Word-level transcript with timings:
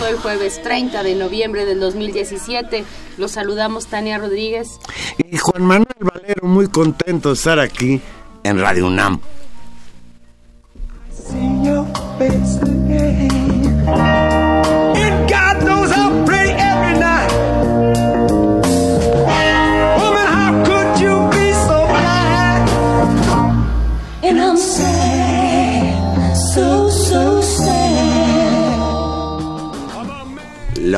Hoy 0.00 0.16
jueves 0.20 0.60
30 0.62 1.04
de 1.04 1.14
noviembre 1.14 1.64
del 1.64 1.78
2017. 1.78 2.84
Los 3.18 3.30
saludamos 3.30 3.86
Tania 3.86 4.18
Rodríguez. 4.18 4.80
Y 5.16 5.36
Juan 5.36 5.62
Manuel 5.62 5.86
Valero, 6.00 6.48
muy 6.48 6.66
contento 6.66 7.28
de 7.28 7.34
estar 7.34 7.60
aquí 7.60 8.00
en 8.42 8.60
Radio 8.60 8.88
UNAM. 8.88 9.20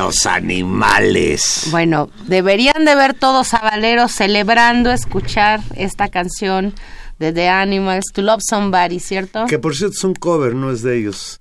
Los 0.03 0.25
animales. 0.25 1.67
Bueno, 1.71 2.09
deberían 2.27 2.83
de 2.83 2.93
ver 2.93 3.13
todos 3.13 3.53
a 3.53 3.59
Valero 3.59 4.09
celebrando 4.09 4.91
escuchar 4.91 5.61
esta 5.77 6.09
canción 6.09 6.73
de 7.19 7.31
The 7.31 7.47
Animals, 7.47 8.07
To 8.13 8.21
Love 8.21 8.41
Somebody, 8.45 8.99
¿cierto? 8.99 9.45
Que 9.45 9.59
por 9.59 9.75
cierto 9.75 9.95
es 9.95 10.03
un 10.03 10.13
cover, 10.13 10.55
no 10.55 10.71
es 10.71 10.81
de 10.81 10.99
ellos. 10.99 11.39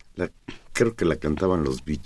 creo 0.73 0.95
que 0.95 1.05
la 1.05 1.17
cantaban 1.17 1.65
los 1.65 1.85
Bee 1.85 1.99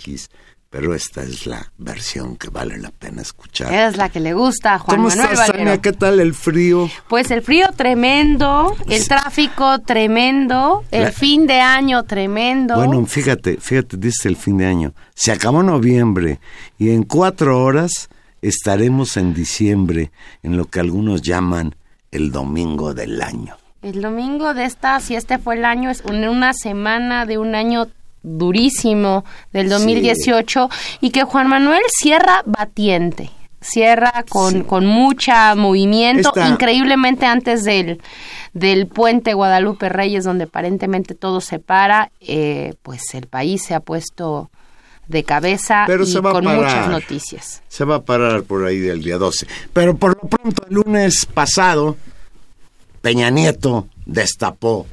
pero 0.69 0.93
esta 0.93 1.23
es 1.23 1.45
la 1.45 1.71
versión 1.77 2.35
que 2.35 2.49
vale 2.49 2.77
la 2.77 2.91
pena 2.91 3.21
escuchar. 3.21 3.73
Es 3.73 3.97
la 3.97 4.09
que 4.09 4.19
le 4.19 4.33
gusta 4.33 4.73
a 4.73 4.79
Juan 4.79 4.97
¿Cómo 4.97 5.09
Manuel 5.09 5.31
estás, 5.31 5.51
Tania? 5.51 5.81
¿Qué 5.81 5.93
tal 5.93 6.19
el 6.19 6.33
frío? 6.33 6.89
Pues 7.07 7.31
el 7.31 7.41
frío 7.41 7.67
tremendo, 7.75 8.75
el 8.87 9.07
tráfico 9.07 9.79
tremendo, 9.79 10.83
el 10.91 11.11
fin 11.13 11.47
de 11.47 11.61
año 11.61 12.03
tremendo. 12.03 12.75
Bueno, 12.75 13.05
fíjate, 13.05 13.57
fíjate, 13.57 13.97
dice 13.97 14.27
el 14.27 14.35
fin 14.35 14.57
de 14.57 14.65
año. 14.65 14.93
Se 15.15 15.31
acabó 15.31 15.63
noviembre 15.63 16.39
y 16.77 16.89
en 16.89 17.03
cuatro 17.03 17.63
horas 17.63 18.09
estaremos 18.41 19.17
en 19.17 19.33
diciembre, 19.33 20.11
en 20.43 20.57
lo 20.57 20.65
que 20.65 20.79
algunos 20.79 21.21
llaman 21.21 21.75
el 22.11 22.31
domingo 22.31 22.93
del 22.93 23.21
año. 23.21 23.55
El 23.81 24.01
domingo 24.01 24.53
de 24.53 24.65
esta, 24.65 24.99
si 24.99 25.15
este 25.15 25.37
fue 25.37 25.55
el 25.55 25.63
año, 25.63 25.89
es 25.89 26.03
una 26.03 26.53
semana 26.53 27.25
de 27.25 27.37
un 27.37 27.55
año 27.55 27.87
durísimo 28.27 29.23
del 29.53 29.69
2018 29.69 30.69
y 31.01 31.11
que 31.11 31.23
Juan 31.23 31.47
Manuel 31.47 31.81
cierra 31.99 32.43
batiente, 32.45 33.31
cierra 33.61 34.25
con, 34.29 34.63
con 34.63 34.85
mucha 34.85 35.55
movimiento, 35.55 36.31
increíblemente 36.47 37.25
antes 37.25 37.63
del, 37.63 38.01
del 38.53 38.87
puente 38.87 39.33
Guadalupe 39.33 39.89
Reyes, 39.89 40.23
donde 40.23 40.45
aparentemente 40.45 41.15
todo 41.15 41.41
se 41.41 41.59
para, 41.59 42.11
eh, 42.21 42.73
pues 42.81 43.13
el 43.13 43.27
país 43.27 43.63
se 43.63 43.73
ha 43.73 43.79
puesto 43.79 44.49
de 45.07 45.23
cabeza 45.23 45.85
y 45.87 46.21
con 46.21 46.45
muchas 46.45 46.89
noticias. 46.89 47.61
Se 47.69 47.85
va 47.85 47.95
a 47.95 48.01
parar 48.03 48.43
por 48.43 48.65
ahí 48.65 48.79
del 48.79 49.01
día 49.01 49.17
12. 49.17 49.47
Pero 49.73 49.95
por 49.95 50.21
lo 50.21 50.29
pronto, 50.29 50.63
el 50.67 50.75
lunes 50.75 51.25
pasado, 51.25 51.95
Peña 53.01 53.29
Nieto 53.29 53.87
destapó 54.05 54.85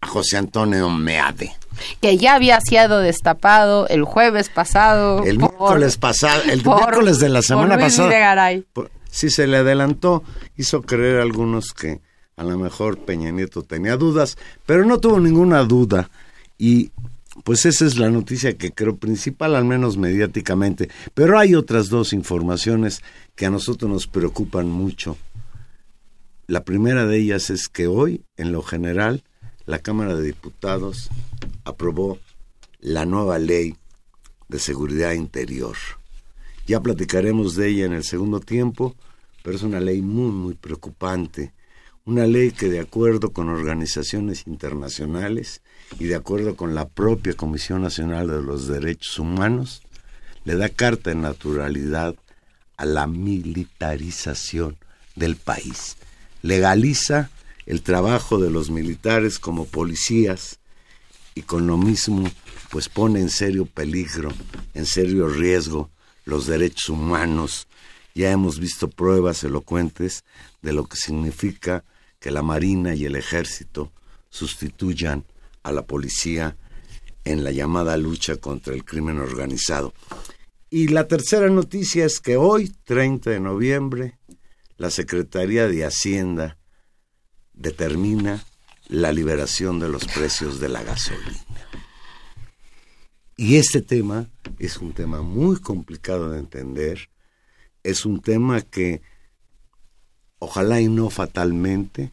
a 0.00 0.06
José 0.06 0.36
Antonio 0.36 0.88
Meade 0.90 1.59
que 2.00 2.16
ya 2.16 2.34
había 2.34 2.60
sido 2.60 3.00
destapado 3.00 3.88
el 3.88 4.04
jueves 4.04 4.48
pasado. 4.48 5.24
El 5.24 5.38
miércoles 5.38 5.96
pasado, 5.96 6.42
el 6.50 6.64
miércoles 6.64 7.18
de 7.18 7.28
la 7.28 7.42
semana 7.42 7.78
pasada. 7.78 8.52
Si 9.10 9.28
se 9.28 9.46
le 9.46 9.58
adelantó, 9.58 10.22
hizo 10.56 10.82
creer 10.82 11.18
a 11.18 11.22
algunos 11.22 11.72
que 11.72 12.00
a 12.36 12.44
lo 12.44 12.56
mejor 12.56 12.98
Peña 12.98 13.30
Nieto 13.30 13.62
tenía 13.62 13.96
dudas, 13.96 14.38
pero 14.64 14.84
no 14.84 14.98
tuvo 14.98 15.20
ninguna 15.20 15.62
duda. 15.64 16.08
Y 16.56 16.90
pues 17.44 17.66
esa 17.66 17.86
es 17.86 17.98
la 17.98 18.10
noticia 18.10 18.56
que 18.56 18.72
creo 18.72 18.96
principal, 18.96 19.56
al 19.56 19.64
menos 19.64 19.96
mediáticamente. 19.96 20.88
Pero 21.14 21.38
hay 21.38 21.54
otras 21.54 21.88
dos 21.88 22.12
informaciones 22.12 23.02
que 23.34 23.46
a 23.46 23.50
nosotros 23.50 23.90
nos 23.90 24.06
preocupan 24.06 24.70
mucho. 24.70 25.16
La 26.46 26.64
primera 26.64 27.06
de 27.06 27.18
ellas 27.18 27.50
es 27.50 27.68
que 27.68 27.86
hoy, 27.86 28.24
en 28.36 28.52
lo 28.52 28.62
general, 28.62 29.22
la 29.70 29.78
Cámara 29.78 30.16
de 30.16 30.24
Diputados 30.24 31.10
aprobó 31.64 32.18
la 32.80 33.06
nueva 33.06 33.38
ley 33.38 33.76
de 34.48 34.58
seguridad 34.58 35.12
interior. 35.12 35.76
Ya 36.66 36.80
platicaremos 36.80 37.54
de 37.54 37.68
ella 37.68 37.84
en 37.86 37.92
el 37.92 38.02
segundo 38.02 38.40
tiempo, 38.40 38.96
pero 39.44 39.56
es 39.56 39.62
una 39.62 39.78
ley 39.78 40.02
muy, 40.02 40.32
muy 40.32 40.54
preocupante. 40.54 41.52
Una 42.04 42.26
ley 42.26 42.50
que 42.50 42.68
de 42.68 42.80
acuerdo 42.80 43.30
con 43.30 43.48
organizaciones 43.48 44.48
internacionales 44.48 45.62
y 46.00 46.06
de 46.06 46.16
acuerdo 46.16 46.56
con 46.56 46.74
la 46.74 46.88
propia 46.88 47.34
Comisión 47.34 47.82
Nacional 47.82 48.26
de 48.26 48.42
los 48.42 48.66
Derechos 48.66 49.20
Humanos, 49.20 49.82
le 50.44 50.56
da 50.56 50.68
carta 50.68 51.10
de 51.10 51.16
naturalidad 51.16 52.16
a 52.76 52.84
la 52.86 53.06
militarización 53.06 54.78
del 55.14 55.36
país. 55.36 55.96
Legaliza 56.42 57.30
el 57.70 57.82
trabajo 57.82 58.38
de 58.38 58.50
los 58.50 58.68
militares 58.68 59.38
como 59.38 59.64
policías 59.64 60.58
y 61.36 61.42
con 61.42 61.68
lo 61.68 61.76
mismo 61.76 62.28
pues 62.68 62.88
pone 62.88 63.20
en 63.20 63.30
serio 63.30 63.64
peligro, 63.64 64.32
en 64.74 64.86
serio 64.86 65.28
riesgo 65.28 65.88
los 66.24 66.48
derechos 66.48 66.88
humanos. 66.88 67.68
Ya 68.12 68.32
hemos 68.32 68.58
visto 68.58 68.90
pruebas 68.90 69.44
elocuentes 69.44 70.24
de 70.62 70.72
lo 70.72 70.86
que 70.86 70.96
significa 70.96 71.84
que 72.18 72.32
la 72.32 72.42
Marina 72.42 72.96
y 72.96 73.04
el 73.04 73.14
Ejército 73.14 73.92
sustituyan 74.30 75.24
a 75.62 75.70
la 75.70 75.86
policía 75.86 76.56
en 77.24 77.44
la 77.44 77.52
llamada 77.52 77.96
lucha 77.96 78.38
contra 78.38 78.74
el 78.74 78.84
crimen 78.84 79.20
organizado. 79.20 79.94
Y 80.70 80.88
la 80.88 81.06
tercera 81.06 81.48
noticia 81.48 82.04
es 82.04 82.18
que 82.18 82.36
hoy, 82.36 82.74
30 82.82 83.30
de 83.30 83.38
noviembre, 83.38 84.18
la 84.76 84.90
Secretaría 84.90 85.68
de 85.68 85.84
Hacienda 85.84 86.56
determina 87.60 88.42
la 88.88 89.12
liberación 89.12 89.78
de 89.78 89.88
los 89.88 90.06
precios 90.06 90.58
de 90.58 90.68
la 90.68 90.82
gasolina. 90.82 91.68
Y 93.36 93.56
este 93.56 93.80
tema 93.80 94.28
es 94.58 94.78
un 94.78 94.92
tema 94.92 95.22
muy 95.22 95.60
complicado 95.60 96.30
de 96.30 96.40
entender, 96.40 97.10
es 97.82 98.04
un 98.04 98.20
tema 98.20 98.62
que 98.62 99.02
ojalá 100.38 100.80
y 100.80 100.88
no 100.88 101.10
fatalmente, 101.10 102.12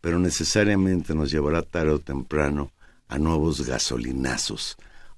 pero 0.00 0.18
necesariamente 0.18 1.14
nos 1.14 1.30
llevará 1.30 1.62
tarde 1.62 1.90
o 1.90 1.98
temprano 1.98 2.72
a 3.08 3.18
nuevos 3.18 3.66
gasolinazos. 3.66 4.76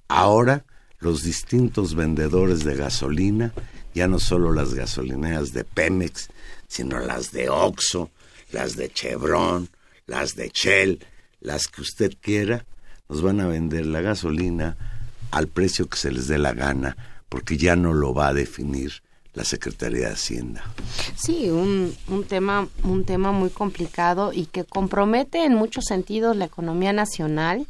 Ahora 0.08 0.64
los 0.98 1.22
distintos 1.22 1.94
vendedores 1.94 2.64
de 2.64 2.74
gasolina, 2.74 3.52
ya 3.94 4.08
no 4.08 4.18
solo 4.18 4.52
las 4.52 4.74
gasolineras 4.74 5.52
de 5.52 5.64
Pemex, 5.64 6.28
sino 6.66 6.98
las 6.98 7.32
de 7.32 7.48
Oxxo, 7.48 8.10
las 8.50 8.76
de 8.76 8.90
Chevron, 8.90 9.68
las 10.06 10.34
de 10.34 10.50
Shell, 10.52 11.04
las 11.40 11.68
que 11.68 11.82
usted 11.82 12.14
quiera, 12.20 12.64
nos 13.08 13.22
van 13.22 13.40
a 13.40 13.46
vender 13.46 13.86
la 13.86 14.00
gasolina 14.00 14.76
al 15.30 15.48
precio 15.48 15.88
que 15.88 15.96
se 15.96 16.10
les 16.10 16.28
dé 16.28 16.38
la 16.38 16.52
gana, 16.52 16.96
porque 17.28 17.56
ya 17.56 17.76
no 17.76 17.92
lo 17.92 18.14
va 18.14 18.28
a 18.28 18.34
definir 18.34 19.02
la 19.34 19.44
Secretaría 19.44 20.08
de 20.08 20.14
Hacienda. 20.14 20.64
Sí, 21.16 21.50
un, 21.50 21.94
un, 22.08 22.24
tema, 22.24 22.68
un 22.82 23.04
tema 23.04 23.30
muy 23.30 23.50
complicado 23.50 24.32
y 24.32 24.46
que 24.46 24.64
compromete 24.64 25.44
en 25.44 25.54
muchos 25.54 25.84
sentidos 25.84 26.36
la 26.36 26.46
economía 26.46 26.92
nacional 26.92 27.66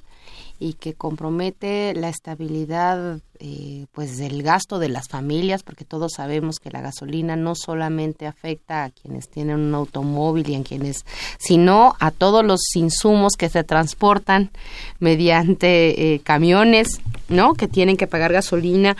y 0.61 0.75
que 0.75 0.95
compromete 0.95 1.95
la 1.95 2.09
estabilidad 2.09 3.21
eh, 3.39 3.87
pues 3.93 4.19
del 4.19 4.43
gasto 4.43 4.79
de 4.79 4.89
las 4.89 5.09
familias 5.09 5.63
porque 5.63 5.85
todos 5.85 6.15
sabemos 6.17 6.59
que 6.59 6.71
la 6.71 6.81
gasolina 6.81 7.37
no 7.37 7.55
solamente 7.55 8.27
afecta 8.27 8.85
a 8.85 8.91
quienes 8.91 9.29
tienen 9.29 9.61
un 9.61 9.75
automóvil 9.75 10.49
y 10.49 10.57
a 10.57 10.63
quienes 10.63 11.05
sino 11.39 11.95
a 12.01 12.11
todos 12.11 12.45
los 12.45 12.61
insumos 12.75 13.35
que 13.39 13.49
se 13.49 13.63
transportan 13.63 14.51
mediante 14.99 16.15
eh, 16.15 16.21
camiones 16.21 17.01
no 17.29 17.55
que 17.55 17.69
tienen 17.69 17.97
que 17.97 18.09
pagar 18.09 18.33
gasolina 18.33 18.97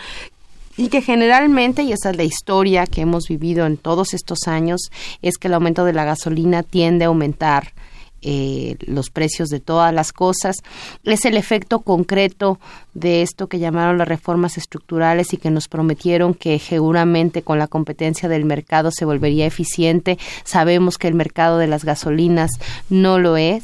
y 0.79 0.87
que 0.87 1.01
generalmente, 1.01 1.83
y 1.83 1.91
esa 1.91 2.11
es 2.11 2.15
la 2.15 2.23
historia 2.23 2.87
que 2.87 3.01
hemos 3.01 3.27
vivido 3.27 3.65
en 3.65 3.75
todos 3.75 4.13
estos 4.13 4.47
años, 4.47 4.91
es 5.21 5.37
que 5.37 5.49
el 5.49 5.55
aumento 5.55 5.83
de 5.83 5.91
la 5.91 6.05
gasolina 6.05 6.63
tiende 6.63 7.03
a 7.03 7.09
aumentar 7.09 7.73
eh, 8.21 8.75
los 8.81 9.09
precios 9.09 9.49
de 9.49 9.59
todas 9.59 9.93
las 9.93 10.11
cosas. 10.11 10.57
Es 11.03 11.25
el 11.25 11.37
efecto 11.37 11.79
concreto 11.79 12.59
de 12.93 13.21
esto 13.21 13.47
que 13.47 13.59
llamaron 13.59 13.97
las 13.97 14.07
reformas 14.07 14.57
estructurales 14.57 15.33
y 15.33 15.37
que 15.37 15.51
nos 15.51 15.67
prometieron 15.67 16.33
que 16.33 16.59
seguramente 16.59 17.41
con 17.41 17.59
la 17.59 17.67
competencia 17.67 18.29
del 18.29 18.45
mercado 18.45 18.91
se 18.91 19.05
volvería 19.05 19.45
eficiente. 19.45 20.17
Sabemos 20.43 20.97
que 20.97 21.07
el 21.07 21.13
mercado 21.15 21.57
de 21.57 21.67
las 21.67 21.85
gasolinas 21.85 22.51
no 22.89 23.19
lo 23.19 23.37
es 23.37 23.63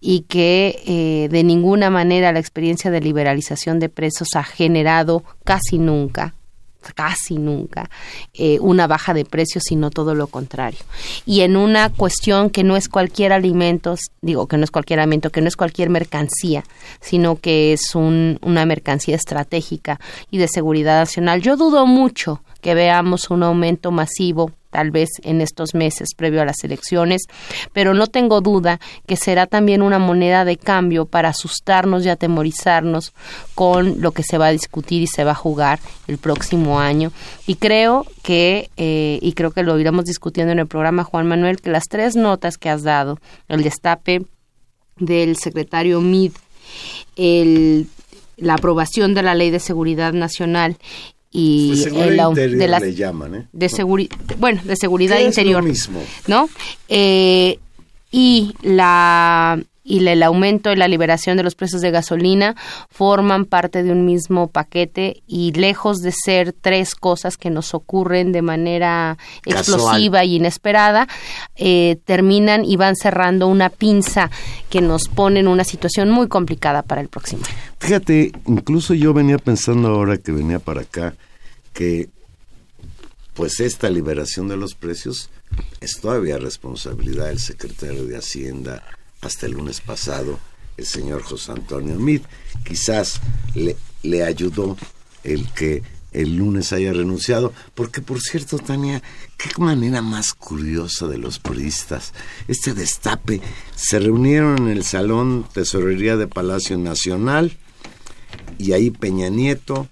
y 0.00 0.20
que 0.22 0.82
eh, 0.86 1.28
de 1.28 1.44
ninguna 1.44 1.90
manera 1.90 2.32
la 2.32 2.38
experiencia 2.38 2.90
de 2.90 3.00
liberalización 3.00 3.78
de 3.78 3.88
precios 3.88 4.28
ha 4.34 4.44
generado 4.44 5.24
casi 5.44 5.78
nunca 5.78 6.34
casi 6.94 7.38
nunca 7.38 7.90
eh, 8.34 8.58
una 8.60 8.86
baja 8.86 9.14
de 9.14 9.24
precios, 9.24 9.64
sino 9.66 9.90
todo 9.90 10.14
lo 10.14 10.26
contrario. 10.26 10.80
Y 11.26 11.40
en 11.40 11.56
una 11.56 11.90
cuestión 11.90 12.50
que 12.50 12.64
no 12.64 12.76
es 12.76 12.88
cualquier 12.88 13.32
alimento, 13.32 13.96
digo 14.22 14.46
que 14.46 14.56
no 14.56 14.64
es 14.64 14.70
cualquier 14.70 15.00
alimento, 15.00 15.30
que 15.30 15.40
no 15.40 15.48
es 15.48 15.56
cualquier 15.56 15.90
mercancía, 15.90 16.64
sino 17.00 17.36
que 17.36 17.72
es 17.72 17.94
un, 17.94 18.38
una 18.42 18.64
mercancía 18.66 19.16
estratégica 19.16 20.00
y 20.30 20.38
de 20.38 20.48
seguridad 20.48 21.00
nacional. 21.00 21.42
Yo 21.42 21.56
dudo 21.56 21.86
mucho 21.86 22.42
que 22.60 22.74
veamos 22.74 23.30
un 23.30 23.42
aumento 23.42 23.90
masivo 23.90 24.52
tal 24.70 24.90
vez 24.90 25.08
en 25.22 25.40
estos 25.40 25.74
meses 25.74 26.10
previo 26.16 26.42
a 26.42 26.44
las 26.44 26.62
elecciones, 26.62 27.22
pero 27.72 27.94
no 27.94 28.06
tengo 28.06 28.40
duda 28.40 28.80
que 29.06 29.16
será 29.16 29.46
también 29.46 29.82
una 29.82 29.98
moneda 29.98 30.44
de 30.44 30.56
cambio 30.56 31.06
para 31.06 31.30
asustarnos 31.30 32.04
y 32.04 32.10
atemorizarnos 32.10 33.14
con 33.54 34.00
lo 34.00 34.12
que 34.12 34.22
se 34.22 34.38
va 34.38 34.46
a 34.46 34.52
discutir 34.52 35.02
y 35.02 35.06
se 35.06 35.24
va 35.24 35.32
a 35.32 35.36
jugar 35.36 35.80
el 36.06 36.18
próximo 36.18 36.80
año. 36.80 37.12
Y 37.46 37.54
creo 37.54 38.06
que, 38.22 38.70
eh, 38.76 39.18
y 39.22 39.32
creo 39.32 39.52
que 39.52 39.62
lo 39.62 39.78
iremos 39.78 40.04
discutiendo 40.04 40.52
en 40.52 40.58
el 40.58 40.66
programa, 40.66 41.04
Juan 41.04 41.26
Manuel, 41.26 41.60
que 41.60 41.70
las 41.70 41.88
tres 41.88 42.14
notas 42.14 42.58
que 42.58 42.68
has 42.68 42.82
dado, 42.82 43.18
el 43.48 43.62
destape 43.62 44.22
del 44.98 45.36
secretario 45.36 46.00
Mid, 46.00 46.32
el 47.16 47.88
la 48.36 48.54
aprobación 48.54 49.14
de 49.14 49.22
la 49.22 49.34
Ley 49.34 49.50
de 49.50 49.58
Seguridad 49.58 50.12
Nacional 50.12 50.76
y 51.30 51.70
de 51.70 51.76
seguridad 51.76 52.28
interior 52.30 52.80
le 52.80 52.94
llaman, 52.94 53.34
¿eh? 53.34 53.48
de 53.52 53.68
seguridad 53.68 54.16
bueno 54.38 54.60
de 54.64 54.76
seguridad 54.76 55.20
interior 55.20 55.62
mismo? 55.62 56.02
no 56.26 56.48
eh, 56.88 57.58
y 58.10 58.54
la 58.62 59.60
y 59.88 60.06
el 60.06 60.22
aumento 60.22 60.70
y 60.70 60.76
la 60.76 60.86
liberación 60.86 61.38
de 61.38 61.42
los 61.42 61.54
precios 61.54 61.80
de 61.80 61.90
gasolina 61.90 62.54
forman 62.90 63.46
parte 63.46 63.82
de 63.82 63.90
un 63.90 64.04
mismo 64.04 64.48
paquete 64.48 65.22
y 65.26 65.52
lejos 65.52 66.00
de 66.00 66.12
ser 66.12 66.52
tres 66.52 66.94
cosas 66.94 67.38
que 67.38 67.48
nos 67.48 67.72
ocurren 67.72 68.30
de 68.32 68.42
manera 68.42 69.16
explosiva 69.46 70.24
y 70.24 70.36
inesperada, 70.36 71.08
eh, 71.56 71.98
terminan 72.04 72.64
y 72.64 72.76
van 72.76 72.96
cerrando 72.96 73.46
una 73.46 73.70
pinza 73.70 74.30
que 74.68 74.82
nos 74.82 75.08
pone 75.08 75.40
en 75.40 75.48
una 75.48 75.64
situación 75.64 76.10
muy 76.10 76.28
complicada 76.28 76.82
para 76.82 77.00
el 77.00 77.08
próximo. 77.08 77.42
Fíjate, 77.80 78.32
incluso 78.46 78.92
yo 78.92 79.14
venía 79.14 79.38
pensando 79.38 79.88
ahora 79.88 80.18
que 80.18 80.32
venía 80.32 80.58
para 80.58 80.82
acá 80.82 81.14
que 81.72 82.10
pues 83.32 83.60
esta 83.60 83.88
liberación 83.88 84.48
de 84.48 84.56
los 84.56 84.74
precios 84.74 85.30
es 85.80 86.00
todavía 86.00 86.38
responsabilidad 86.38 87.28
del 87.28 87.38
secretario 87.38 88.04
de 88.04 88.16
Hacienda 88.16 88.82
hasta 89.20 89.46
el 89.46 89.52
lunes 89.52 89.80
pasado, 89.80 90.38
el 90.76 90.86
señor 90.86 91.22
José 91.22 91.52
Antonio 91.52 91.96
Mid. 91.96 92.22
Quizás 92.64 93.20
le, 93.54 94.22
ayudó 94.22 94.76
el 95.24 95.50
que 95.52 95.82
el 96.12 96.36
lunes 96.36 96.72
haya 96.72 96.92
renunciado, 96.92 97.52
porque 97.74 98.00
por 98.00 98.20
cierto, 98.20 98.58
Tania, 98.58 99.02
qué 99.36 99.50
manera 99.58 100.00
más 100.00 100.32
curiosa 100.32 101.06
de 101.06 101.18
los 101.18 101.38
puristas. 101.38 102.14
Este 102.46 102.72
destape, 102.72 103.40
se 103.76 103.98
reunieron 103.98 104.58
en 104.58 104.68
el 104.68 104.84
Salón 104.84 105.46
Tesorería 105.52 106.16
de 106.16 106.26
Palacio 106.26 106.78
Nacional 106.78 107.56
y 108.58 108.72
ahí 108.72 108.90
Peña 108.90 109.28
Nieto 109.28 109.88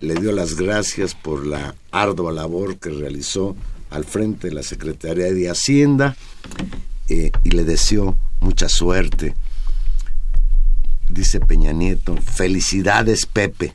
le 0.00 0.14
dio 0.14 0.32
las 0.32 0.54
gracias 0.54 1.14
por 1.14 1.46
la 1.46 1.74
ardua 1.90 2.32
labor 2.32 2.78
que 2.78 2.90
realizó 2.90 3.56
al 3.90 4.04
frente 4.04 4.48
de 4.48 4.54
la 4.54 4.62
Secretaría 4.62 5.32
de 5.32 5.50
Hacienda 5.50 6.16
eh, 7.08 7.30
y 7.44 7.50
le 7.50 7.64
deseó 7.64 8.16
mucha 8.40 8.68
suerte. 8.68 9.34
Dice 11.08 11.40
Peña 11.40 11.72
Nieto, 11.72 12.16
felicidades 12.16 13.26
Pepe. 13.26 13.74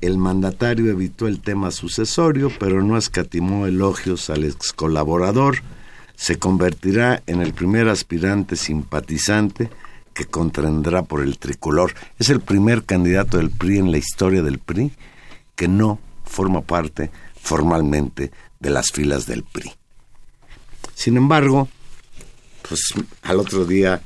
El 0.00 0.16
mandatario 0.16 0.90
evitó 0.90 1.26
el 1.26 1.40
tema 1.40 1.72
sucesorio, 1.72 2.52
pero 2.60 2.82
no 2.82 2.96
escatimó 2.96 3.66
elogios 3.66 4.30
al 4.30 4.44
ex 4.44 4.72
colaborador. 4.72 5.58
Se 6.14 6.38
convertirá 6.38 7.22
en 7.26 7.42
el 7.42 7.52
primer 7.52 7.88
aspirante 7.88 8.54
simpatizante 8.54 9.70
que 10.14 10.26
contendrá 10.26 11.02
por 11.02 11.22
el 11.22 11.38
tricolor. 11.38 11.94
Es 12.18 12.30
el 12.30 12.40
primer 12.40 12.84
candidato 12.84 13.38
del 13.38 13.50
PRI 13.50 13.78
en 13.78 13.90
la 13.90 13.98
historia 13.98 14.42
del 14.42 14.60
PRI 14.60 14.92
que 15.56 15.66
no 15.66 15.98
forma 16.24 16.60
parte 16.60 17.10
formalmente 17.40 18.30
de 18.60 18.70
las 18.70 18.90
filas 18.92 19.26
del 19.26 19.42
PRI. 19.42 19.77
Sin 20.98 21.16
embargo, 21.16 21.68
pues 22.68 22.92
al 23.22 23.38
otro 23.38 23.64
día 23.64 24.02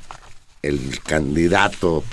el 0.60 1.00
candidato, 1.02 2.04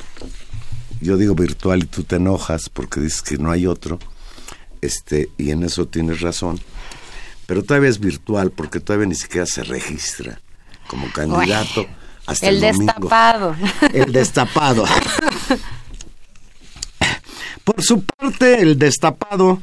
yo 1.02 1.18
digo 1.18 1.36
virtual 1.36 1.84
y 1.84 1.86
tú 1.86 2.06
te 2.06 2.16
enojas 2.16 2.70
porque 2.70 3.02
dices 3.02 3.22
que 3.22 3.38
no 3.38 3.52
hay 3.52 3.68
otro, 3.68 4.00
este, 4.80 5.32
y 5.38 5.52
en 5.52 5.64
eso 5.64 5.86
tienes 5.86 6.22
razón, 6.22 6.62
pero 7.46 7.62
todavía 7.62 7.90
es 7.90 8.00
virtual 8.00 8.52
porque 8.52 8.80
todavía 8.80 9.08
ni 9.08 9.16
siquiera 9.16 9.46
se 9.46 9.64
registra 9.64 10.40
como 10.88 11.12
candidato 11.12 11.86
el, 12.42 12.62
destapado. 12.62 13.58
El 13.94 14.14
destapado. 14.14 14.86
Por 17.66 17.84
su 17.84 18.06
parte, 18.06 18.62
el 18.62 18.80
destapado 18.80 19.62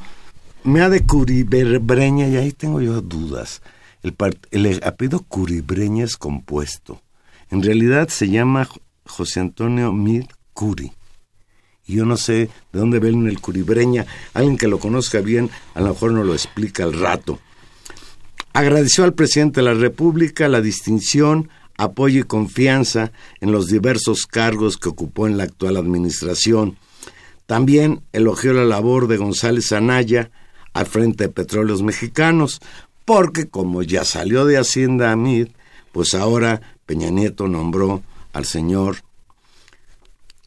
me 0.63 0.83
ha 0.83 0.91
de 0.91 1.07
Curibreña, 1.07 2.29
y 2.29 2.37
ahí 2.37 2.53
tengo 2.53 2.83
yo 2.83 3.01
dudas. 3.01 3.63
El, 4.07 4.67
el 4.67 4.81
apellido 4.85 5.21
Curibreña 5.21 6.05
es 6.05 6.17
compuesto. 6.17 7.03
En 7.51 7.63
realidad 7.63 8.09
se 8.09 8.29
llama 8.29 8.69
José 9.05 9.41
Antonio 9.41 9.93
Mid 9.93 10.25
Curi. 10.53 10.93
Y 11.87 11.97
yo 11.97 12.05
no 12.05 12.17
sé 12.17 12.49
de 12.73 12.79
dónde 12.79 12.99
ven 12.99 13.27
el 13.27 13.41
Curibreña. 13.41 14.07
Alguien 14.35 14.57
que 14.57 14.69
lo 14.69 14.79
conozca 14.79 15.21
bien, 15.21 15.51
a 15.75 15.81
lo 15.81 15.91
mejor 15.91 16.13
nos 16.13 16.27
lo 16.27 16.35
explica 16.35 16.85
al 16.85 16.99
rato. 16.99 17.39
Agradeció 18.53 19.05
al 19.05 19.15
presidente 19.15 19.61
de 19.61 19.67
la 19.67 19.75
República 19.75 20.49
la 20.49 20.61
distinción 20.61 21.51
apoyo 21.79 22.21
y 22.21 22.25
confianza 22.25 23.13
en 23.41 23.53
los 23.53 23.67
diversos 23.67 24.27
cargos 24.27 24.77
que 24.77 24.89
ocupó 24.89 25.27
en 25.27 25.37
la 25.37 25.45
actual 25.45 25.77
administración. 25.77 26.79
También 27.47 28.03
elogió 28.13 28.53
la 28.53 28.65
labor 28.65 29.09
de 29.09 29.19
González 29.19 29.73
Anaya 29.73 30.31
al 30.73 30.87
frente 30.87 31.25
de 31.25 31.31
Petróleos 31.31 31.83
Mexicanos, 31.83 32.61
porque 33.07 33.49
como 33.49 33.83
ya 33.83 34.05
salió 34.05 34.45
de 34.45 34.59
Hacienda 34.59 35.13
Amid, 35.13 35.49
pues 35.93 36.13
ahora 36.13 36.61
Peña 36.85 37.09
Nieto 37.09 37.49
nombró 37.49 38.03
al 38.35 38.45
señor 38.45 38.99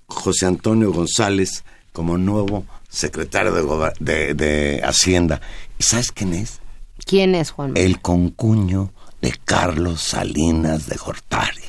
José 0.08 0.46
Antonio 0.46 0.92
González 0.92 1.64
como 1.94 2.18
nuevo 2.18 2.66
secretario 2.90 3.54
de, 4.00 4.34
de, 4.34 4.82
Hacienda. 4.84 5.42
¿Y 5.80 5.84
sabes 5.84 6.12
quién 6.12 6.34
es? 6.34 6.60
¿Quién 7.06 7.34
es, 7.34 7.52
Juan? 7.52 7.78
El 7.78 8.02
concuño 8.02 8.92
de 9.22 9.34
Carlos 9.46 10.02
Salinas 10.02 10.88
de 10.88 10.98
Gortari. 10.98 11.64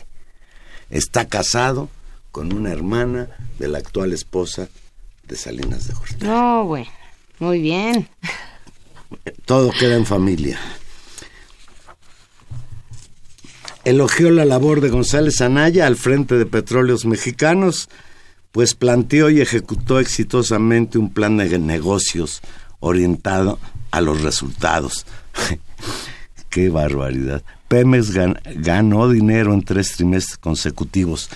Está 0.90 1.28
casado 1.28 1.88
con 2.32 2.52
una 2.52 2.73
hermana 2.73 3.28
de 3.61 3.68
la 3.68 3.78
actual 3.78 4.12
esposa 4.12 4.68
de 5.23 5.37
Salinas 5.37 5.87
de 5.87 5.94
Gortari. 5.94 6.26
No, 6.26 6.64
bueno, 6.64 6.90
muy 7.38 7.61
bien. 7.61 8.09
Todo 9.44 9.70
queda 9.70 9.94
en 9.94 10.06
familia. 10.06 10.59
Elogió 13.84 14.30
la 14.30 14.44
labor 14.44 14.80
de 14.80 14.90
González 14.90 15.40
Anaya 15.40 15.87
al 15.87 15.96
frente 15.96 16.37
de 16.37 16.44
Petróleos 16.44 17.06
Mexicanos, 17.06 17.88
pues 18.52 18.75
planteó 18.75 19.30
y 19.30 19.40
ejecutó 19.40 20.00
exitosamente 20.00 20.99
un 20.99 21.12
plan 21.12 21.38
de 21.38 21.58
negocios 21.58 22.42
orientado 22.80 23.58
a 23.90 24.00
los 24.00 24.22
resultados. 24.22 25.06
Qué 26.50 26.68
barbaridad. 26.68 27.42
Pemex 27.68 28.10
ganó 28.56 29.08
dinero 29.08 29.54
en 29.54 29.62
tres 29.62 29.92
trimestres 29.92 30.37
consecutivos. 30.37 31.30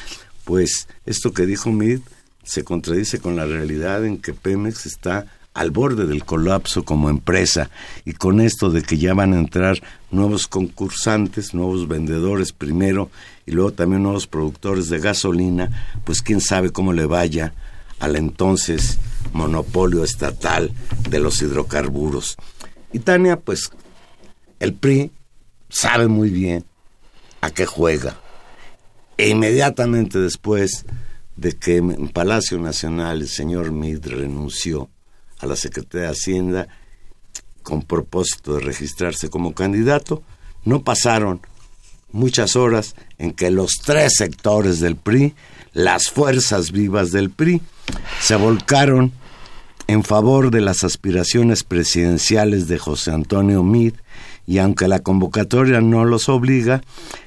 Pues 0.44 0.88
esto 1.06 1.32
que 1.32 1.46
dijo 1.46 1.70
Mid 1.70 2.00
se 2.42 2.64
contradice 2.64 3.20
con 3.20 3.36
la 3.36 3.46
realidad 3.46 4.04
en 4.04 4.18
que 4.18 4.34
Pemex 4.34 4.86
está 4.86 5.26
al 5.54 5.70
borde 5.70 6.06
del 6.06 6.24
colapso 6.24 6.84
como 6.84 7.08
empresa 7.08 7.70
y 8.04 8.12
con 8.12 8.40
esto 8.40 8.70
de 8.70 8.82
que 8.82 8.98
ya 8.98 9.14
van 9.14 9.32
a 9.32 9.38
entrar 9.38 9.80
nuevos 10.10 10.48
concursantes, 10.48 11.54
nuevos 11.54 11.86
vendedores 11.86 12.52
primero 12.52 13.10
y 13.46 13.52
luego 13.52 13.72
también 13.72 14.02
nuevos 14.02 14.26
productores 14.26 14.88
de 14.88 14.98
gasolina, 14.98 16.00
pues 16.04 16.22
quién 16.22 16.40
sabe 16.40 16.70
cómo 16.70 16.92
le 16.92 17.06
vaya 17.06 17.54
al 18.00 18.16
entonces 18.16 18.98
monopolio 19.32 20.02
estatal 20.02 20.72
de 21.08 21.20
los 21.20 21.40
hidrocarburos. 21.40 22.36
Y 22.92 22.98
Tania, 22.98 23.38
pues 23.38 23.70
el 24.58 24.74
PRI 24.74 25.12
sabe 25.68 26.08
muy 26.08 26.30
bien 26.30 26.64
a 27.40 27.50
qué 27.50 27.64
juega. 27.64 28.16
E 29.16 29.28
inmediatamente 29.28 30.18
después 30.18 30.84
de 31.36 31.52
que 31.52 31.76
en 31.76 32.08
Palacio 32.08 32.58
Nacional 32.58 33.22
el 33.22 33.28
señor 33.28 33.70
Mid 33.70 34.04
renunció 34.06 34.88
a 35.38 35.46
la 35.46 35.56
Secretaría 35.56 36.08
de 36.08 36.12
Hacienda 36.12 36.68
con 37.62 37.82
propósito 37.82 38.54
de 38.54 38.60
registrarse 38.60 39.30
como 39.30 39.54
candidato, 39.54 40.22
no 40.64 40.82
pasaron 40.82 41.40
muchas 42.12 42.56
horas 42.56 42.94
en 43.18 43.32
que 43.32 43.50
los 43.50 43.72
tres 43.84 44.12
sectores 44.16 44.80
del 44.80 44.96
PRI, 44.96 45.34
las 45.72 46.10
fuerzas 46.10 46.70
vivas 46.70 47.10
del 47.10 47.30
PRI, 47.30 47.60
se 48.20 48.36
volcaron 48.36 49.12
en 49.86 50.04
favor 50.04 50.50
de 50.50 50.60
las 50.60 50.84
aspiraciones 50.84 51.64
presidenciales 51.64 52.68
de 52.68 52.78
José 52.78 53.10
Antonio 53.10 53.62
Mid 53.62 53.94
y 54.46 54.58
aunque 54.58 54.88
la 54.88 55.00
convocatoria 55.00 55.80
no 55.80 56.04
los 56.04 56.28
obliga, 56.28 56.82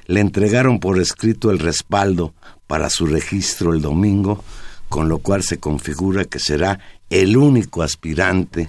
le 0.06 0.20
entregaron 0.20 0.80
por 0.80 1.00
escrito 1.00 1.50
el 1.50 1.58
respaldo 1.58 2.32
para 2.66 2.90
su 2.90 3.06
registro 3.06 3.72
el 3.72 3.82
domingo, 3.82 4.42
con 4.88 5.08
lo 5.08 5.18
cual 5.18 5.42
se 5.42 5.58
configura 5.58 6.24
que 6.24 6.38
será 6.38 6.80
el 7.10 7.36
único 7.36 7.82
aspirante 7.82 8.68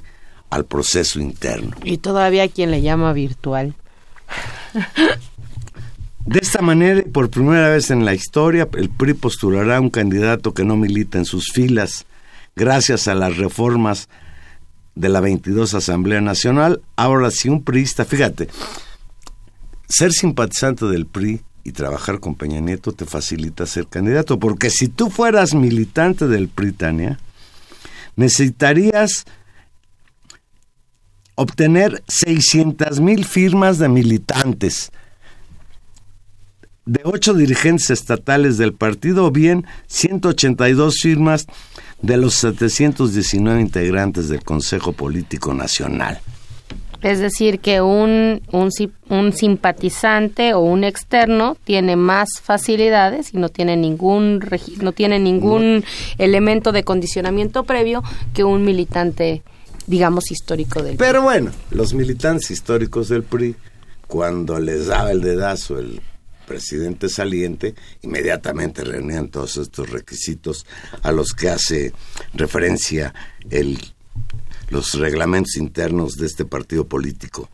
al 0.50 0.66
proceso 0.66 1.20
interno. 1.20 1.76
Y 1.84 1.98
todavía 1.98 2.48
quien 2.48 2.72
le 2.72 2.82
llama 2.82 3.14
virtual. 3.14 3.76
De 6.26 6.40
esta 6.40 6.62
manera, 6.62 7.04
por 7.12 7.30
primera 7.30 7.70
vez 7.70 7.90
en 7.92 8.06
la 8.06 8.14
historia, 8.14 8.68
el 8.78 8.90
PRI 8.90 9.16
postulará 9.16 9.80
un 9.82 9.90
candidato 9.90 10.54
que 10.54 10.64
no 10.64 10.76
milita 10.76 11.18
en 11.18 11.26
sus 11.26 11.52
filas, 11.52 12.06
gracias 12.56 13.08
a 13.08 13.16
las 13.16 13.38
reformas 13.38 14.10
de 14.96 15.10
la 15.10 15.22
22 15.22 15.74
Asamblea 15.74 16.22
Nacional. 16.22 16.82
Ahora, 16.96 17.32
si 17.32 17.50
un 17.50 17.64
priista, 17.64 18.06
fíjate, 18.06 18.50
ser 19.88 20.12
simpatizante 20.12 20.86
del 20.86 21.08
PRI 21.08 21.42
y 21.64 21.72
trabajar 21.72 22.20
con 22.20 22.36
Peña 22.36 22.60
Nieto 22.60 22.92
te 22.92 23.06
facilita 23.06 23.66
ser 23.66 23.88
candidato, 23.88 24.38
porque 24.40 24.70
si 24.70 24.88
tú 24.88 25.10
fueras 25.10 25.56
militante 25.56 26.28
del 26.28 26.48
PRI, 26.48 26.74
Tania, 26.74 27.20
necesitarías 28.20 29.26
obtener 31.36 32.04
600 32.08 33.00
mil 33.00 33.24
firmas 33.24 33.80
de 33.80 33.88
militantes 33.88 34.92
de 36.86 37.02
ocho 37.04 37.34
dirigentes 37.34 37.92
estatales 37.92 38.58
del 38.58 38.74
partido 38.74 39.26
o 39.26 39.32
bien 39.32 39.66
182 39.88 40.96
firmas 41.02 41.46
de 42.02 42.18
los 42.18 42.34
719 42.36 43.62
integrantes 43.62 44.28
del 44.28 44.44
Consejo 44.44 44.92
Político 44.92 45.54
Nacional. 45.54 46.20
Es 47.02 47.20
decir, 47.20 47.60
que 47.60 47.82
un, 47.82 48.42
un, 48.52 48.70
un, 49.10 49.34
simpatizante 49.34 50.54
o 50.54 50.60
un 50.60 50.84
externo 50.84 51.56
tiene 51.64 51.96
más 51.96 52.28
facilidades 52.42 53.34
y 53.34 53.38
no 53.38 53.50
tiene 53.50 53.78
ningún, 53.78 54.44
no 54.82 54.92
tiene 54.92 55.18
ningún 55.20 55.86
elemento 56.18 56.72
de 56.72 56.84
condicionamiento 56.84 57.64
previo 57.64 58.04
que 58.34 58.44
un 58.44 58.66
militante, 58.66 59.44
digamos, 59.88 60.30
histórico 60.32 60.84
del 60.84 60.98
PRI. 60.98 61.08
Pero 61.08 61.22
bueno, 61.22 61.52
los 61.72 61.94
militantes 61.94 62.52
históricos 62.52 63.08
del 63.08 63.24
PRI, 63.24 63.56
cuando 64.08 64.60
les 64.60 64.88
daba 64.88 65.12
el 65.12 65.22
dedazo 65.22 65.80
el 65.80 66.02
presidente 66.50 67.08
saliente, 67.08 67.76
inmediatamente 68.02 68.84
reunían 68.84 69.30
todos 69.30 69.56
estos 69.56 69.90
requisitos 69.90 70.66
a 71.04 71.12
los 71.12 71.32
que 71.34 71.50
hace 71.50 71.94
referencia 72.34 73.14
el 73.52 73.80
los 74.70 74.94
reglamentos 74.94 75.56
internos 75.56 76.14
de 76.14 76.26
este 76.26 76.46
partido 76.46 76.86
político. 76.86 77.50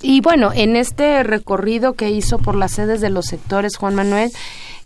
Y 0.00 0.20
bueno, 0.20 0.52
en 0.54 0.76
este 0.76 1.22
recorrido 1.24 1.94
que 1.94 2.10
hizo 2.10 2.38
por 2.38 2.54
las 2.54 2.72
sedes 2.72 3.00
de 3.00 3.10
los 3.10 3.26
sectores, 3.26 3.76
Juan 3.76 3.96
Manuel, 3.96 4.30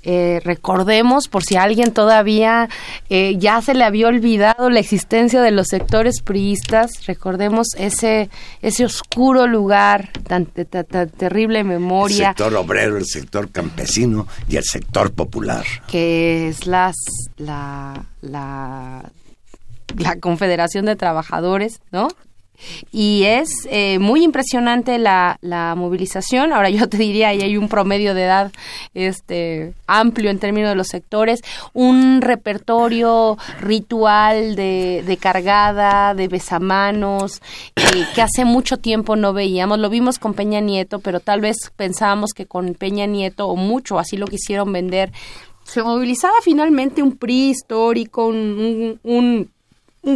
eh, 0.04 0.40
recordemos, 0.44 1.28
por 1.28 1.44
si 1.44 1.56
alguien 1.56 1.92
todavía 1.92 2.68
eh, 3.09 3.37
ya 3.38 3.62
se 3.62 3.75
le 3.75 3.85
había 3.85 4.09
olvidado 4.09 4.68
la 4.68 4.80
existencia 4.80 5.40
de 5.40 5.52
los 5.52 5.68
sectores 5.68 6.23
priistas, 6.23 7.06
recordemos 7.06 7.68
ese, 7.76 8.28
ese 8.62 8.85
oscuro 8.85 9.47
lugar, 9.47 10.11
tan, 10.26 10.47
tan, 10.47 11.09
terrible 11.11 11.62
memoria. 11.62 12.30
El 12.30 12.37
sector 12.37 12.54
obrero, 12.56 12.97
el 12.97 13.06
sector 13.06 13.50
campesino 13.50 14.26
y 14.49 14.56
el 14.56 14.64
sector 14.64 15.12
popular. 15.12 15.64
Que 15.87 16.49
es 16.49 16.66
las, 16.66 16.97
la, 17.37 18.06
la, 18.23 19.04
la 19.97 20.16
Confederación 20.18 20.87
de 20.87 20.97
Trabajadores, 20.97 21.80
¿no? 21.92 22.09
Y 22.90 23.25
es 23.25 23.49
eh, 23.71 23.99
muy 23.99 24.23
impresionante 24.25 24.99
la, 24.99 25.38
la, 25.40 25.75
movilización. 25.75 26.52
Ahora 26.52 26.71
yo 26.71 26.88
te 26.88 26.97
diría, 26.97 27.28
ahí 27.28 27.40
hay 27.40 27.57
un 27.57 27.69
promedio 27.69 28.14
de 28.14 28.25
edad 28.25 28.52
este, 28.95 29.75
amplio 29.87 30.31
en 30.31 30.38
términos 30.38 30.71
de 30.71 30.76
los 30.76 30.88
sectores, 30.88 31.40
un 31.73 32.21
repertorio 32.21 33.38
ritual 33.61 34.57
de, 34.57 35.02
de 35.07 35.16
cargada, 35.16 36.14
de 36.14 36.28
besamanos, 36.28 37.40
eh, 37.76 38.07
que 38.14 38.23
hace 38.23 38.45
mucho 38.45 38.76
tiempo 38.76 39.16
no 39.16 39.33
veíamos. 39.33 39.78
Lo 39.78 39.90
vimos 39.90 40.19
con 40.19 40.35
Peña 40.35 40.61
Nieto, 40.61 40.99
pero 41.00 41.21
tal 41.21 41.40
vez 41.40 41.57
pensábamos 41.76 42.33
que 42.33 42.47
con 42.47 42.75
Peña 42.75 43.07
Nieto, 43.07 43.49
o 43.49 43.57
mucho 43.57 43.99
así 43.99 44.16
lo 44.16 44.26
quisieron 44.26 44.73
vender, 44.73 45.12
se 45.64 45.83
movilizaba 45.83 46.35
finalmente 46.42 47.02
un 47.02 47.16
PRI 47.16 47.50
histórico, 47.50 48.26
un, 48.26 48.99
un 49.04 49.12
un 49.12 49.50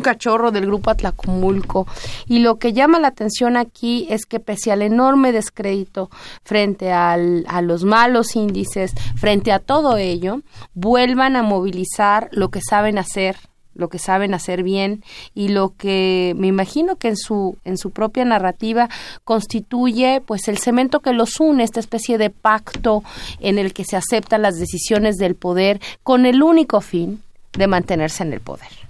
cachorro 0.02 0.50
del 0.50 0.66
grupo 0.66 0.90
Atlacomulco. 0.90 1.86
Y 2.26 2.40
lo 2.40 2.58
que 2.58 2.72
llama 2.72 2.98
la 2.98 3.08
atención 3.08 3.56
aquí 3.56 4.06
es 4.10 4.26
que 4.26 4.40
pese 4.40 4.72
al 4.72 4.82
enorme 4.82 5.32
descrédito 5.32 6.10
frente 6.42 6.92
al, 6.92 7.44
a 7.48 7.62
los 7.62 7.84
malos 7.84 8.36
índices, 8.36 8.92
frente 9.16 9.52
a 9.52 9.58
todo 9.58 9.96
ello, 9.96 10.42
vuelvan 10.74 11.36
a 11.36 11.42
movilizar 11.42 12.28
lo 12.32 12.50
que 12.50 12.60
saben 12.60 12.98
hacer 12.98 13.36
lo 13.76 13.88
que 13.88 13.98
saben 13.98 14.32
hacer 14.32 14.62
bien 14.62 15.04
y 15.34 15.48
lo 15.48 15.74
que 15.76 16.34
me 16.38 16.46
imagino 16.46 16.96
que 16.96 17.08
en 17.08 17.16
su 17.16 17.58
en 17.64 17.76
su 17.76 17.90
propia 17.90 18.24
narrativa 18.24 18.88
constituye 19.24 20.22
pues 20.24 20.48
el 20.48 20.56
cemento 20.56 21.00
que 21.00 21.12
los 21.12 21.40
une 21.40 21.62
esta 21.62 21.80
especie 21.80 22.16
de 22.16 22.30
pacto 22.30 23.04
en 23.38 23.58
el 23.58 23.74
que 23.74 23.84
se 23.84 23.96
aceptan 23.96 24.40
las 24.40 24.58
decisiones 24.58 25.16
del 25.16 25.34
poder 25.34 25.80
con 26.02 26.24
el 26.24 26.42
único 26.42 26.80
fin 26.80 27.22
de 27.52 27.66
mantenerse 27.66 28.22
en 28.22 28.32
el 28.32 28.40
poder. 28.40 28.85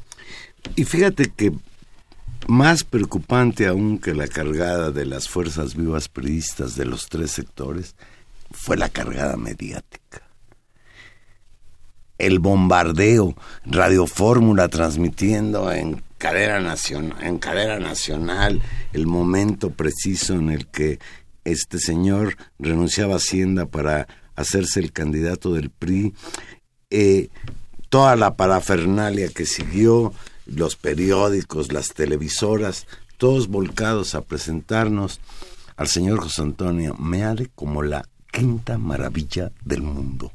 Y 0.75 0.85
fíjate 0.85 1.31
que 1.35 1.53
más 2.49 2.85
preocupante 2.85 3.67
aún 3.67 3.99
que 3.99 4.15
la 4.15 4.29
cargada 4.29 4.91
de 4.91 5.05
las 5.05 5.29
fuerzas 5.29 5.75
vivas 5.75 6.09
periodistas 6.09 6.77
de 6.77 6.85
los 6.85 7.09
tres 7.09 7.33
sectores 7.33 7.97
fue 8.51 8.77
la 8.77 8.89
cargada 8.89 9.37
mediática. 9.37 10.23
El 12.19 12.39
bombardeo, 12.39 13.35
Radio 13.65 14.07
Fórmula 14.07 14.69
transmitiendo 14.69 15.71
en 15.71 16.03
cadera 16.19 16.61
nacional, 16.61 17.23
en 17.23 17.39
cadera 17.39 17.79
nacional, 17.79 18.63
el 18.93 19.07
momento 19.07 19.71
preciso 19.71 20.35
en 20.35 20.51
el 20.51 20.67
que 20.67 20.99
este 21.45 21.79
señor 21.79 22.37
renunciaba 22.59 23.15
a 23.15 23.19
Hacienda 23.19 23.67
para 23.67 24.07
hacerse 24.35 24.81
el 24.81 24.93
candidato 24.93 25.53
del 25.53 25.71
PRI, 25.71 26.15
eh, 26.91 27.29
toda 27.89 28.17
la 28.17 28.37
parafernalia 28.37 29.29
que 29.29 29.47
siguió, 29.47 30.13
los 30.47 30.77
periódicos, 30.77 31.73
las 31.73 31.89
televisoras, 31.89 32.87
todos 33.19 33.49
volcados 33.49 34.15
a 34.15 34.23
presentarnos 34.23 35.21
al 35.77 35.89
señor 35.89 36.21
José 36.21 36.43
Antonio 36.43 36.95
Meade 36.95 37.51
como 37.55 37.83
la 37.83 38.09
quinta 38.33 38.79
maravilla 38.79 39.53
del 39.65 39.83
mundo. 39.83 40.33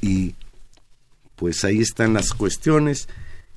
Y 0.00 0.34
pues 1.36 1.64
ahí 1.64 1.80
están 1.80 2.14
las 2.14 2.32
cuestiones. 2.32 3.08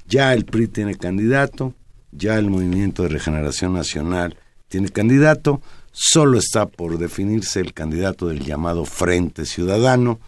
Ya 0.08 0.34
el 0.34 0.46
PRI 0.46 0.68
tiene 0.68 0.96
candidato, 0.96 1.74
ya 2.12 2.38
el 2.38 2.50
Movimiento 2.50 3.04
de 3.04 3.10
Regeneración 3.10 3.74
Nacional 3.74 4.38
tiene 4.68 4.90
candidato, 4.90 5.62
solo 5.92 6.40
está 6.40 6.66
por 6.66 6.98
definirse 6.98 7.60
el 7.60 7.74
candidato 7.74 8.28
del 8.28 8.44
llamado 8.44 8.86
Frente 8.86 9.46
Ciudadano, 9.46 10.20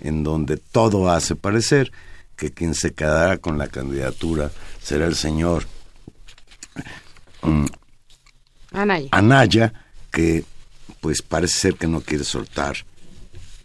en 0.00 0.24
donde 0.24 0.56
todo 0.56 1.10
hace 1.10 1.36
parecer 1.36 1.92
que 2.40 2.52
quien 2.52 2.74
se 2.74 2.94
quedará 2.94 3.36
con 3.36 3.58
la 3.58 3.68
candidatura 3.68 4.50
será 4.82 5.04
el 5.04 5.14
señor 5.14 5.66
mm, 7.42 7.66
Anaya. 8.72 9.08
Anaya, 9.12 9.72
que 10.10 10.42
pues 11.02 11.20
parece 11.20 11.58
ser 11.58 11.74
que 11.74 11.86
no 11.86 12.00
quiere 12.00 12.24
soltar 12.24 12.76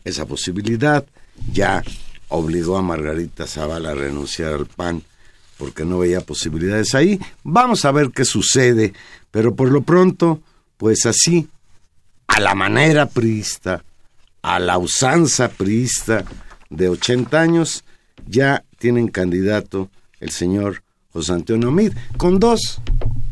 esa 0.03 0.25
posibilidad. 0.25 1.05
Ya 1.53 1.83
obligó 2.27 2.77
a 2.77 2.81
Margarita 2.81 3.47
Zavala 3.47 3.91
a 3.91 3.95
renunciar 3.95 4.51
al 4.51 4.65
PAN 4.65 5.03
porque 5.57 5.85
no 5.85 5.99
veía 5.99 6.19
posibilidades 6.19 6.95
ahí. 6.95 7.17
Vamos 7.43 7.85
a 7.85 7.93
ver 7.93 8.11
qué 8.11 8.25
sucede, 8.25 8.91
pero 9.31 9.55
por 9.55 9.71
lo 9.71 9.83
pronto, 9.83 10.41
pues 10.75 11.05
así, 11.05 11.47
a 12.27 12.41
la 12.41 12.55
manera 12.55 13.05
priista, 13.05 13.85
a 14.41 14.59
la 14.59 14.77
usanza 14.77 15.47
priista 15.47 16.25
de 16.69 16.89
80 16.89 17.39
años, 17.39 17.85
ya 18.27 18.63
tienen 18.77 19.07
candidato 19.07 19.89
el 20.19 20.31
señor 20.31 20.83
José 21.11 21.33
Antonio 21.33 21.71
Mid, 21.71 21.93
con 22.17 22.39
dos 22.39 22.81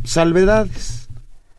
salvedades. 0.04 1.10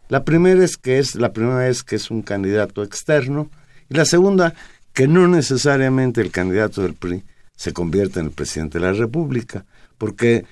La 0.08 0.24
primera 0.24 0.64
es 0.64 0.76
que 0.76 0.98
es 0.98 1.14
la 1.16 1.32
primera 1.32 1.58
vez 1.58 1.82
que 1.82 1.96
es 1.96 2.10
un 2.10 2.22
candidato 2.22 2.82
externo 2.82 3.50
y 3.88 3.94
la 3.94 4.04
segunda 4.04 4.54
que 4.92 5.08
no 5.08 5.26
necesariamente 5.28 6.20
el 6.20 6.30
candidato 6.30 6.82
del 6.82 6.94
PRI 6.94 7.24
se 7.56 7.72
convierte 7.72 8.20
en 8.20 8.26
el 8.26 8.32
presidente 8.32 8.78
de 8.78 8.86
la 8.86 8.92
República, 8.92 9.64
porque 9.98 10.44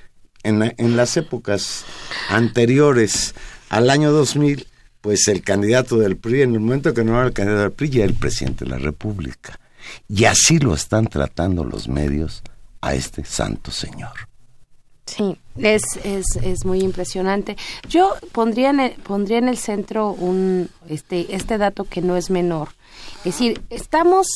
en, 0.42 0.74
en 0.76 0.96
las 0.96 1.16
épocas 1.16 1.84
anteriores 2.28 3.34
al 3.68 3.88
año 3.90 4.12
2000, 4.12 4.66
pues 5.00 5.28
el 5.28 5.42
candidato 5.42 5.96
del 5.96 6.16
PRI, 6.16 6.42
en 6.42 6.54
el 6.54 6.60
momento 6.60 6.94
que 6.94 7.04
no 7.04 7.14
era 7.14 7.26
el 7.26 7.32
candidato 7.32 7.62
del 7.62 7.72
PRI, 7.72 7.90
ya 7.90 8.04
era 8.04 8.12
el 8.12 8.18
presidente 8.18 8.64
de 8.64 8.70
la 8.70 8.78
República. 8.78 9.58
Y 10.08 10.24
así 10.24 10.58
lo 10.58 10.74
están 10.74 11.06
tratando 11.06 11.64
los 11.64 11.88
medios 11.88 12.42
a 12.82 12.94
este 12.94 13.24
santo 13.24 13.70
señor. 13.70 14.12
Sí, 15.06 15.36
es, 15.56 15.82
es, 16.04 16.24
es 16.42 16.64
muy 16.64 16.80
impresionante. 16.80 17.56
Yo 17.88 18.14
pondría 18.32 18.70
en 18.70 18.80
el, 18.80 18.92
pondría 18.92 19.38
en 19.38 19.48
el 19.48 19.58
centro 19.58 20.10
un 20.10 20.70
este 20.88 21.34
este 21.34 21.58
dato 21.58 21.84
que 21.84 22.02
no 22.02 22.16
es 22.16 22.30
menor. 22.30 22.68
Es 23.18 23.24
decir, 23.24 23.62
estamos 23.68 24.26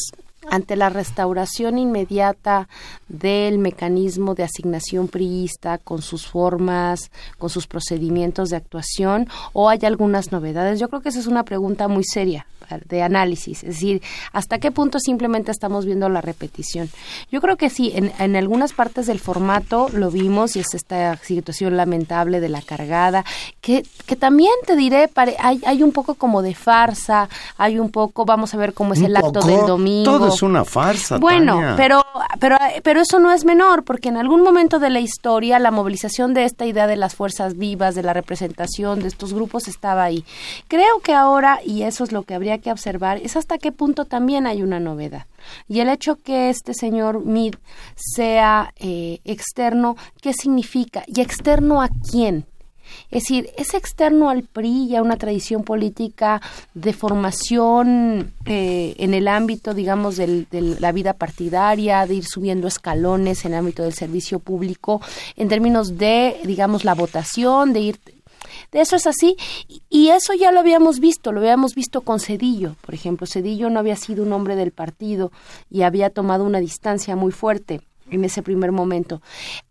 ante 0.48 0.76
la 0.76 0.88
restauración 0.88 1.78
inmediata 1.78 2.68
del 3.08 3.58
mecanismo 3.58 4.34
de 4.34 4.44
asignación 4.44 5.08
priista 5.08 5.78
con 5.78 6.02
sus 6.02 6.26
formas, 6.26 7.10
con 7.38 7.50
sus 7.50 7.66
procedimientos 7.66 8.50
de 8.50 8.56
actuación 8.56 9.28
o 9.52 9.68
hay 9.68 9.80
algunas 9.84 10.32
novedades? 10.32 10.78
Yo 10.78 10.88
creo 10.88 11.00
que 11.00 11.08
esa 11.08 11.20
es 11.20 11.26
una 11.26 11.44
pregunta 11.44 11.88
muy 11.88 12.04
seria 12.04 12.46
de 12.88 13.02
análisis, 13.02 13.62
es 13.64 13.74
decir, 13.74 14.02
hasta 14.32 14.58
qué 14.58 14.70
punto 14.70 14.98
simplemente 14.98 15.50
estamos 15.50 15.84
viendo 15.84 16.08
la 16.08 16.20
repetición. 16.20 16.90
Yo 17.30 17.40
creo 17.40 17.56
que 17.56 17.70
sí, 17.70 17.92
en, 17.94 18.12
en 18.18 18.36
algunas 18.36 18.72
partes 18.72 19.06
del 19.06 19.20
formato 19.20 19.88
lo 19.92 20.10
vimos 20.10 20.56
y 20.56 20.60
es 20.60 20.74
esta 20.74 21.16
situación 21.16 21.76
lamentable 21.76 22.40
de 22.40 22.48
la 22.48 22.62
cargada, 22.62 23.24
que, 23.60 23.84
que 24.06 24.16
también 24.16 24.52
te 24.66 24.76
diré, 24.76 25.10
hay, 25.38 25.60
hay 25.66 25.82
un 25.82 25.92
poco 25.92 26.14
como 26.14 26.42
de 26.42 26.54
farsa, 26.54 27.28
hay 27.56 27.78
un 27.78 27.90
poco, 27.90 28.24
vamos 28.24 28.54
a 28.54 28.56
ver 28.56 28.74
cómo 28.74 28.94
es 28.94 29.00
el 29.00 29.16
acto 29.16 29.40
del 29.40 29.66
domingo 29.66 30.26
es 30.26 30.42
una 30.42 30.64
farsa. 30.64 31.18
Bueno, 31.18 31.74
pero 31.76 32.04
pero 32.38 32.56
pero 32.82 33.00
eso 33.00 33.18
no 33.18 33.32
es 33.32 33.44
menor, 33.44 33.84
porque 33.84 34.08
en 34.08 34.16
algún 34.16 34.42
momento 34.42 34.78
de 34.78 34.90
la 34.90 35.00
historia 35.00 35.58
la 35.58 35.70
movilización 35.70 36.34
de 36.34 36.44
esta 36.44 36.66
idea 36.66 36.86
de 36.86 36.96
las 36.96 37.14
fuerzas 37.14 37.56
vivas, 37.56 37.94
de 37.94 38.02
la 38.02 38.12
representación 38.12 39.00
de 39.00 39.08
estos 39.08 39.32
grupos 39.32 39.68
estaba 39.68 40.04
ahí. 40.04 40.24
Creo 40.68 41.00
que 41.02 41.14
ahora 41.14 41.60
y 41.64 41.82
eso 41.82 42.04
es 42.04 42.12
lo 42.12 42.22
que 42.22 42.34
habría 42.34 42.55
que 42.58 42.72
observar 42.72 43.18
es 43.18 43.36
hasta 43.36 43.58
qué 43.58 43.72
punto 43.72 44.04
también 44.04 44.46
hay 44.46 44.62
una 44.62 44.80
novedad. 44.80 45.26
Y 45.68 45.80
el 45.80 45.88
hecho 45.88 46.16
que 46.16 46.50
este 46.50 46.74
señor 46.74 47.24
Mid 47.24 47.54
sea 47.94 48.72
eh, 48.76 49.20
externo, 49.24 49.96
¿qué 50.20 50.32
significa? 50.32 51.04
¿Y 51.06 51.20
externo 51.20 51.82
a 51.82 51.88
quién? 52.10 52.46
Es 53.10 53.24
decir, 53.24 53.50
es 53.56 53.74
externo 53.74 54.30
al 54.30 54.44
PRI 54.44 54.86
y 54.90 54.96
a 54.96 55.02
una 55.02 55.16
tradición 55.16 55.62
política 55.62 56.40
de 56.74 56.92
formación 56.92 58.32
eh, 58.44 58.94
en 58.98 59.14
el 59.14 59.28
ámbito, 59.28 59.74
digamos, 59.74 60.16
de 60.16 60.46
la 60.80 60.92
vida 60.92 61.12
partidaria, 61.14 62.06
de 62.06 62.16
ir 62.16 62.24
subiendo 62.24 62.68
escalones 62.68 63.44
en 63.44 63.52
el 63.52 63.58
ámbito 63.58 63.82
del 63.82 63.94
servicio 63.94 64.38
público, 64.38 65.00
en 65.36 65.48
términos 65.48 65.98
de, 65.98 66.36
digamos, 66.44 66.84
la 66.84 66.94
votación, 66.94 67.72
de 67.72 67.80
ir 67.80 68.00
eso 68.72 68.96
es 68.96 69.06
así 69.06 69.36
y 69.88 70.08
eso 70.08 70.32
ya 70.34 70.52
lo 70.52 70.60
habíamos 70.60 71.00
visto, 71.00 71.32
lo 71.32 71.40
habíamos 71.40 71.74
visto 71.74 72.00
con 72.02 72.20
Cedillo, 72.20 72.76
por 72.84 72.94
ejemplo, 72.94 73.26
Cedillo 73.26 73.70
no 73.70 73.80
había 73.80 73.96
sido 73.96 74.22
un 74.22 74.32
hombre 74.32 74.56
del 74.56 74.72
partido 74.72 75.32
y 75.70 75.82
había 75.82 76.10
tomado 76.10 76.44
una 76.44 76.60
distancia 76.60 77.16
muy 77.16 77.32
fuerte 77.32 77.80
en 78.10 78.24
ese 78.24 78.42
primer 78.42 78.72
momento. 78.72 79.20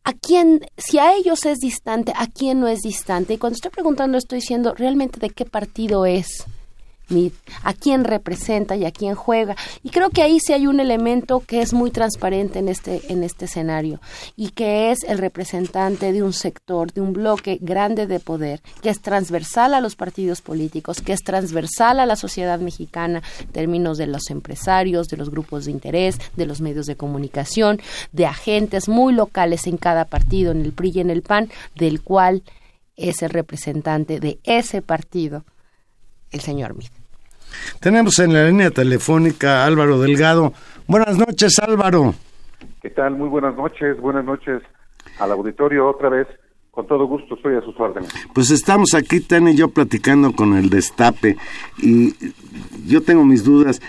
¿A 0.04 0.14
quién, 0.14 0.66
si 0.78 1.00
a 1.00 1.16
ellos 1.16 1.46
es 1.46 1.60
distante, 1.60 2.14
a 2.16 2.28
quién 2.28 2.60
no 2.60 2.68
es 2.68 2.82
distante? 2.82 3.34
Y 3.34 3.38
cuando 3.38 3.56
estoy 3.56 3.72
preguntando, 3.72 4.18
estoy 4.18 4.40
diciendo 4.40 4.74
realmente 4.76 5.20
de 5.20 5.30
qué 5.30 5.46
partido 5.46 6.06
es 6.06 6.46
a 7.64 7.74
quién 7.74 8.04
representa 8.04 8.76
y 8.76 8.86
a 8.86 8.92
quién 8.92 9.16
juega. 9.16 9.56
Y 9.84 9.90
creo 9.90 10.10
que 10.10 10.22
ahí 10.22 10.40
sí 10.40 10.54
hay 10.54 10.68
un 10.68 10.80
elemento 10.80 11.42
que 11.46 11.62
es 11.62 11.74
muy 11.74 11.92
transparente 11.92 12.60
en 12.60 12.70
este, 12.70 13.02
en 13.12 13.24
este 13.24 13.46
escenario 13.46 14.00
y 14.36 14.50
que 14.50 14.92
es 14.92 15.04
el 15.04 15.18
representante 15.18 16.12
de 16.12 16.24
un 16.24 16.34
sector, 16.34 16.92
de 16.94 17.02
un 17.02 17.14
bloque 17.14 17.58
grande 17.62 18.08
de 18.08 18.20
poder, 18.20 18.62
que 18.82 18.90
es 18.90 19.02
transversal 19.02 19.74
a 19.74 19.82
los 19.82 19.96
partidos 19.96 20.42
políticos, 20.42 21.02
que 21.02 21.14
es 21.14 21.24
transversal 21.24 22.00
a 22.00 22.06
la 22.06 22.16
sociedad 22.16 22.60
mexicana 22.60 23.22
en 23.40 23.48
términos 23.48 23.98
de 23.98 24.08
los 24.08 24.30
empresarios, 24.30 25.08
de 25.08 25.18
los 25.18 25.30
grupos 25.30 25.66
de 25.66 25.72
interés, 25.72 26.18
de 26.36 26.46
los 26.46 26.62
medios 26.62 26.86
de 26.86 26.96
comunicación, 26.96 27.80
de 28.12 28.26
agentes 28.26 28.88
muy 28.88 29.14
locales 29.14 29.68
en 29.68 29.78
cada 29.78 30.06
partido, 30.06 30.52
en 30.52 30.62
el 30.62 30.74
PRI 30.74 30.92
y 30.96 31.00
en 31.00 31.10
el 31.10 31.22
PAN, 31.22 31.50
del 31.76 32.02
cual 32.02 32.44
es 32.96 33.22
el 33.22 33.30
representante 33.30 34.20
de 34.20 34.40
ese 34.44 34.82
partido 34.82 35.44
el 36.32 36.40
señor 36.40 36.76
Mid. 36.76 36.88
Tenemos 37.80 38.20
en 38.20 38.34
la 38.34 38.46
línea 38.46 38.72
telefónica 38.72 39.66
Álvaro 39.66 40.00
Delgado. 40.00 40.54
Buenas 40.88 41.18
noches, 41.18 41.60
Álvaro. 41.60 42.14
¿Qué 42.82 42.90
tal? 42.90 43.16
Muy 43.16 43.30
buenas 43.30 43.56
noches. 43.56 44.00
Buenas 44.00 44.26
noches 44.26 44.62
al 45.20 45.32
auditorio 45.32 45.88
otra 45.88 46.10
vez. 46.10 46.28
Con 46.72 46.88
todo 46.88 47.06
gusto, 47.08 47.36
estoy 47.36 47.56
a 47.56 47.62
sus 47.62 47.80
órdenes. 47.80 48.10
Pues 48.34 48.52
estamos 48.52 48.94
aquí, 48.94 49.22
Tania 49.22 49.54
y 49.54 49.56
yo, 49.56 49.70
platicando 49.70 50.34
con 50.34 50.58
el 50.58 50.70
destape. 50.70 51.38
Y 51.78 52.14
yo 52.86 53.02
tengo 53.02 53.24
mis 53.24 53.46
dudas. 53.46 53.82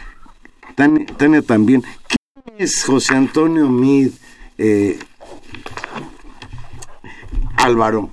Tania, 0.76 1.42
también. 1.42 1.82
¿Quién 2.06 2.56
es 2.58 2.84
José 2.84 3.16
Antonio 3.16 3.68
Mid? 3.68 4.12
Eh, 4.56 4.98
Álvaro 7.56 8.10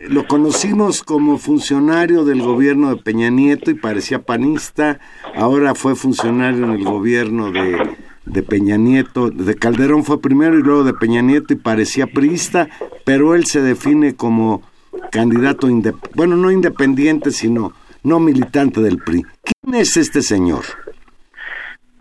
lo 0.00 0.26
conocimos 0.26 1.02
como 1.02 1.38
funcionario 1.38 2.24
del 2.24 2.42
gobierno 2.42 2.94
de 2.94 3.02
Peña 3.02 3.30
Nieto 3.30 3.70
y 3.70 3.74
parecía 3.74 4.20
panista, 4.20 4.98
ahora 5.34 5.74
fue 5.74 5.96
funcionario 5.96 6.64
en 6.64 6.72
el 6.72 6.84
gobierno 6.84 7.50
de, 7.50 7.96
de 8.26 8.42
Peña 8.42 8.76
Nieto, 8.76 9.30
de 9.30 9.54
Calderón 9.54 10.04
fue 10.04 10.20
primero 10.20 10.58
y 10.58 10.62
luego 10.62 10.84
de 10.84 10.94
Peña 10.94 11.22
Nieto 11.22 11.54
y 11.54 11.56
parecía 11.56 12.06
priista, 12.06 12.68
pero 13.04 13.34
él 13.34 13.46
se 13.46 13.62
define 13.62 14.14
como 14.14 14.62
candidato, 15.10 15.68
bueno, 16.14 16.36
no 16.36 16.50
independiente, 16.50 17.30
sino 17.30 17.72
no 18.02 18.20
militante 18.20 18.80
del 18.80 18.98
PRI. 18.98 19.24
¿Quién 19.42 19.74
es 19.74 19.96
este 19.96 20.22
señor? 20.22 20.64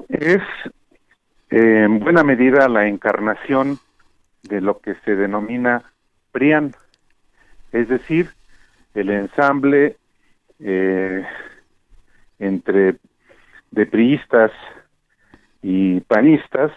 Es 0.09 0.41
en 1.49 1.99
buena 1.99 2.23
medida 2.23 2.67
la 2.67 2.87
encarnación 2.87 3.79
de 4.43 4.61
lo 4.61 4.79
que 4.79 4.95
se 5.05 5.15
denomina 5.15 5.83
PRIAN, 6.31 6.75
es 7.75 7.89
decir, 7.89 8.29
el 8.93 9.09
ensamble 9.09 9.97
eh, 10.59 11.25
entre 12.39 12.95
de 13.71 13.85
y 15.61 15.99
panistas 16.01 16.71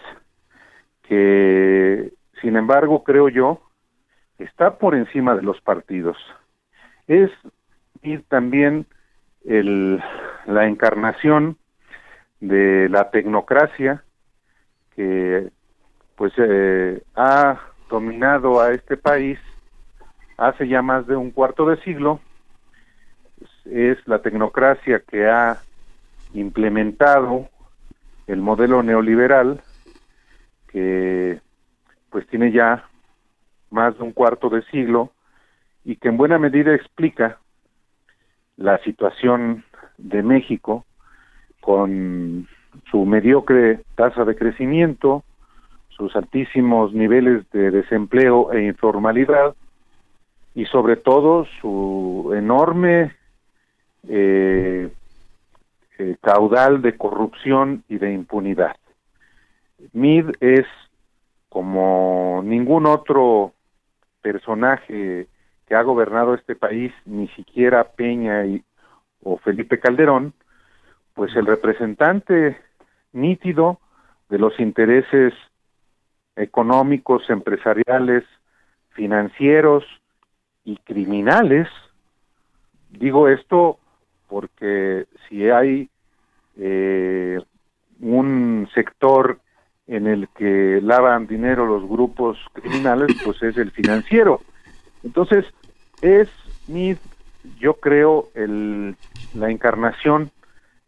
que, 1.03 2.11
sin 2.41 2.57
embargo, 2.57 3.05
creo 3.05 3.29
yo, 3.29 3.61
está 4.39 4.77
por 4.77 4.93
encima 4.93 5.35
de 5.35 5.41
los 5.41 5.61
partidos. 5.61 6.17
Es 7.07 7.31
también 8.27 8.85
el, 9.45 10.03
la 10.47 10.67
encarnación 10.67 11.57
de 12.41 12.89
la 12.89 13.09
tecnocracia 13.09 14.03
que 14.95 15.49
pues 16.17 16.33
eh, 16.37 17.01
ha 17.15 17.57
dominado 17.89 18.59
a 18.59 18.73
este 18.73 18.97
país 18.97 19.39
hace 20.39 20.67
ya 20.67 20.81
más 20.81 21.05
de 21.05 21.15
un 21.17 21.31
cuarto 21.31 21.65
de 21.65 21.77
siglo 21.81 22.21
es 23.65 23.97
la 24.07 24.21
tecnocracia 24.21 25.01
que 25.01 25.27
ha 25.27 25.59
implementado 26.33 27.49
el 28.25 28.39
modelo 28.39 28.81
neoliberal 28.81 29.61
que 30.69 31.41
pues 32.09 32.25
tiene 32.27 32.51
ya 32.51 32.85
más 33.69 33.97
de 33.97 34.03
un 34.03 34.13
cuarto 34.13 34.49
de 34.49 34.61
siglo 34.63 35.11
y 35.83 35.97
que 35.97 36.07
en 36.07 36.17
buena 36.17 36.39
medida 36.39 36.73
explica 36.73 37.37
la 38.55 38.77
situación 38.79 39.65
de 39.97 40.23
México 40.23 40.85
con 41.59 42.47
su 42.89 43.05
mediocre 43.05 43.81
tasa 43.95 44.23
de 44.23 44.35
crecimiento, 44.35 45.23
sus 45.89 46.15
altísimos 46.15 46.93
niveles 46.93 47.49
de 47.51 47.71
desempleo 47.71 48.53
e 48.53 48.63
informalidad 48.63 49.55
y 50.59 50.65
sobre 50.65 50.97
todo 50.97 51.45
su 51.61 52.33
enorme 52.35 53.15
eh, 54.09 54.89
eh, 55.97 56.17
caudal 56.19 56.81
de 56.81 56.97
corrupción 56.97 57.85
y 57.87 57.97
de 57.97 58.11
impunidad. 58.11 58.75
Mid 59.93 60.25
es 60.41 60.65
como 61.47 62.41
ningún 62.43 62.87
otro 62.87 63.53
personaje 64.21 65.27
que 65.65 65.75
ha 65.75 65.81
gobernado 65.81 66.33
este 66.33 66.57
país, 66.57 66.91
ni 67.05 67.29
siquiera 67.29 67.91
Peña 67.91 68.45
y, 68.45 68.61
o 69.23 69.37
Felipe 69.37 69.79
Calderón, 69.79 70.33
pues 71.13 71.33
el 71.37 71.45
representante 71.45 72.57
nítido 73.13 73.79
de 74.27 74.39
los 74.39 74.59
intereses 74.59 75.33
económicos, 76.35 77.29
empresariales, 77.29 78.25
financieros 78.89 79.85
y 80.69 80.77
criminales. 80.77 81.67
Digo 82.91 83.27
esto 83.27 83.79
porque 84.27 85.07
si 85.27 85.49
hay 85.49 85.89
eh, 86.57 87.39
un 87.99 88.69
sector 88.73 89.39
en 89.87 90.05
el 90.05 90.27
que 90.37 90.79
lavan 90.83 91.25
dinero 91.25 91.65
los 91.65 91.89
grupos 91.89 92.37
criminales, 92.53 93.17
pues 93.25 93.41
es 93.41 93.57
el 93.57 93.71
financiero. 93.71 94.41
Entonces, 95.03 95.45
es 96.01 96.29
mi, 96.67 96.95
yo 97.57 97.73
creo, 97.75 98.29
el, 98.35 98.95
la 99.33 99.49
encarnación 99.49 100.29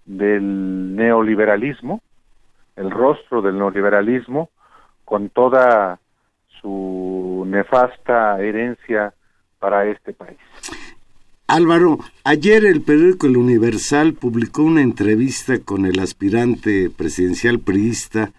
del 0.06 0.96
neoliberalismo, 0.96 2.02
el 2.76 2.92
rostro 2.92 3.42
del 3.42 3.58
neoliberalismo, 3.58 4.52
con 5.06 5.30
toda 5.30 6.00
su 6.62 7.44
nefasta 7.48 8.40
herencia 8.40 9.16
para 9.62 9.86
este 9.86 10.12
país. 10.12 10.38
Álvaro, 11.48 12.00
ayer 12.24 12.66
el 12.66 12.82
periódico 12.82 13.28
El 13.28 13.38
Universal 13.38 14.14
publicó 14.14 14.64
una 14.64 14.82
entrevista 14.82 15.60
con 15.60 15.86
el 15.86 16.00
aspirante 16.00 16.90
presidencial 16.90 17.60
priista, 17.60 18.32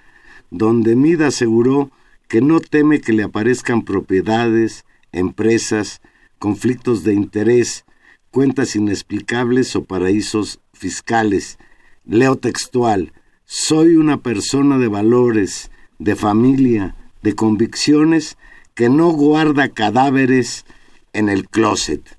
donde 0.50 0.96
Mida 0.96 1.28
aseguró 1.28 1.90
que 2.28 2.40
no 2.40 2.58
teme 2.58 3.00
que 3.00 3.12
le 3.12 3.22
aparezcan 3.22 3.82
propiedades, 3.82 4.85
empresas, 5.12 6.00
conflictos 6.38 7.04
de 7.04 7.14
interés, 7.14 7.85
cuentas 8.30 8.74
inexplicables 8.74 9.76
o 9.76 9.85
paraísos 9.85 10.58
fiscales. 10.72 11.58
Leo 12.04 12.37
textual, 12.37 13.12
soy 13.44 13.96
una 13.96 14.16
persona 14.22 14.78
de 14.78 14.88
valores, 14.88 15.70
de 15.98 16.16
familia, 16.16 16.96
de 17.22 17.35
convicciones, 17.35 18.38
que 18.74 18.88
no 18.88 19.11
guarda 19.11 19.68
cadáveres 19.68 20.64
en 21.12 21.29
el 21.29 21.48
closet. 21.48 22.16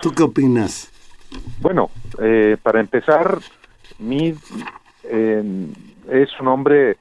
¿Tú 0.00 0.12
qué 0.12 0.22
opinas? 0.22 0.90
Bueno, 1.60 1.90
eh, 2.20 2.56
para 2.62 2.80
empezar, 2.80 3.38
Mid 3.98 4.36
eh, 5.04 5.66
es 6.08 6.40
un 6.40 6.48
hombre 6.48 6.98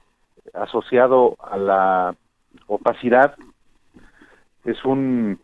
asociado 0.54 1.36
a 1.40 1.58
la 1.58 2.16
opacidad, 2.68 3.36
es 4.66 4.84
un 4.86 5.40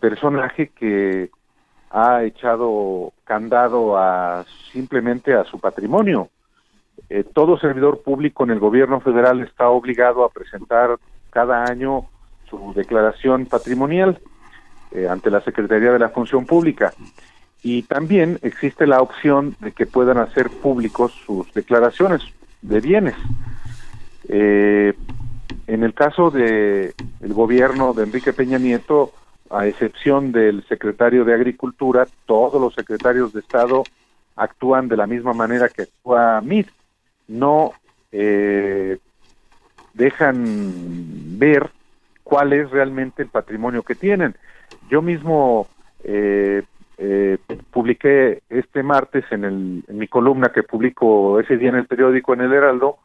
personaje 0.00 0.68
que 0.68 1.30
ha 1.90 2.24
echado 2.24 3.12
candado 3.24 3.96
a 3.96 4.44
simplemente 4.72 5.34
a 5.34 5.44
su 5.44 5.58
patrimonio. 5.58 6.28
Eh, 7.08 7.24
todo 7.24 7.58
servidor 7.58 8.02
público 8.02 8.44
en 8.44 8.50
el 8.50 8.58
gobierno 8.58 9.00
federal 9.00 9.40
está 9.40 9.68
obligado 9.68 10.24
a 10.24 10.30
presentar 10.30 10.98
cada 11.30 11.64
año 11.64 12.06
su 12.50 12.72
declaración 12.74 13.46
patrimonial 13.46 14.20
eh, 14.92 15.08
ante 15.08 15.30
la 15.30 15.40
Secretaría 15.40 15.92
de 15.92 15.98
la 15.98 16.08
Función 16.08 16.46
Pública. 16.46 16.92
Y 17.62 17.82
también 17.82 18.38
existe 18.42 18.86
la 18.86 19.02
opción 19.02 19.56
de 19.60 19.72
que 19.72 19.86
puedan 19.86 20.18
hacer 20.18 20.48
públicos 20.48 21.12
sus 21.26 21.52
declaraciones 21.52 22.22
de 22.62 22.80
bienes. 22.80 23.16
Eh, 24.28 24.94
en 25.66 25.82
el 25.82 25.94
caso 25.94 26.30
de 26.30 26.94
el 27.20 27.34
gobierno 27.34 27.92
de 27.94 28.04
Enrique 28.04 28.32
Peña 28.32 28.58
Nieto, 28.58 29.12
a 29.50 29.66
excepción 29.66 30.32
del 30.32 30.64
secretario 30.68 31.24
de 31.24 31.34
Agricultura, 31.34 32.06
todos 32.26 32.60
los 32.60 32.74
secretarios 32.74 33.32
de 33.32 33.40
Estado 33.40 33.82
actúan 34.36 34.88
de 34.88 34.96
la 34.96 35.06
misma 35.06 35.32
manera 35.32 35.68
que 35.68 35.82
actúa 35.82 36.40
MIT. 36.40 36.68
No 37.28 37.72
eh, 38.12 38.98
dejan 39.94 41.38
ver 41.38 41.70
cuál 42.22 42.52
es 42.52 42.70
realmente 42.70 43.22
el 43.22 43.28
patrimonio 43.28 43.82
que 43.82 43.94
tienen. 43.94 44.36
Yo 44.88 45.02
mismo 45.02 45.66
eh, 46.04 46.62
eh, 46.96 47.38
publiqué 47.70 48.42
este 48.48 48.82
martes 48.82 49.24
en, 49.30 49.44
el, 49.44 49.84
en 49.86 49.98
mi 49.98 50.08
columna 50.08 50.50
que 50.52 50.62
publico 50.62 51.38
ese 51.40 51.56
día 51.56 51.68
en 51.68 51.76
el 51.76 51.86
periódico 51.86 52.34
en 52.34 52.40
el 52.40 52.52
Heraldo 52.52 52.98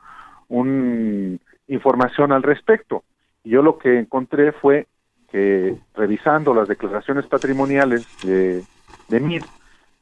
un 0.49 1.39
información 1.67 2.31
al 2.31 2.43
respecto. 2.43 3.03
Yo 3.43 3.61
lo 3.61 3.77
que 3.77 3.99
encontré 3.99 4.51
fue 4.51 4.87
que 5.31 5.75
revisando 5.95 6.53
las 6.53 6.67
declaraciones 6.67 7.25
patrimoniales 7.25 8.07
de, 8.23 8.63
de 9.09 9.19
MIR, 9.19 9.43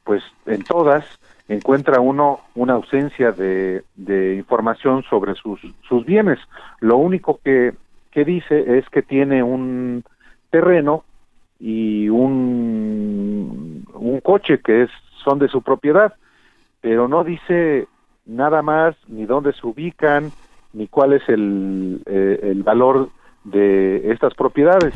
pues 0.04 0.22
en 0.46 0.62
todas 0.62 1.04
encuentra 1.48 2.00
uno 2.00 2.40
una 2.54 2.74
ausencia 2.74 3.32
de, 3.32 3.84
información 4.36 5.02
sobre 5.04 5.34
sus, 5.34 5.60
sus 5.88 6.04
bienes. 6.04 6.38
Lo 6.80 6.96
único 6.96 7.40
que, 7.42 7.74
que 8.10 8.24
dice 8.24 8.78
es 8.78 8.88
que 8.90 9.02
tiene 9.02 9.42
un 9.42 10.04
terreno 10.50 11.04
y 11.64 12.08
un, 12.08 13.86
un 13.94 14.20
coche 14.20 14.58
que 14.58 14.82
es, 14.82 14.90
son 15.22 15.38
de 15.38 15.46
su 15.46 15.62
propiedad, 15.62 16.12
pero 16.80 17.06
no 17.06 17.22
dice 17.22 17.86
nada 18.26 18.62
más 18.62 18.96
ni 19.06 19.26
dónde 19.26 19.52
se 19.52 19.64
ubican, 19.64 20.32
ni 20.72 20.88
cuál 20.88 21.12
es 21.12 21.22
el, 21.28 22.02
eh, 22.06 22.40
el 22.42 22.64
valor 22.64 23.10
de 23.44 24.10
estas 24.10 24.34
propiedades. 24.34 24.92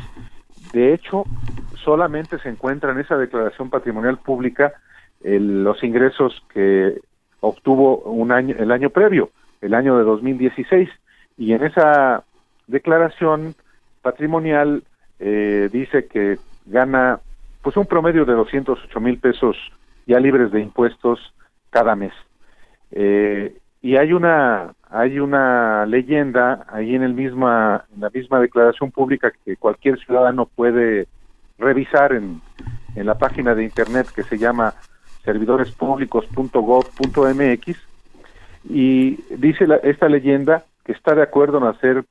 De 0.73 0.93
hecho, 0.93 1.23
solamente 1.85 2.41
se 2.41 2.49
encuentra 2.49 2.91
en 2.91 2.99
esa 2.99 3.17
declaración 3.17 3.71
patrimonial 3.71 4.19
pública 4.19 4.73
los 5.23 5.83
ingresos 5.85 6.43
que 6.53 7.01
obtuvo 7.41 7.99
un 7.99 8.33
año, 8.33 8.57
el 8.59 8.73
año 8.73 8.91
previo, 8.91 9.31
el 9.61 9.73
año 9.73 9.97
de 9.99 10.03
2016, 10.03 10.89
y 11.39 11.53
en 11.53 11.63
esa 11.63 12.25
declaración 12.67 13.55
patrimonial 14.03 14.83
eh, 15.21 15.69
dice 15.73 16.07
que 16.07 16.39
gana 16.67 17.21
pues 17.63 17.77
un 17.77 17.87
promedio 17.87 18.25
de 18.25 18.35
208 18.35 19.01
mil 19.01 19.19
pesos 19.19 19.57
ya 20.07 20.21
libres 20.21 20.53
de 20.53 20.61
impuestos 20.61 21.35
cada 21.71 21.97
mes. 21.97 22.13
Eh, 22.93 23.57
y 23.83 23.97
hay 23.97 24.13
una 24.13 24.73
hay 24.89 25.19
una 25.19 25.85
leyenda 25.87 26.65
ahí 26.69 26.95
en 26.95 27.03
el 27.03 27.15
misma 27.15 27.85
en 27.95 28.01
la 28.01 28.11
misma 28.11 28.39
declaración 28.41 28.93
pública 28.93 29.33
que 29.45 29.57
cualquier 29.57 29.99
ciudadano 29.99 30.47
puede 30.47 31.09
revisar 31.59 32.13
en, 32.13 32.41
en 32.95 33.07
la 33.07 33.19
página 33.19 33.55
de 33.55 33.65
internet 33.65 34.07
que 34.15 34.23
se 34.23 34.39
llama 34.39 34.75
servidorespublicos.gov.mx 35.25 37.77
y 38.69 39.17
dice 39.37 39.67
esta 39.83 40.09
leyenda 40.09 40.65
que 40.85 40.93
está 40.93 41.15
de 41.15 41.23
acuerdo 41.23 41.59
en 41.59 41.65
hacer 41.65 42.05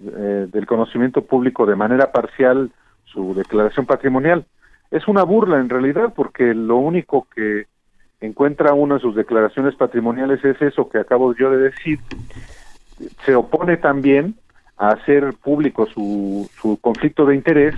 eh, 0.00 0.46
del 0.50 0.66
conocimiento 0.66 1.22
público 1.22 1.66
de 1.66 1.76
manera 1.76 2.12
parcial 2.12 2.70
su 3.12 3.34
declaración 3.34 3.86
patrimonial. 3.86 4.46
Es 4.90 5.08
una 5.08 5.22
burla 5.22 5.58
en 5.58 5.68
realidad 5.68 6.12
porque 6.14 6.54
lo 6.54 6.76
único 6.76 7.26
que 7.34 7.66
encuentra 8.20 8.74
uno 8.74 8.96
en 8.96 9.00
sus 9.00 9.14
declaraciones 9.14 9.74
patrimoniales 9.74 10.44
es 10.44 10.60
eso 10.62 10.88
que 10.88 10.98
acabo 10.98 11.34
yo 11.34 11.50
de 11.50 11.58
decir. 11.58 11.98
Se 13.24 13.34
opone 13.34 13.76
también 13.76 14.36
a 14.76 14.88
hacer 14.88 15.34
público 15.42 15.86
su, 15.86 16.48
su 16.60 16.78
conflicto 16.80 17.26
de 17.26 17.34
interés 17.34 17.74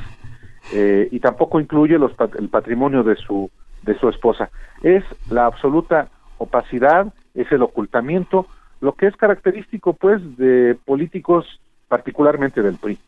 eh, 0.73 1.09
y 1.11 1.21
tampoco 1.21 1.61
incluye 1.61 1.99
los, 1.99 2.13
el 2.39 2.49
patrimonio 2.49 3.03
de 3.03 3.17
su 3.17 3.51
de 3.85 3.99
su 3.99 4.09
esposa. 4.09 4.51
Es 4.83 5.05
la 5.31 5.47
absoluta 5.47 6.09
opacidad, 6.39 7.13
es 7.35 7.51
el 7.53 7.63
ocultamiento, 7.63 8.47
lo 8.81 8.95
que 8.95 9.07
es 9.07 9.17
característico 9.17 9.93
pues 9.93 10.21
de 10.37 10.77
políticos 10.85 11.61
particularmente 11.89 12.63
del 12.63 12.77
PRI. 12.77 12.99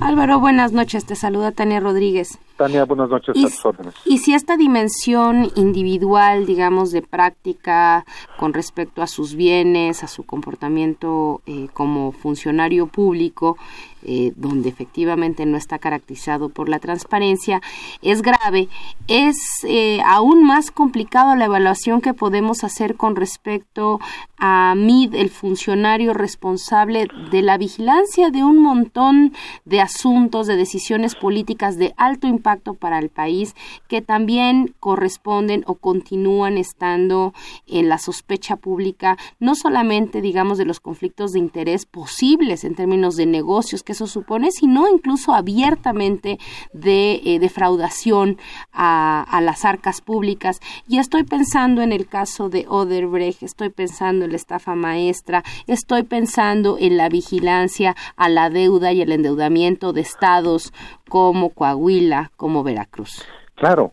Álvaro, 0.00 0.40
buenas 0.40 0.72
noches. 0.72 1.04
Te 1.04 1.16
saluda 1.16 1.52
Tania 1.52 1.80
Rodríguez. 1.80 2.38
Tania, 2.56 2.84
buenas 2.84 3.08
noches. 3.08 3.34
Y, 3.36 4.14
y 4.14 4.18
si 4.18 4.34
esta 4.34 4.56
dimensión 4.56 5.50
individual, 5.56 6.46
digamos, 6.46 6.90
de 6.90 7.02
práctica 7.02 8.04
con 8.38 8.52
respecto 8.52 9.02
a 9.02 9.06
sus 9.06 9.34
bienes, 9.34 10.04
a 10.04 10.08
su 10.08 10.24
comportamiento 10.24 11.40
eh, 11.46 11.68
como 11.72 12.12
funcionario 12.12 12.86
público, 12.86 13.56
eh, 14.04 14.32
donde 14.34 14.68
efectivamente 14.68 15.46
no 15.46 15.56
está 15.56 15.78
caracterizado 15.78 16.48
por 16.48 16.68
la 16.68 16.80
transparencia, 16.80 17.62
es 18.02 18.20
grave. 18.22 18.68
Es 19.06 19.36
eh, 19.62 20.00
aún 20.04 20.44
más 20.44 20.72
complicado 20.72 21.36
la 21.36 21.44
evaluación 21.44 22.00
que 22.00 22.12
podemos 22.12 22.64
hacer 22.64 22.96
con 22.96 23.14
respecto 23.14 24.00
a 24.38 24.74
MID, 24.76 25.14
el 25.14 25.30
funcionario 25.30 26.14
responsable 26.14 27.06
de 27.30 27.42
la 27.42 27.58
vigilancia 27.58 28.30
de 28.30 28.42
un 28.42 28.58
montón 28.58 29.32
de 29.64 29.80
asuntos, 29.80 30.48
de 30.48 30.56
decisiones 30.56 31.14
políticas 31.14 31.76
de 31.76 31.94
alto 31.96 32.26
impacto 32.26 32.41
para 32.42 32.98
el 32.98 33.08
país, 33.08 33.54
que 33.88 34.02
también 34.02 34.74
corresponden 34.80 35.64
o 35.66 35.74
continúan 35.74 36.58
estando 36.58 37.32
en 37.66 37.88
la 37.88 37.98
sospecha 37.98 38.56
pública, 38.56 39.16
no 39.38 39.54
solamente, 39.54 40.20
digamos, 40.20 40.58
de 40.58 40.64
los 40.64 40.80
conflictos 40.80 41.32
de 41.32 41.38
interés 41.38 41.86
posibles 41.86 42.64
en 42.64 42.74
términos 42.74 43.16
de 43.16 43.26
negocios 43.26 43.82
que 43.82 43.92
eso 43.92 44.06
supone, 44.06 44.50
sino 44.50 44.88
incluso 44.88 45.34
abiertamente 45.34 46.38
de 46.72 47.20
eh, 47.24 47.38
defraudación 47.38 48.38
a, 48.72 49.22
a, 49.22 49.40
las 49.40 49.64
arcas 49.64 50.00
públicas. 50.00 50.60
Y 50.88 50.98
estoy 50.98 51.24
pensando 51.24 51.82
en 51.82 51.92
el 51.92 52.06
caso 52.06 52.48
de 52.48 52.66
Oderbrecht, 52.68 53.42
estoy 53.42 53.70
pensando 53.70 54.24
en 54.24 54.32
la 54.32 54.36
estafa 54.36 54.74
maestra, 54.74 55.44
estoy 55.66 56.02
pensando 56.02 56.76
en 56.78 56.96
la 56.96 57.08
vigilancia 57.08 57.94
a 58.16 58.28
la 58.28 58.50
deuda 58.50 58.92
y 58.92 59.00
el 59.00 59.12
endeudamiento 59.12 59.92
de 59.92 60.00
estados 60.00 60.72
como 61.08 61.50
Coahuila, 61.50 62.31
como 62.42 62.64
Veracruz. 62.64 63.24
Claro, 63.54 63.92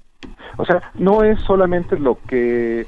o 0.58 0.66
sea, 0.66 0.92
no 0.96 1.24
es 1.24 1.40
solamente 1.42 2.00
lo 2.00 2.18
que 2.28 2.82
eh, 2.82 2.88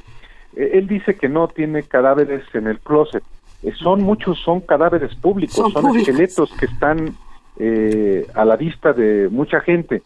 él 0.55 0.87
dice 0.87 1.15
que 1.17 1.29
no 1.29 1.47
tiene 1.49 1.83
cadáveres 1.83 2.43
en 2.55 2.65
el 2.65 2.79
closet, 2.79 3.23
eh, 3.61 3.71
son 3.75 4.01
muchos, 4.01 4.39
son 4.39 4.61
cadáveres 4.61 5.13
públicos, 5.13 5.71
son, 5.71 5.95
esqueletos 5.95 6.51
que 6.59 6.65
están 6.65 7.15
eh, 7.59 8.25
a 8.33 8.43
la 8.43 8.55
vista 8.55 8.91
de 8.91 9.29
mucha 9.29 9.61
gente. 9.61 10.01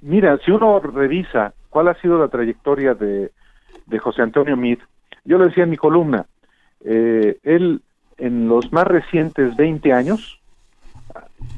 Mira, 0.00 0.38
si 0.38 0.50
uno 0.50 0.80
revisa 0.80 1.52
cuál 1.68 1.88
ha 1.88 2.00
sido 2.00 2.18
la 2.18 2.28
trayectoria 2.28 2.94
de, 2.94 3.32
de 3.84 3.98
José 3.98 4.22
Antonio 4.22 4.56
Meade, 4.56 4.80
yo 5.26 5.36
lo 5.36 5.44
decía 5.44 5.64
en 5.64 5.70
mi 5.70 5.76
columna, 5.76 6.24
eh, 6.86 7.36
él 7.42 7.82
en 8.16 8.48
los 8.48 8.72
más 8.72 8.86
recientes 8.86 9.54
20 9.56 9.92
años 9.92 10.40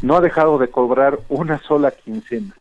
no 0.02 0.16
ha 0.16 0.20
dejado 0.20 0.58
de 0.58 0.70
cobrar 0.70 1.20
una 1.28 1.58
sola 1.58 1.92
quincena. 1.92 2.52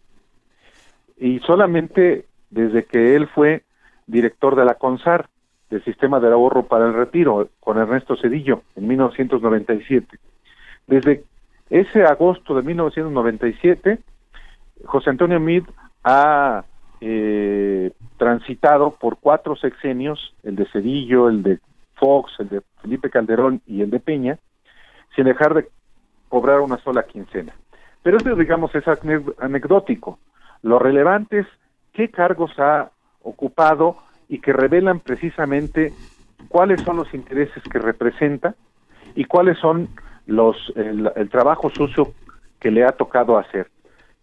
Y 1.24 1.40
solamente 1.40 2.26
desde 2.50 2.84
que 2.84 3.16
él 3.16 3.28
fue 3.28 3.64
director 4.08 4.58
de 4.58 4.66
la 4.66 4.76
CONSAR, 4.76 5.30
del 5.70 5.82
Sistema 5.86 6.20
de 6.20 6.28
Ahorro 6.28 6.66
para 6.66 6.86
el 6.86 6.94
Retiro, 6.94 7.48
con 7.62 7.78
Ernesto 7.78 8.18
Cedillo, 8.18 8.64
en 8.76 8.90
1997. 8.90 10.20
Desde 10.86 11.24
ese 11.70 12.04
agosto 12.04 12.54
de 12.56 12.64
1997, 12.64 14.00
José 14.84 15.12
Antonio 15.12 15.40
Mid 15.40 15.64
ha 16.04 16.66
eh, 17.00 17.92
transitado 18.18 18.92
por 18.92 19.16
cuatro 19.16 19.56
sexenios, 19.56 20.36
el 20.44 20.58
de 20.58 20.66
Cedillo, 20.74 21.30
el 21.30 21.42
de 21.42 21.60
Fox, 21.96 22.34
el 22.40 22.50
de 22.50 22.62
Felipe 22.82 23.10
Calderón 23.10 23.62
y 23.66 23.82
el 23.82 23.92
de 23.92 24.02
Peña, 24.02 24.40
sin 25.16 25.24
dejar 25.24 25.54
de 25.54 25.70
cobrar 26.28 26.60
una 26.60 26.80
sola 26.80 27.04
quincena. 27.04 27.56
Pero 28.02 28.18
eso, 28.18 28.36
digamos, 28.36 28.76
es 28.76 28.84
anecdótico. 29.40 30.20
Lo 30.64 30.80
relevante 30.80 31.40
es 31.40 31.48
qué 31.92 32.10
cargos 32.10 32.58
ha 32.58 32.90
ocupado 33.22 33.98
y 34.28 34.40
que 34.40 34.54
revelan 34.54 35.00
precisamente 35.02 35.94
cuáles 36.48 36.82
son 36.82 36.98
los 36.98 37.14
intereses 37.14 37.62
que 37.64 37.80
representa 37.80 38.56
y 39.14 39.26
cuáles 39.26 39.60
son 39.60 39.90
los 40.26 40.56
el, 40.76 41.30
trabajo 41.30 41.70
sucio 41.70 42.14
que 42.60 42.72
le 42.72 42.86
ha 42.86 42.94
tocado 42.94 43.38
hacer. 43.38 43.70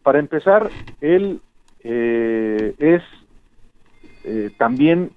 Para 0.03 0.19
empezar, 0.19 0.71
él 1.01 1.41
eh, 1.85 2.75
es 2.79 3.03
eh, 4.25 4.51
también 4.57 5.13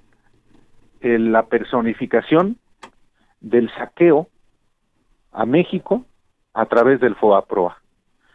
eh, 1.01 1.17
la 1.17 1.43
personificación 1.45 2.57
del 3.39 3.71
saqueo 3.71 4.27
a 5.31 5.45
México 5.45 6.05
a 6.53 6.65
través 6.65 6.99
del 6.99 7.15
FOAPROA. 7.15 7.77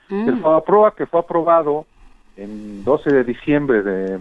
Mm. 0.08 0.28
El 0.28 0.40
FOAPROA 0.40 0.94
que 0.94 1.06
fue 1.06 1.20
aprobado 1.20 1.86
en 2.38 2.84
12 2.84 3.10
de 3.10 3.24
diciembre 3.24 3.82
de 3.82 4.20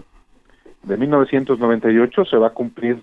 de 0.82 0.96
1998 0.96 2.24
se 2.24 2.36
va 2.36 2.48
a 2.48 2.54
cumplir 2.54 3.02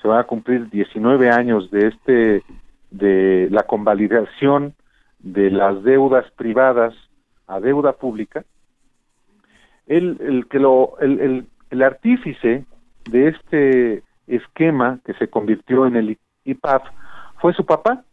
se 0.00 0.08
va 0.08 0.20
a 0.20 0.24
cumplir 0.24 0.70
19 0.70 1.30
años 1.30 1.70
de 1.70 1.88
este 1.88 2.42
de 2.90 3.48
la 3.50 3.64
convalidación 3.64 4.74
de 5.18 5.50
las 5.50 5.82
deudas 5.82 6.24
privadas 6.32 6.94
a 7.46 7.60
deuda 7.60 7.92
pública. 7.92 8.44
El, 9.86 10.16
el 10.20 10.46
que 10.48 10.58
lo 10.58 10.96
el, 11.00 11.20
el, 11.20 11.46
el 11.70 11.82
artífice 11.82 12.64
de 13.10 13.28
este 13.28 14.02
esquema 14.26 15.00
que 15.04 15.14
se 15.14 15.28
convirtió 15.28 15.86
en 15.86 15.96
el 15.96 16.18
IPAF 16.44 16.82
fue 17.40 17.52
su 17.54 17.66
papá 17.66 18.04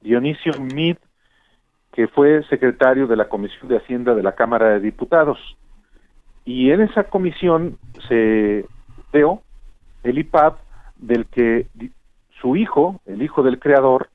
Dionisio 0.00 0.52
Mid 0.74 0.96
que 1.92 2.08
fue 2.08 2.42
secretario 2.48 3.06
de 3.06 3.16
la 3.16 3.28
Comisión 3.28 3.68
de 3.68 3.76
Hacienda 3.76 4.14
de 4.14 4.22
la 4.22 4.32
Cámara 4.32 4.70
de 4.70 4.80
Diputados 4.80 5.38
y 6.50 6.72
en 6.72 6.80
esa 6.80 7.04
comisión 7.04 7.78
se 8.08 8.66
veo 9.12 9.40
el 10.02 10.18
IPAP 10.18 10.58
del 10.96 11.26
que 11.26 11.68
su 12.40 12.56
hijo, 12.56 13.00
el 13.06 13.22
hijo 13.22 13.44
del 13.44 13.60
creador, 13.60 14.08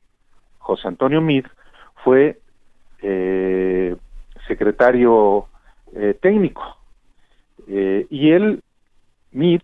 José 0.58 0.90
Antonio 0.90 1.22
Mid, 1.22 1.46
fue 2.04 2.40
eh, 3.02 3.96
secretario 4.48 5.46
eh, 5.94 6.18
técnico. 6.22 6.62
Eh, 7.70 8.06
y 8.10 8.32
él, 8.32 8.62
Mid, 9.32 9.62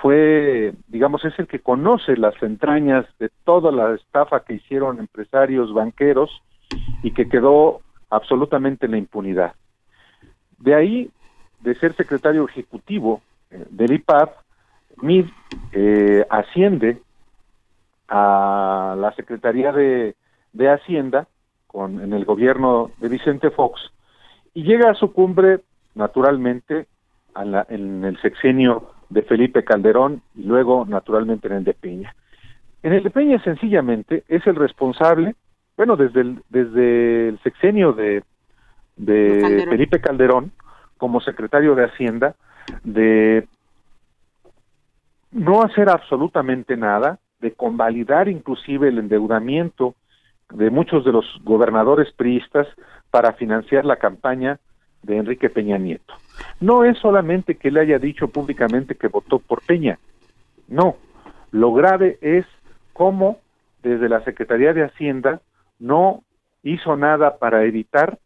fue, 0.00 0.74
digamos, 0.86 1.24
es 1.24 1.36
el 1.40 1.48
que 1.48 1.58
conoce 1.58 2.16
las 2.16 2.40
entrañas 2.44 3.06
de 3.18 3.28
toda 3.42 3.72
la 3.72 3.96
estafa 3.96 4.44
que 4.44 4.54
hicieron 4.54 5.00
empresarios 5.00 5.74
banqueros 5.74 6.30
y 7.02 7.10
que 7.10 7.28
quedó 7.28 7.80
absolutamente 8.08 8.86
en 8.86 8.92
la 8.92 8.98
impunidad. 8.98 9.54
De 10.58 10.76
ahí 10.76 11.10
de 11.60 11.74
ser 11.76 11.94
secretario 11.94 12.46
ejecutivo 12.46 13.22
eh, 13.50 13.64
del 13.70 13.92
IPAD, 13.92 14.30
MID 15.02 15.26
eh, 15.72 16.26
asciende 16.28 16.98
a 18.08 18.96
la 18.98 19.12
Secretaría 19.12 19.72
de, 19.72 20.14
Hacienda 20.58 21.28
con, 21.66 22.00
en 22.00 22.12
el 22.12 22.24
gobierno 22.24 22.90
de 22.98 23.08
Vicente 23.08 23.50
Fox 23.50 23.80
y 24.54 24.64
llega 24.64 24.90
a 24.90 24.94
su 24.94 25.12
cumbre 25.12 25.60
naturalmente 25.94 26.86
en 27.36 28.04
el 28.04 28.20
sexenio 28.20 28.90
de 29.08 29.22
Felipe 29.22 29.62
Calderón 29.62 30.22
y 30.34 30.42
luego 30.42 30.84
naturalmente 30.84 31.46
en 31.46 31.54
el 31.54 31.64
de 31.64 31.74
Peña. 31.74 32.14
En 32.82 32.92
el 32.92 33.04
de 33.04 33.10
Peña 33.10 33.42
sencillamente 33.42 34.24
es 34.28 34.46
el 34.46 34.56
responsable, 34.56 35.36
bueno, 35.76 35.96
desde 35.96 36.22
el, 36.22 36.42
desde 36.48 37.28
el 37.28 37.38
sexenio 37.40 37.92
de, 37.92 38.24
de 38.96 39.66
Felipe 39.68 40.00
Calderón, 40.00 40.52
como 40.98 41.20
secretario 41.20 41.74
de 41.74 41.84
Hacienda 41.84 42.34
de 42.84 43.48
no 45.30 45.62
hacer 45.62 45.88
absolutamente 45.88 46.76
nada, 46.76 47.18
de 47.40 47.52
convalidar 47.52 48.28
inclusive 48.28 48.88
el 48.88 48.98
endeudamiento 48.98 49.94
de 50.50 50.70
muchos 50.70 51.04
de 51.04 51.12
los 51.12 51.24
gobernadores 51.44 52.12
priistas 52.12 52.66
para 53.10 53.32
financiar 53.34 53.84
la 53.84 53.96
campaña 53.96 54.58
de 55.02 55.16
Enrique 55.16 55.50
Peña 55.50 55.78
Nieto. 55.78 56.14
No 56.60 56.84
es 56.84 56.98
solamente 56.98 57.56
que 57.56 57.70
le 57.70 57.80
haya 57.80 57.98
dicho 57.98 58.28
públicamente 58.28 58.94
que 58.94 59.08
votó 59.08 59.38
por 59.38 59.64
Peña, 59.64 59.98
no, 60.68 60.96
lo 61.50 61.72
grave 61.72 62.18
es 62.20 62.44
cómo 62.92 63.38
desde 63.82 64.08
la 64.08 64.22
Secretaría 64.24 64.74
de 64.74 64.84
Hacienda 64.84 65.40
no 65.78 66.22
hizo 66.62 66.96
nada 66.96 67.38
para 67.38 67.64
evitar 67.64 68.18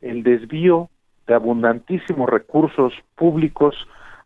el 0.00 0.22
desvío 0.22 0.90
de 1.28 1.34
abundantísimos 1.34 2.28
recursos 2.28 2.92
públicos 3.14 3.76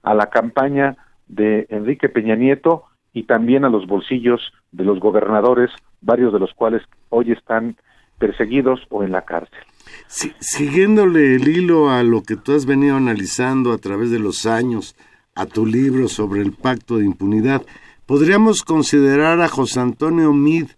a 0.02 0.14
la 0.14 0.30
campaña 0.30 0.96
de 1.28 1.66
Enrique 1.68 2.08
Peña 2.08 2.36
Nieto 2.36 2.84
y 3.12 3.24
también 3.24 3.64
a 3.64 3.68
los 3.68 3.86
bolsillos 3.86 4.40
de 4.70 4.84
los 4.84 5.00
gobernadores, 5.00 5.70
varios 6.00 6.32
de 6.32 6.38
los 6.38 6.54
cuales 6.54 6.82
hoy 7.10 7.32
están 7.32 7.76
perseguidos 8.18 8.80
o 8.88 9.02
en 9.02 9.12
la 9.12 9.22
cárcel. 9.22 9.58
siguiéndole 10.06 11.34
el 11.34 11.48
hilo 11.48 11.90
a 11.90 12.02
lo 12.04 12.22
que 12.22 12.36
tú 12.36 12.54
has 12.54 12.66
venido 12.66 12.96
analizando 12.96 13.72
a 13.72 13.78
través 13.78 14.10
de 14.10 14.20
los 14.20 14.46
años, 14.46 14.96
a 15.34 15.46
tu 15.46 15.66
libro 15.66 16.08
sobre 16.08 16.40
el 16.40 16.52
pacto 16.52 16.98
de 16.98 17.04
impunidad, 17.04 17.62
podríamos 18.06 18.62
considerar 18.62 19.40
a 19.40 19.48
José 19.48 19.80
Antonio 19.80 20.32
Mid 20.32 20.68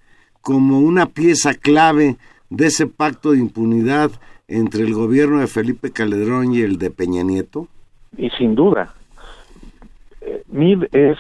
como 0.41 0.81
una 0.81 1.07
pieza 1.07 1.55
clave 1.55 2.17
de 2.51 2.67
ese 2.67 2.87
pacto 2.87 3.33
de 3.33 3.39
impunidad 3.39 4.11
entre 4.49 4.83
el 4.83 4.95
gobierno 4.95 5.41
de 5.41 5.47
Felipe 5.47 5.93
Calderón 5.93 6.55
y 6.55 6.61
el 6.61 6.79
de 6.79 6.91
Peña 6.91 7.23
Nieto? 7.23 7.69
Y 8.17 8.31
sin 8.31 8.55
duda. 8.55 8.95
Eh, 10.21 10.43
Mid 10.49 10.85
es 10.93 11.19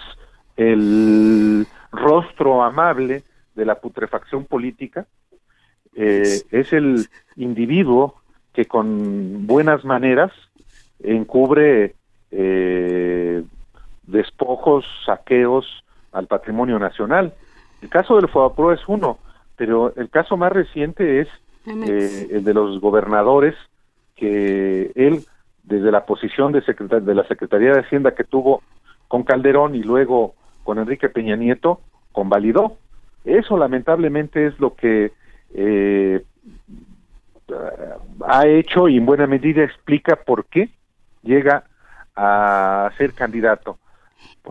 el 0.56 1.66
rostro 1.90 2.62
amable 2.62 3.22
de 3.54 3.64
la 3.64 3.76
putrefacción 3.76 4.44
política, 4.44 5.06
eh, 5.94 6.42
es 6.50 6.72
el 6.72 7.06
individuo 7.36 8.16
que 8.52 8.64
con 8.64 9.46
buenas 9.46 9.84
maneras 9.84 10.32
encubre 11.00 11.94
eh, 12.30 13.44
despojos, 14.06 14.84
saqueos 15.06 15.84
al 16.12 16.26
patrimonio 16.26 16.78
nacional. 16.78 17.34
El 17.80 17.88
caso 17.88 18.16
del 18.16 18.28
FOAPRO 18.28 18.72
es 18.72 18.80
uno, 18.88 19.18
pero 19.56 19.94
el 19.96 20.10
caso 20.10 20.36
más 20.36 20.52
reciente 20.52 21.20
es 21.20 21.28
eh, 21.66 22.28
el 22.30 22.44
de 22.44 22.54
los 22.54 22.80
gobernadores 22.80 23.54
que 24.16 24.92
él, 24.94 25.24
desde 25.62 25.90
la 25.90 26.04
posición 26.04 26.52
de, 26.52 26.60
de 26.60 27.14
la 27.14 27.26
Secretaría 27.26 27.72
de 27.72 27.80
Hacienda 27.80 28.14
que 28.14 28.24
tuvo 28.24 28.62
con 29.08 29.22
Calderón 29.22 29.74
y 29.74 29.82
luego 29.82 30.34
con 30.62 30.78
Enrique 30.78 31.08
Peña 31.08 31.36
Nieto, 31.36 31.80
convalidó. 32.12 32.76
Eso 33.24 33.56
lamentablemente 33.56 34.46
es 34.46 34.58
lo 34.60 34.74
que 34.74 35.12
eh, 35.54 36.24
ha 38.26 38.46
hecho 38.46 38.88
y 38.88 38.96
en 38.96 39.06
buena 39.06 39.26
medida 39.26 39.62
explica 39.62 40.16
por 40.16 40.46
qué 40.46 40.70
llega 41.22 41.64
a 42.16 42.90
ser 42.96 43.12
candidato. 43.12 43.78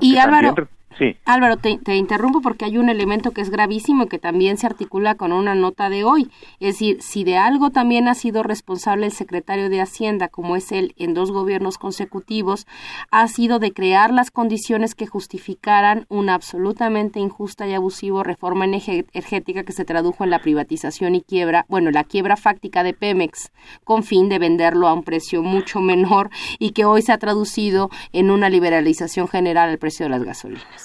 y 0.01 0.17
Álvaro, 0.17 0.55
Sí. 0.97 1.17
Álvaro, 1.25 1.57
te, 1.57 1.95
interrumpo 1.95 2.41
porque 2.41 2.65
hay 2.65 2.77
un 2.77 2.89
elemento 2.89 3.31
que 3.31 3.41
es 3.41 3.49
gravísimo 3.49 4.07
que 4.07 4.19
también 4.19 4.57
se 4.57 4.67
articula 4.67 5.15
con 5.15 5.31
una 5.31 5.55
nota 5.55 5.89
de 5.89 6.03
hoy. 6.03 6.29
Es 6.59 6.75
decir, 6.75 7.01
si 7.01 7.23
de 7.23 7.37
algo 7.37 7.71
también 7.71 8.07
ha 8.07 8.13
sido 8.13 8.43
responsable 8.43 9.05
el 9.05 9.11
secretario 9.11 9.69
de 9.69 9.81
Hacienda, 9.81 10.27
como 10.27 10.55
es 10.55 10.71
él 10.71 10.93
en 10.97 11.13
dos 11.13 11.31
gobiernos 11.31 11.77
consecutivos, 11.77 12.67
ha 13.11 13.27
sido 13.27 13.59
de 13.59 13.73
crear 13.73 14.13
las 14.13 14.31
condiciones 14.31 14.95
que 14.95 15.07
justificaran 15.07 16.05
una 16.09 16.35
absolutamente 16.35 17.19
injusta 17.19 17.67
y 17.67 17.73
abusiva 17.73 18.23
reforma 18.23 18.65
energética 18.65 19.63
que 19.63 19.71
se 19.71 19.85
tradujo 19.85 20.23
en 20.23 20.29
la 20.29 20.39
privatización 20.39 21.15
y 21.15 21.21
quiebra, 21.21 21.65
bueno, 21.69 21.91
la 21.91 22.03
quiebra 22.03 22.35
fáctica 22.35 22.83
de 22.83 22.93
Pemex, 22.93 23.51
con 23.83 24.03
fin 24.03 24.29
de 24.29 24.39
venderlo 24.39 24.87
a 24.87 24.93
un 24.93 25.03
precio 25.03 25.41
mucho 25.41 25.79
menor 25.79 26.29
y 26.59 26.71
que 26.71 26.85
hoy 26.85 27.01
se 27.01 27.11
ha 27.11 27.17
traducido 27.17 27.89
en 28.11 28.31
una 28.31 28.49
liberalización 28.49 29.27
general 29.27 29.69
al 29.69 29.77
precio 29.77 30.05
de 30.05 30.09
las 30.09 30.23
gasolinas. 30.23 30.82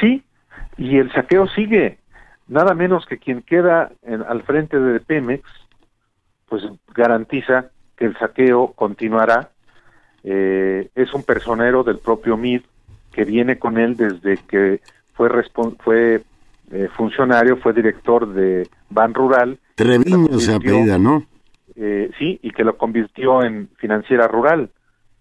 Sí, 0.00 0.22
y 0.76 0.98
el 0.98 1.12
saqueo 1.12 1.46
sigue. 1.48 1.98
Nada 2.48 2.74
menos 2.74 3.06
que 3.06 3.18
quien 3.18 3.42
queda 3.42 3.92
al 4.28 4.42
frente 4.42 4.78
de 4.78 4.98
Pemex, 4.98 5.44
pues 6.48 6.64
garantiza 6.94 7.70
que 7.96 8.06
el 8.06 8.18
saqueo 8.18 8.72
continuará. 8.72 9.50
Eh, 10.24 10.88
es 10.94 11.14
un 11.14 11.22
personero 11.22 11.84
del 11.84 11.98
propio 11.98 12.36
MID 12.36 12.62
que 13.12 13.24
viene 13.24 13.58
con 13.58 13.78
él 13.78 13.96
desde 13.96 14.36
que 14.48 14.80
fue, 15.14 15.28
fue 15.84 16.22
eh, 16.72 16.88
funcionario, 16.96 17.56
fue 17.58 17.72
director 17.72 18.32
de 18.32 18.68
Ban 18.88 19.14
Rural. 19.14 19.58
Treviño 19.74 20.38
se 20.38 20.54
apellida, 20.54 20.98
¿no? 20.98 21.24
Eh, 21.76 22.10
sí, 22.18 22.38
y 22.42 22.50
que 22.50 22.64
lo 22.64 22.76
convirtió 22.76 23.42
en 23.42 23.68
financiera 23.76 24.26
rural. 24.28 24.70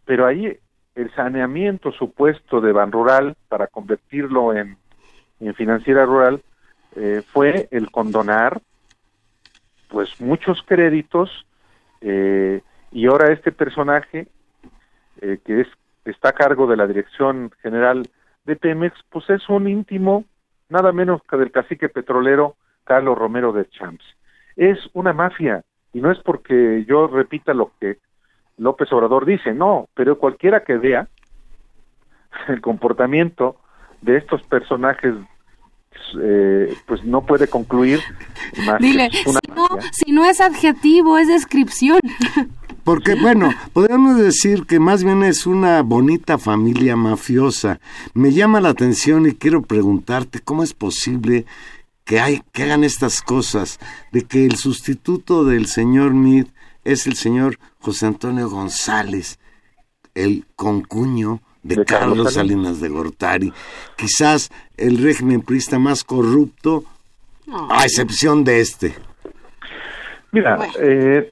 Pero 0.06 0.26
ahí 0.26 0.58
el 1.00 1.12
saneamiento 1.16 1.92
supuesto 1.94 2.60
de 2.60 2.74
Ban 2.74 2.92
Rural 2.92 3.36
para 3.48 3.68
convertirlo 3.68 4.54
en, 4.54 4.78
financiera 5.56 6.06
rural 6.06 6.42
eh, 6.98 7.22
fue 7.32 7.70
el 7.72 7.90
condonar 7.92 8.62
pues 9.88 10.20
muchos 10.20 10.62
créditos 10.64 11.46
eh, 12.02 12.62
y 12.92 13.06
ahora 13.06 13.32
este 13.32 13.54
personaje 13.54 14.28
eh, 15.22 15.40
que 15.46 15.62
es 15.62 15.68
está 16.04 16.30
a 16.30 16.34
cargo 16.34 16.68
de 16.68 16.76
la 16.76 16.88
dirección 16.88 17.52
general 17.62 18.10
de 18.44 18.58
Pemex 18.58 18.98
pues 19.10 19.30
es 19.30 19.48
un 19.48 19.70
íntimo 19.70 20.26
nada 20.68 20.92
menos 20.92 21.22
que 21.24 21.38
del 21.38 21.52
cacique 21.52 21.88
petrolero 21.88 22.58
Carlos 22.84 23.18
Romero 23.18 23.54
de 23.54 23.70
Champs. 23.70 24.04
Es 24.58 24.78
una 24.94 25.14
mafia 25.14 25.64
y 25.94 26.02
no 26.02 26.12
es 26.12 26.20
porque 26.20 26.84
yo 26.86 27.08
repita 27.08 27.54
lo 27.54 27.72
que 27.80 28.00
López 28.60 28.92
Obrador 28.92 29.26
dice, 29.26 29.54
no, 29.54 29.88
pero 29.96 30.20
cualquiera 30.20 30.64
que 30.64 30.78
vea 30.78 31.08
el 32.48 32.62
comportamiento 32.62 33.56
de 34.02 34.18
estos 34.18 34.44
personajes 34.44 35.16
eh, 36.22 36.74
pues 36.86 37.04
no 37.04 37.26
puede 37.26 37.48
concluir 37.48 38.00
más 38.66 38.80
Dile, 38.80 39.10
si, 39.12 39.52
no, 39.54 39.68
si 39.92 40.12
no 40.12 40.26
es 40.26 40.42
adjetivo, 40.42 41.18
es 41.18 41.28
descripción. 41.28 42.00
Porque, 42.84 43.14
bueno, 43.14 43.52
podríamos 43.74 44.18
decir 44.18 44.66
que 44.66 44.80
más 44.80 45.04
bien 45.04 45.24
es 45.24 45.46
una 45.46 45.84
bonita 45.84 46.38
familia 46.38 46.96
mafiosa. 46.96 47.80
Me 48.16 48.32
llama 48.32 48.62
la 48.62 48.70
atención 48.70 49.28
y 49.28 49.34
quiero 49.34 49.62
preguntarte 49.62 50.40
cómo 50.40 50.64
es 50.64 50.74
posible 50.74 51.46
que, 52.04 52.20
hay, 52.20 52.42
que 52.52 52.64
hagan 52.64 52.84
estas 52.84 53.22
cosas, 53.22 53.80
de 54.12 54.24
que 54.24 54.46
el 54.46 54.56
sustituto 54.56 55.44
del 55.44 55.68
señor 55.68 56.14
Meade 56.16 56.50
es 56.84 57.06
el 57.06 57.14
señor 57.14 57.60
José 57.82 58.08
Antonio 58.08 58.50
González, 58.50 59.40
el 60.14 60.46
concuño 60.56 61.40
de, 61.64 61.86
Carlos 61.86 62.34
Salinas 62.34 62.82
de 62.82 62.90
Gortari. 62.90 63.54
Quizás 63.96 64.50
el 64.78 65.02
régimen 65.02 65.42
priista 65.42 65.80
más 65.80 66.04
corrupto, 66.04 66.84
a 67.70 67.84
excepción 67.84 68.44
de 68.44 68.60
este. 68.60 68.94
Mira, 70.32 70.60
eh, 70.80 71.32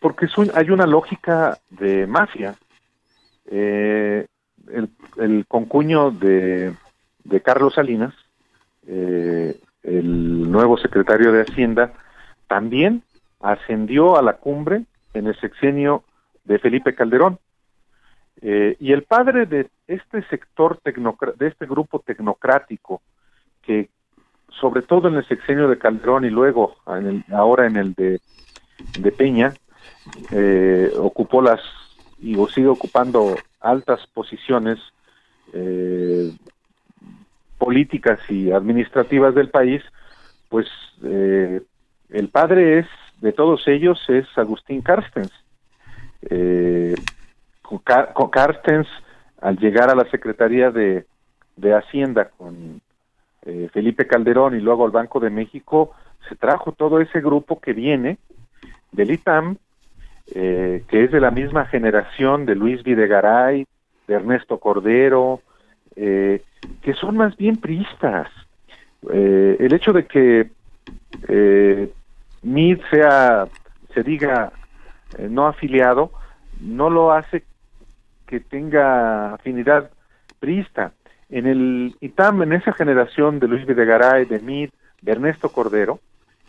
porque 0.00 0.26
hay 0.54 0.70
una 0.70 0.86
lógica 0.86 1.58
de 1.70 2.06
mafia. 2.06 2.56
Eh, 3.46 4.26
el, 5.18 5.46
concuño 5.46 6.10
de, 6.10 6.74
de 7.24 7.40
Carlos 7.42 7.74
Salinas, 7.74 8.14
eh, 8.86 9.58
el 9.82 10.50
nuevo 10.50 10.76
secretario 10.78 11.32
de 11.32 11.42
Hacienda, 11.42 11.92
también 12.48 13.02
ascendió 13.40 14.18
a 14.18 14.22
la 14.22 14.34
cumbre 14.34 14.84
en 15.14 15.26
el 15.26 15.38
sexenio 15.40 16.04
de 16.44 16.58
Felipe 16.58 16.94
Calderón. 16.94 17.38
Eh, 18.42 18.76
y 18.80 18.92
el 18.92 19.02
padre 19.02 19.46
de 19.46 19.68
este 19.86 20.22
sector, 20.28 20.80
de 20.82 21.46
este 21.46 21.66
grupo 21.66 22.00
tecnocrático, 22.00 23.02
que 23.62 23.90
sobre 24.60 24.82
todo 24.82 25.08
en 25.08 25.16
el 25.16 25.26
sexenio 25.26 25.68
de 25.68 25.78
Calderón 25.78 26.24
y 26.24 26.30
luego 26.30 26.76
ahora 27.32 27.66
en 27.66 27.76
el 27.76 27.94
de, 27.94 28.20
Peña, 29.12 29.54
eh, 30.32 30.90
ocupó 30.96 31.42
las 31.42 31.60
y 32.18 32.34
sigue 32.48 32.66
ocupando 32.66 33.36
altas 33.60 34.06
posiciones 34.12 34.78
eh, 35.52 36.32
políticas 37.58 38.18
y 38.28 38.50
administrativas 38.50 39.34
del 39.34 39.50
país, 39.50 39.82
pues 40.48 40.66
el 41.02 42.28
padre 42.30 42.80
es 42.80 42.86
de 43.20 43.32
todos 43.32 43.66
ellos 43.68 44.02
es 44.08 44.26
Agustín 44.36 44.80
Carstens. 44.80 45.32
Eh, 46.22 46.94
Carstens, 48.30 48.88
al 49.40 49.58
llegar 49.58 49.90
a 49.90 49.94
la 49.94 50.08
Secretaría 50.10 50.70
de, 50.70 51.04
Hacienda 51.74 52.30
con 52.38 52.80
eh, 53.42 53.68
Felipe 53.72 54.06
Calderón 54.06 54.56
y 54.56 54.60
luego 54.60 54.86
al 54.86 54.90
Banco 54.90 55.20
de 55.20 55.28
México, 55.28 55.92
se 56.28 56.34
trajo 56.34 56.72
todo 56.72 57.00
ese 57.00 57.20
grupo 57.20 57.60
que 57.60 57.74
viene 57.74 58.16
del 58.92 59.10
ITAM, 59.10 59.56
eh, 60.34 60.84
que 60.88 61.04
es 61.04 61.10
de 61.10 61.20
la 61.20 61.30
misma 61.30 61.66
generación 61.66 62.46
de 62.46 62.54
Luis 62.54 62.82
Videgaray, 62.82 63.66
de 64.06 64.14
Ernesto 64.14 64.58
Cordero, 64.58 65.42
eh, 65.96 66.42
que 66.82 66.94
son 66.94 67.16
más 67.16 67.36
bien 67.36 67.56
priistas. 67.56 68.28
el 69.02 69.72
hecho 69.72 69.92
de 69.92 70.06
que 70.06 70.50
MID 72.42 72.80
sea, 72.90 73.46
se 73.94 74.02
diga 74.02 74.52
eh, 75.18 75.28
no 75.28 75.46
afiliado, 75.46 76.10
no 76.60 76.90
lo 76.90 77.12
hace 77.12 77.44
que 78.26 78.40
tenga 78.40 79.34
afinidad 79.34 79.90
priista. 80.38 80.92
En 81.28 81.46
el 81.46 81.96
ITAM, 82.00 82.42
en 82.42 82.52
esa 82.52 82.72
generación 82.72 83.38
de 83.38 83.48
Luis 83.48 83.66
Videgaray, 83.66 84.24
de 84.24 84.40
MID, 84.40 84.70
de 85.02 85.12
Ernesto 85.12 85.50
Cordero, 85.50 86.00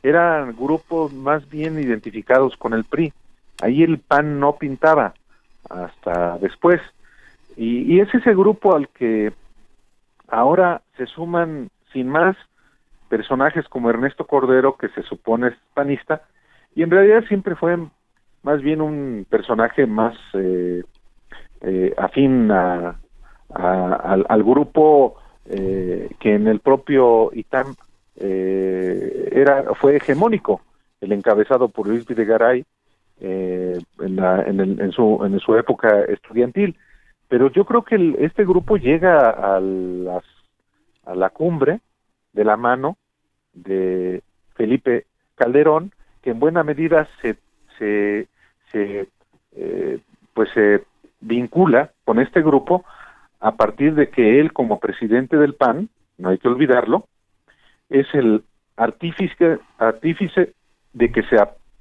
eran 0.03 0.55
grupos 0.55 1.13
más 1.13 1.47
bien 1.49 1.79
identificados 1.79 2.57
con 2.57 2.73
el 2.73 2.83
PRI. 2.83 3.13
Ahí 3.61 3.83
el 3.83 3.99
PAN 3.99 4.39
no 4.39 4.55
pintaba 4.55 5.13
hasta 5.69 6.37
después. 6.39 6.81
Y, 7.55 7.93
y 7.93 7.99
es 7.99 8.13
ese 8.13 8.33
grupo 8.33 8.75
al 8.75 8.89
que 8.89 9.33
ahora 10.27 10.81
se 10.97 11.05
suman 11.05 11.69
sin 11.93 12.07
más 12.07 12.35
personajes 13.12 13.68
como 13.68 13.89
Ernesto 13.89 14.26
Cordero, 14.26 14.78
que 14.78 14.88
se 14.88 15.03
supone 15.03 15.49
es 15.49 15.55
panista, 15.74 16.22
y 16.74 16.82
en 16.82 16.91
realidad 16.91 17.26
siempre 17.28 17.55
fue 17.55 17.78
más 18.41 18.62
bien 18.62 18.80
un 18.80 19.28
personaje 19.30 19.86
más 19.86 20.16
eh, 20.34 20.82
eh, 21.59 21.93
afín 21.97 22.49
a, 22.51 22.95
al, 23.49 24.43
grupo 24.43 25.18
eh, 25.45 26.09
que 26.22 26.36
en 26.36 26.47
el 26.47 26.62
propio 26.62 27.32
ITAM 27.34 27.76
era 28.16 29.74
fue 29.74 29.97
hegemónico, 29.97 30.62
el 31.01 31.12
encabezado 31.12 31.68
por 31.68 31.88
Luis 31.88 32.05
Videgaray 32.05 32.64
en, 33.20 33.80
en, 33.99 34.91
su, 34.93 35.20
en 35.26 35.38
su 35.39 35.57
época 35.57 36.03
estudiantil. 36.03 36.78
Pero 37.28 37.51
yo 37.51 37.66
creo 37.66 37.84
que 37.84 38.16
este 38.20 38.45
grupo 38.45 38.78
llega 38.78 39.32
a, 39.32 39.57
a 39.57 41.16
la 41.16 41.30
cumbre 41.30 41.82
de 42.32 42.45
la 42.45 42.55
mano 42.57 42.97
de 43.54 44.22
Felipe 44.56 45.06
Calderón, 45.36 45.91
que 46.22 46.32
en 46.32 46.39
buena 46.39 46.64
medida 46.64 47.08
se, 47.22 47.38
se, 47.78 48.28
eh, 49.54 49.99
pues 50.34 50.49
se 50.54 50.84
vincula 51.20 51.91
con 52.06 52.20
este 52.20 52.41
grupo 52.41 52.86
a 53.39 53.56
partir 53.56 53.95
de 53.95 54.10
que 54.10 54.39
él 54.39 54.54
como 54.54 54.80
presidente 54.80 55.38
del 55.38 55.56
PAN, 55.56 55.89
no 56.18 56.30
hay 56.30 56.38
que 56.38 56.47
olvidarlo, 56.47 57.08
es 57.89 58.08
el 58.14 58.43
artífice, 58.78 59.60
artífice 59.78 60.54
de 60.93 61.12
que 61.12 61.24
se 61.24 61.38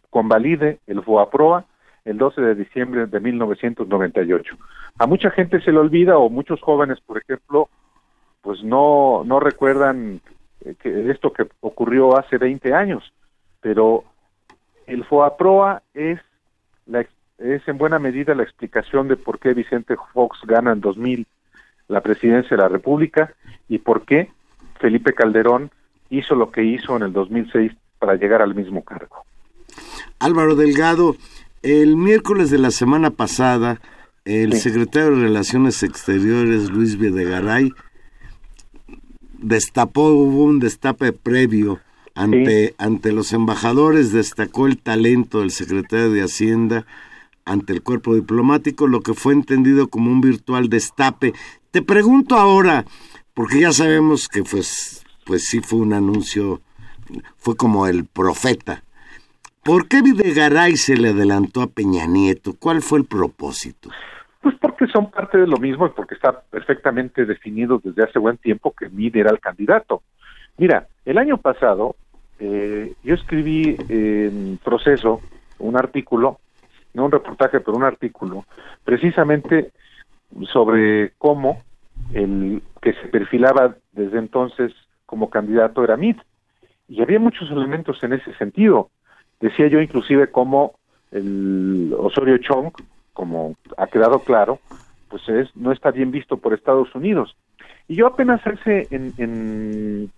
convalide 0.09 0.79
el 0.87 1.03
FOAPROA 1.03 1.67
el 2.05 2.19
12 2.19 2.41
de 2.41 2.55
diciembre 2.55 3.07
de 3.07 3.21
1998. 3.21 4.57
A 4.99 5.07
mucha 5.07 5.31
gente 5.31 5.61
se 5.61 5.73
le 5.73 5.79
olvida 5.79 6.19
o 6.19 6.31
muchos 6.31 6.61
jóvenes, 6.61 7.01
por 7.01 7.19
ejemplo, 7.19 7.69
pues 8.43 8.63
no, 8.65 9.23
no 9.25 9.39
recuerdan 9.39 10.21
que 10.79 11.11
esto 11.11 11.33
que 11.33 11.47
ocurrió 11.61 12.19
hace 12.19 12.39
20 12.39 12.75
años, 12.75 13.13
pero 13.61 14.05
el 14.87 15.05
FOAPROA 15.05 15.83
es, 15.95 16.21
la, 16.87 17.07
es 17.39 17.67
en 17.67 17.79
buena 17.79 17.99
medida 17.99 18.35
la 18.35 18.43
explicación 18.43 19.09
de 19.09 19.17
por 19.17 19.39
qué 19.39 19.55
Vicente 19.55 19.97
Fox 20.13 20.41
gana 20.45 20.73
en 20.73 20.81
2000 20.81 21.27
la 21.89 22.01
presidencia 22.01 22.57
de 22.57 22.63
la 22.63 22.69
República 22.69 23.35
y 23.69 23.79
por 23.79 24.05
qué 24.05 24.31
Felipe 24.79 25.13
Calderón 25.13 25.71
hizo 26.09 26.35
lo 26.35 26.51
que 26.51 26.63
hizo 26.63 26.97
en 26.97 27.03
el 27.03 27.13
2006 27.13 27.73
para 27.99 28.15
llegar 28.15 28.43
al 28.43 28.55
mismo 28.55 28.85
cargo. 28.85 29.25
Álvaro 30.19 30.55
Delgado, 30.55 31.17
el 31.63 31.97
miércoles 31.97 32.51
de 32.51 32.59
la 32.59 32.71
semana 32.71 33.11
pasada, 33.11 33.81
el 34.25 34.55
secretario 34.55 35.17
de 35.17 35.23
Relaciones 35.23 35.83
Exteriores, 35.83 36.71
Luis 36.71 36.99
Videgaray, 36.99 37.71
destapó, 39.41 40.09
hubo 40.09 40.45
un 40.45 40.61
destape 40.61 41.13
previo 41.13 41.81
ante, 42.15 42.75
ante 42.79 43.13
los 43.13 43.33
embajadores, 43.33 44.13
destacó 44.13 44.67
el 44.67 44.79
talento 44.79 45.41
del 45.41 45.51
secretario 45.51 46.11
de 46.11 46.23
Hacienda 46.23 46.87
ante 47.45 47.73
el 47.73 47.83
cuerpo 47.83 48.15
diplomático, 48.15 48.87
lo 48.87 49.01
que 49.01 49.15
fue 49.15 49.33
entendido 49.33 49.89
como 49.89 50.11
un 50.11 50.21
virtual 50.21 50.69
destape. 50.69 51.33
Te 51.71 51.83
pregunto 51.83 52.37
ahora, 52.37 52.85
porque 53.35 53.61
ya 53.61 53.73
sabemos 53.73 54.29
que 54.29 54.43
pues, 54.43 55.05
pues 55.25 55.47
sí 55.47 55.61
fue 55.61 55.81
un 55.81 55.93
anuncio, 55.93 56.61
fue 57.39 57.57
como 57.57 57.87
el 57.87 58.05
profeta. 58.05 58.85
¿Por 59.63 59.89
qué 59.89 60.01
Videgaray 60.03 60.77
se 60.77 60.97
le 60.97 61.11
adelantó 61.11 61.63
a 61.63 61.67
Peña 61.67 62.07
Nieto? 62.07 62.55
¿Cuál 62.55 62.83
fue 62.83 63.01
el 63.01 63.05
propósito? 63.05 63.91
Pues 64.41 64.55
porque 64.59 64.87
son 64.87 65.11
parte 65.11 65.39
de 65.39 65.47
lo 65.47 65.59
mismo 65.59 65.87
y 65.87 65.91
porque 65.91 66.15
está 66.15 66.41
perfectamente 66.41 67.27
definido 67.27 67.81
desde 67.83 68.05
hace 68.05 68.19
buen 68.19 68.39
tiempo 68.39 68.73
que 68.73 68.89
Mid 68.89 69.17
era 69.17 69.31
el 69.31 69.41
candidato. 69.41 70.03
Mira, 70.57 70.87
el 71.05 71.19
año 71.19 71.37
pasado 71.37 71.97
eh, 72.39 72.95
yo 73.03 73.15
escribí 73.15 73.77
en 73.89 74.59
proceso 74.65 75.21
un 75.59 75.77
artículo, 75.77 76.39
no 76.95 77.05
un 77.05 77.13
reportaje, 77.13 77.61
pero 77.61 77.77
un 77.77 77.85
artículo, 77.85 78.47
precisamente 78.83 79.73
sobre 80.51 81.13
cómo 81.19 81.63
el 82.15 82.63
que 82.81 82.95
se 82.95 83.09
perfilaba 83.09 83.77
desde 83.93 84.19
entonces 84.19 84.73
como 85.07 85.29
candidato 85.29 85.85
era 85.85 85.97
Mid. 85.97 86.17
Y 86.89 87.03
había 87.03 87.19
muchos 87.21 87.51
elementos 87.51 88.03
en 88.03 88.15
ese 88.15 88.35
sentido. 88.35 88.91
Decía 89.39 89.69
yo 89.69 89.81
inclusive 89.81 90.31
cómo 90.31 90.75
el 91.13 91.95
Osorio 91.97 92.39
Chong, 92.39 92.73
como 93.13 93.57
ha 93.77 93.87
quedado 93.87 94.21
claro, 94.21 94.59
pues 95.09 95.29
es, 95.29 95.55
no 95.57 95.73
está 95.73 95.91
bien 95.91 96.11
visto 96.11 96.37
por 96.37 96.55
Estados 96.55 96.95
Unidos. 96.95 97.37
Y 97.89 97.97
yo 97.97 98.07
apenas 98.07 98.41
hace 98.47 98.87
en, 98.91 99.13
en, 99.19 100.13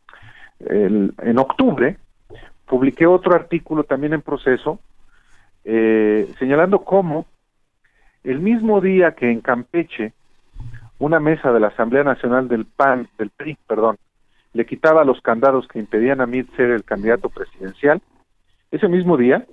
en 1.18 1.38
octubre 1.38 1.96
publiqué 2.66 3.06
otro 3.06 3.34
artículo 3.34 3.84
también 3.84 4.12
en 4.12 4.22
proceso 4.22 4.78
eh, 5.64 6.32
señalando 6.38 6.80
cómo 6.84 7.26
el 8.24 8.40
mismo 8.40 8.80
día 8.80 9.12
que 9.12 9.30
en 9.30 9.40
Campeche 9.40 10.12
una 10.98 11.20
mesa 11.20 11.52
de 11.52 11.60
la 11.60 11.68
Asamblea 11.68 12.04
Nacional 12.04 12.48
del 12.48 12.64
PAN, 12.64 13.08
del 13.18 13.30
PRI, 13.30 13.58
perdón, 13.66 13.98
le 14.52 14.66
quitaba 14.66 15.04
los 15.04 15.20
candados 15.20 15.66
que 15.66 15.78
impedían 15.78 16.20
a 16.20 16.26
Mid 16.26 16.46
ser 16.56 16.70
el 16.70 16.84
candidato 16.84 17.28
presidencial, 17.28 18.00
ese 18.70 18.88
mismo 18.88 19.16
día, 19.16 19.44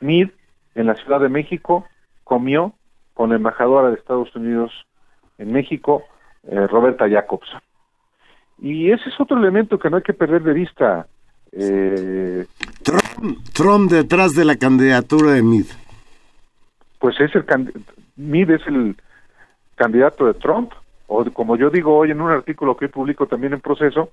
Mid 0.00 0.30
en 0.78 0.86
la 0.86 0.94
Ciudad 0.94 1.18
de 1.18 1.28
México 1.28 1.86
comió 2.22 2.72
con 3.12 3.30
la 3.30 3.36
embajadora 3.36 3.90
de 3.90 3.96
Estados 3.96 4.34
Unidos 4.36 4.70
en 5.38 5.52
México, 5.52 6.04
eh, 6.44 6.68
Roberta 6.68 7.08
Jacobson. 7.08 7.60
Y 8.58 8.92
ese 8.92 9.08
es 9.08 9.20
otro 9.20 9.36
elemento 9.36 9.78
que 9.78 9.90
no 9.90 9.96
hay 9.96 10.04
que 10.04 10.14
perder 10.14 10.42
de 10.42 10.52
vista. 10.52 11.06
Eh, 11.50 12.46
Trump, 13.54 13.90
detrás 13.90 14.34
de 14.34 14.44
la 14.44 14.56
candidatura 14.56 15.32
de 15.32 15.42
Mid. 15.42 15.66
Pues 17.00 17.18
es 17.20 17.34
el 17.34 17.44
Mid 18.14 18.50
es 18.50 18.64
el 18.68 18.96
candidato 19.74 20.26
de 20.26 20.34
Trump, 20.34 20.72
o 21.08 21.24
como 21.32 21.56
yo 21.56 21.70
digo 21.70 21.96
hoy 21.96 22.12
en 22.12 22.20
un 22.20 22.30
artículo 22.30 22.76
que 22.76 22.88
publico 22.88 23.26
también 23.26 23.52
en 23.52 23.60
proceso, 23.60 24.10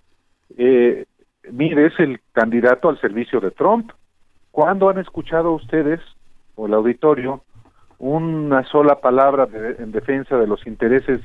eh, 0.57 1.05
Mid 1.51 1.77
es 1.77 1.93
el 1.99 2.21
candidato 2.31 2.89
al 2.89 2.99
servicio 2.99 3.39
de 3.39 3.51
Trump. 3.51 3.91
¿Cuándo 4.49 4.89
han 4.89 4.97
escuchado 4.97 5.51
ustedes, 5.51 5.99
o 6.55 6.67
el 6.67 6.73
auditorio, 6.73 7.43
una 7.97 8.63
sola 8.65 8.99
palabra 8.99 9.47
en 9.79 9.91
defensa 9.91 10.37
de 10.37 10.47
los 10.47 10.65
intereses 10.67 11.21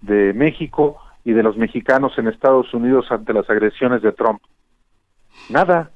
de 0.00 0.32
México 0.32 0.98
y 1.24 1.32
de 1.32 1.42
los 1.42 1.56
mexicanos 1.56 2.18
en 2.18 2.28
Estados 2.28 2.72
Unidos 2.74 3.06
ante 3.10 3.32
las 3.32 3.48
agresiones 3.50 4.02
de 4.02 4.12
Trump? 4.12 4.40
Nada. 5.50 5.90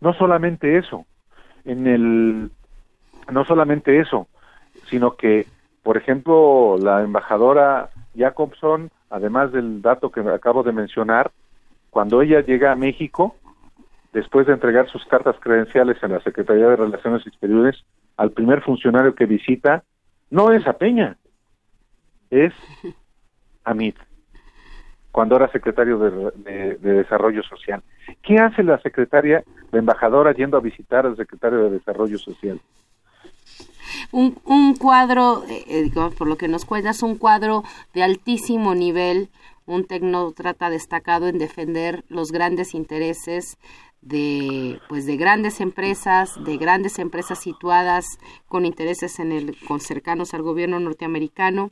No 0.00 0.12
solamente 0.14 0.78
eso, 0.78 1.06
en 1.64 1.86
el 1.86 2.50
no 3.30 3.44
solamente 3.44 4.00
eso, 4.00 4.26
sino 4.88 5.16
que 5.16 5.46
por 5.82 5.96
ejemplo, 5.96 6.76
la 6.78 7.02
embajadora 7.02 7.90
Jacobson, 8.16 8.90
además 9.10 9.52
del 9.52 9.82
dato 9.82 10.10
que 10.10 10.20
acabo 10.20 10.62
de 10.62 10.72
mencionar, 10.72 11.32
cuando 11.90 12.22
ella 12.22 12.40
llega 12.40 12.72
a 12.72 12.76
México, 12.76 13.36
después 14.12 14.46
de 14.46 14.52
entregar 14.52 14.88
sus 14.90 15.04
cartas 15.06 15.36
credenciales 15.40 16.02
en 16.02 16.12
la 16.12 16.20
Secretaría 16.20 16.68
de 16.68 16.76
Relaciones 16.76 17.26
Exteriores, 17.26 17.84
al 18.16 18.32
primer 18.32 18.62
funcionario 18.62 19.14
que 19.14 19.26
visita, 19.26 19.84
no 20.30 20.52
es 20.52 20.66
a 20.66 20.74
Peña, 20.74 21.16
es 22.30 22.52
a 23.64 23.74
Mit 23.74 23.96
cuando 25.12 25.36
era 25.36 25.52
secretario 25.52 25.98
de, 25.98 26.78
Desarrollo 26.78 27.42
Social. 27.42 27.82
¿Qué 28.22 28.38
hace 28.38 28.62
la 28.62 28.80
secretaria, 28.80 29.44
la 29.70 29.78
embajadora, 29.78 30.32
yendo 30.32 30.56
a 30.56 30.60
visitar 30.60 31.06
al 31.06 31.16
secretario 31.16 31.64
de 31.64 31.70
Desarrollo 31.70 32.18
Social? 32.18 32.60
Un, 34.10 34.38
un 34.46 34.74
cuadro, 34.74 35.44
eh, 35.48 35.64
eh, 35.68 35.82
digamos, 35.82 36.14
por 36.14 36.26
lo 36.26 36.36
que 36.36 36.48
nos 36.48 36.64
cuentas, 36.64 37.02
un 37.02 37.18
cuadro 37.18 37.62
de 37.92 38.02
altísimo 38.02 38.74
nivel, 38.74 39.28
un 39.66 39.84
tecnócrata 39.86 40.70
destacado 40.70 41.28
en 41.28 41.38
defender 41.38 42.04
los 42.08 42.32
grandes 42.32 42.74
intereses 42.74 43.58
de 44.02 44.80
pues 44.88 45.06
de 45.06 45.16
grandes 45.16 45.60
empresas, 45.60 46.42
de 46.44 46.56
grandes 46.58 46.98
empresas 46.98 47.38
situadas 47.38 48.18
con 48.48 48.66
intereses 48.66 49.18
en 49.20 49.32
el 49.32 49.56
con 49.66 49.80
cercanos 49.80 50.34
al 50.34 50.42
gobierno 50.42 50.78
norteamericano 50.80 51.70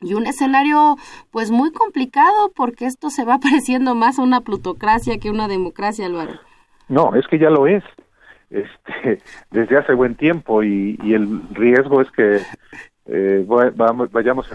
y 0.00 0.14
un 0.14 0.26
escenario 0.26 0.96
pues 1.30 1.50
muy 1.50 1.72
complicado 1.72 2.52
porque 2.54 2.86
esto 2.86 3.10
se 3.10 3.24
va 3.24 3.38
pareciendo 3.42 3.94
más 3.94 4.18
a 4.18 4.22
una 4.22 4.42
plutocracia 4.42 5.18
que 5.18 5.30
una 5.30 5.48
democracia, 5.48 6.06
Álvaro. 6.06 6.34
No, 6.88 7.14
es 7.14 7.26
que 7.26 7.38
ya 7.38 7.50
lo 7.50 7.66
es. 7.66 7.82
Este, 8.50 9.20
desde 9.50 9.78
hace 9.78 9.94
buen 9.94 10.14
tiempo 10.14 10.62
y, 10.62 10.96
el 11.02 11.42
riesgo 11.52 12.00
es 12.00 12.10
que 12.12 12.40
eh, 13.06 13.44
vayamos 13.46 14.48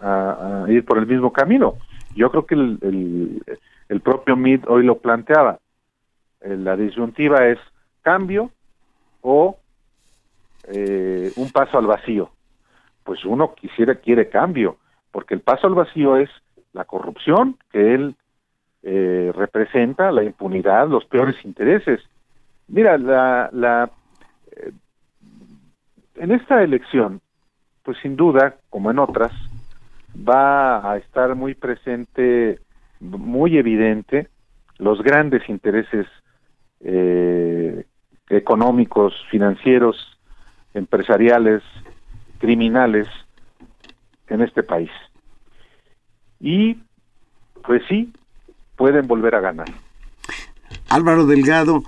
a, 0.00 0.64
ir 0.68 0.84
por 0.84 0.98
el 0.98 1.06
mismo 1.06 1.32
camino. 1.32 1.74
Yo 2.16 2.30
creo 2.30 2.46
que 2.46 2.54
el, 2.56 3.42
el, 3.88 4.00
propio 4.00 4.36
MIT 4.36 4.66
hoy 4.66 4.84
lo 4.84 4.98
planteaba. 4.98 5.60
Eh, 6.40 6.56
la 6.56 6.76
disyuntiva 6.76 7.46
es 7.46 7.58
cambio 8.02 8.50
o 9.20 9.58
eh, 10.64 11.32
un 11.36 11.50
paso 11.50 11.78
al 11.78 11.86
vacío 11.86 12.30
pues 13.10 13.24
uno 13.24 13.54
quisiera, 13.54 13.96
quiere 13.96 14.28
cambio, 14.28 14.76
porque 15.10 15.34
el 15.34 15.40
paso 15.40 15.66
al 15.66 15.74
vacío 15.74 16.16
es 16.16 16.30
la 16.72 16.84
corrupción 16.84 17.56
que 17.72 17.94
él 17.94 18.14
eh, 18.84 19.32
representa, 19.34 20.12
la 20.12 20.22
impunidad, 20.22 20.88
los 20.88 21.04
peores 21.06 21.34
intereses. 21.44 22.00
Mira, 22.68 22.96
la, 22.98 23.50
la, 23.52 23.90
eh, 24.52 24.70
en 26.14 26.30
esta 26.30 26.62
elección, 26.62 27.20
pues 27.82 27.98
sin 27.98 28.14
duda, 28.14 28.56
como 28.68 28.90
en 28.90 29.00
otras, 29.00 29.32
va 30.16 30.92
a 30.92 30.96
estar 30.96 31.34
muy 31.34 31.54
presente, 31.54 32.60
muy 33.00 33.58
evidente, 33.58 34.28
los 34.78 35.02
grandes 35.02 35.48
intereses 35.48 36.06
eh, 36.80 37.84
económicos, 38.28 39.14
financieros, 39.30 39.96
empresariales, 40.74 41.62
criminales 42.38 43.06
en 44.28 44.42
este 44.42 44.62
país. 44.62 44.90
Y, 46.40 46.78
pues 47.66 47.82
sí, 47.88 48.12
pueden 48.76 49.06
volver 49.06 49.34
a 49.34 49.40
ganar. 49.40 49.68
Álvaro 50.88 51.26
Delgado, 51.26 51.82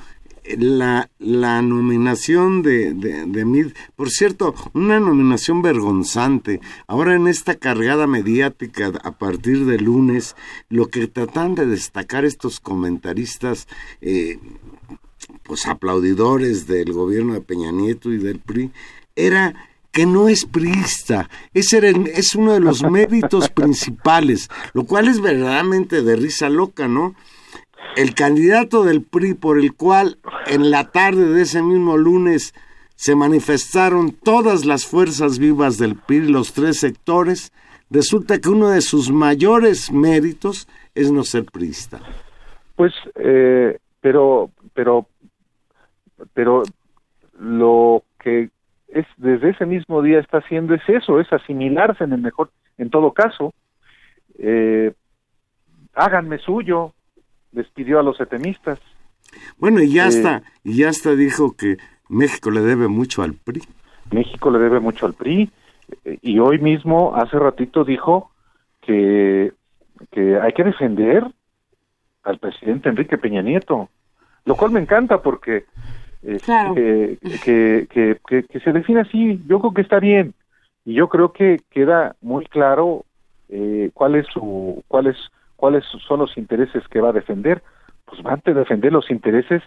la, 0.45 1.11
la 1.18 1.62
nominación 1.62 2.62
de, 2.62 2.95
de, 2.95 3.45
Mid, 3.45 3.68
por 3.97 4.11
cierto, 4.11 4.55
una 4.72 4.99
nominación 5.01 5.62
vergonzante. 5.62 6.61
Ahora 6.86 7.14
en 7.14 7.28
esta 7.28 7.55
cargada 7.55 8.07
mediática 8.07 8.93
a 9.03 9.12
partir 9.12 9.64
de 9.66 9.78
lunes, 9.78 10.36
lo 10.68 10.88
que 10.88 11.07
tratan 11.07 11.55
de 11.55 11.66
destacar 11.66 12.24
estos 12.24 12.61
comentaristas, 12.61 13.68
eh, 14.01 14.38
pues 15.43 15.66
aplaudidores 15.66 16.66
del 16.66 16.93
gobierno 16.93 17.34
de 17.34 17.40
Peña 17.40 17.70
Nieto 17.70 18.12
y 18.12 18.18
del 18.18 18.40
PRI, 18.40 18.72
era 19.14 19.55
que 19.93 20.07
no 20.07 20.28
es 20.28 20.47
priista. 20.47 21.28
Ese 21.53 21.78
era 21.78 21.90
es 21.90 22.34
uno 22.34 22.55
de 22.55 22.61
los 22.61 22.82
méritos 22.82 23.49
principales, 23.51 24.49
lo 24.72 24.84
cual 24.84 25.07
es 25.07 25.20
verdaderamente 25.20 26.03
de 26.03 26.16
risa 26.16 26.49
loca, 26.49 26.88
¿no? 26.88 27.14
El 27.97 28.14
candidato 28.14 28.84
del 28.84 29.03
PRI 29.03 29.34
por 29.34 29.59
el 29.59 29.74
cual 29.74 30.18
en 30.47 30.70
la 30.70 30.90
tarde 30.90 31.26
de 31.26 31.43
ese 31.43 31.62
mismo 31.62 31.97
lunes 31.97 32.55
se 32.95 33.14
manifestaron 33.16 34.12
todas 34.12 34.64
las 34.64 34.86
fuerzas 34.86 35.38
vivas 35.38 35.78
del 35.78 35.97
PRI, 35.97 36.28
los 36.28 36.53
tres 36.53 36.78
sectores, 36.78 37.53
resulta 37.90 38.38
que 38.38 38.49
uno 38.49 38.68
de 38.68 38.80
sus 38.80 39.11
mayores 39.11 39.93
méritos 39.93 40.68
es 40.95 41.11
no 41.11 41.24
ser 41.24 41.45
priista. 41.45 42.01
Pues, 42.76 42.93
eh, 43.16 43.78
pero, 44.01 44.51
pero, 44.74 45.07
pero 46.32 46.62
lo 47.38 48.05
que 48.18 48.51
es 48.88 49.07
desde 49.16 49.51
ese 49.51 49.66
mismo 49.66 50.03
día 50.03 50.20
está 50.20 50.38
haciendo 50.38 50.74
es 50.74 50.82
eso, 50.88 51.18
es 51.20 51.32
asimilarse 51.32 52.05
en 52.05 52.12
el 52.12 52.20
mejor, 52.20 52.51
en 52.78 52.90
todo 52.90 53.12
caso, 53.12 53.53
eh, 54.38 54.93
háganme 55.95 56.38
suyo, 56.38 56.95
despidió 57.53 58.01
a 58.01 58.03
los 58.03 58.21
etemistas. 58.21 58.79
Bueno, 59.59 59.81
y 59.81 59.93
ya 59.93 60.09
está, 60.09 60.39
eh, 60.39 60.43
y 60.65 60.77
ya 60.79 60.89
está 60.89 61.15
dijo 61.15 61.57
que 61.57 61.77
México 62.09 62.51
le 62.51 62.61
debe 62.61 62.89
mucho 62.89 63.23
al 63.23 63.35
PRI. 63.35 63.63
México 64.11 64.51
le 64.51 64.59
debe 64.59 64.81
mucho 64.81 65.07
al 65.07 65.15
PRI 65.15 65.51
eh, 66.05 66.19
y 66.21 66.39
hoy 66.39 66.59
mismo 66.59 67.15
hace 67.17 67.39
ratito 67.39 67.85
dijo 67.85 68.31
que 68.81 69.53
que 70.11 70.39
hay 70.39 70.53
que 70.53 70.65
defender 70.65 71.25
al 72.25 72.39
presidente 72.39 72.89
Enrique 72.89 73.19
Peña 73.19 73.43
Nieto, 73.43 73.89
lo 74.45 74.57
cual 74.57 74.73
me 74.73 74.81
encanta 74.81 75.23
porque 75.23 75.65
eh, 76.23 76.39
que, 76.75 77.19
que, 77.45 78.19
que, 78.27 78.45
que, 78.45 78.61
se 78.61 78.73
define 78.73 79.01
así, 79.01 79.41
yo 79.47 79.59
creo 79.59 79.75
que 79.75 79.83
está 79.83 79.99
bien 79.99 80.35
y 80.85 80.95
yo 80.95 81.09
creo 81.09 81.33
que 81.33 81.61
queda 81.71 82.15
muy 82.21 82.47
claro 82.47 83.05
eh, 83.49 83.91
cuál 83.93 84.15
es 84.15 84.27
su 84.33 84.83
cuál 84.89 85.09
es 85.09 85.17
cuáles 85.63 85.85
son 86.09 86.19
los 86.19 86.37
intereses 86.37 86.83
que 86.89 87.01
va 87.01 87.11
a 87.11 87.13
defender, 87.13 87.63
pues 88.05 88.21
va 88.27 88.33
a 88.33 88.53
defender 88.53 88.93
los 88.93 89.09
intereses 89.13 89.63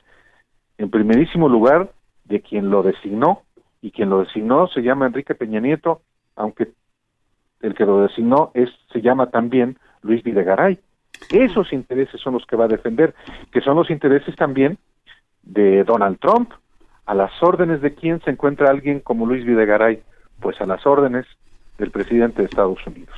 en 0.78 0.90
primerísimo 0.90 1.48
lugar 1.48 1.94
de 2.26 2.42
quien 2.42 2.70
lo 2.70 2.84
designó 2.84 3.44
y 3.82 3.92
quien 3.92 4.10
lo 4.10 4.26
designó 4.26 4.68
se 4.68 4.82
llama 4.82 5.06
Enrique 5.06 5.36
Peña 5.36 5.62
Nieto, 5.62 6.02
aunque 6.36 6.74
el 7.62 7.76
que 7.76 7.86
lo 7.86 8.02
designó 8.02 8.52
es 8.56 8.70
se 8.92 9.02
llama 9.02 9.28
también 9.28 9.80
Luis 10.02 10.22
Videgaray. 10.22 10.80
Esos 11.32 11.72
intereses 11.72 12.20
son 12.20 12.34
los 12.34 12.46
que 12.46 12.58
va 12.58 12.66
a 12.66 12.76
defender, 12.76 13.16
que 13.54 13.62
son 13.62 13.78
los 13.78 13.90
intereses 13.90 14.36
también 14.36 14.78
de 15.44 15.86
Donald 15.86 16.20
Trump. 16.20 16.52
A 17.06 17.16
las 17.16 17.32
órdenes 17.42 17.80
de 17.80 17.96
quién 17.96 18.20
se 18.26 18.32
encuentra 18.32 18.70
alguien 18.70 19.00
como 19.00 19.26
Luis 19.26 19.46
Videgaray, 19.46 20.04
pues 20.42 20.60
a 20.60 20.66
las 20.66 20.86
órdenes 20.86 21.26
del 21.78 21.90
presidente 21.90 22.42
de 22.42 22.50
Estados 22.50 22.86
Unidos. 22.86 23.18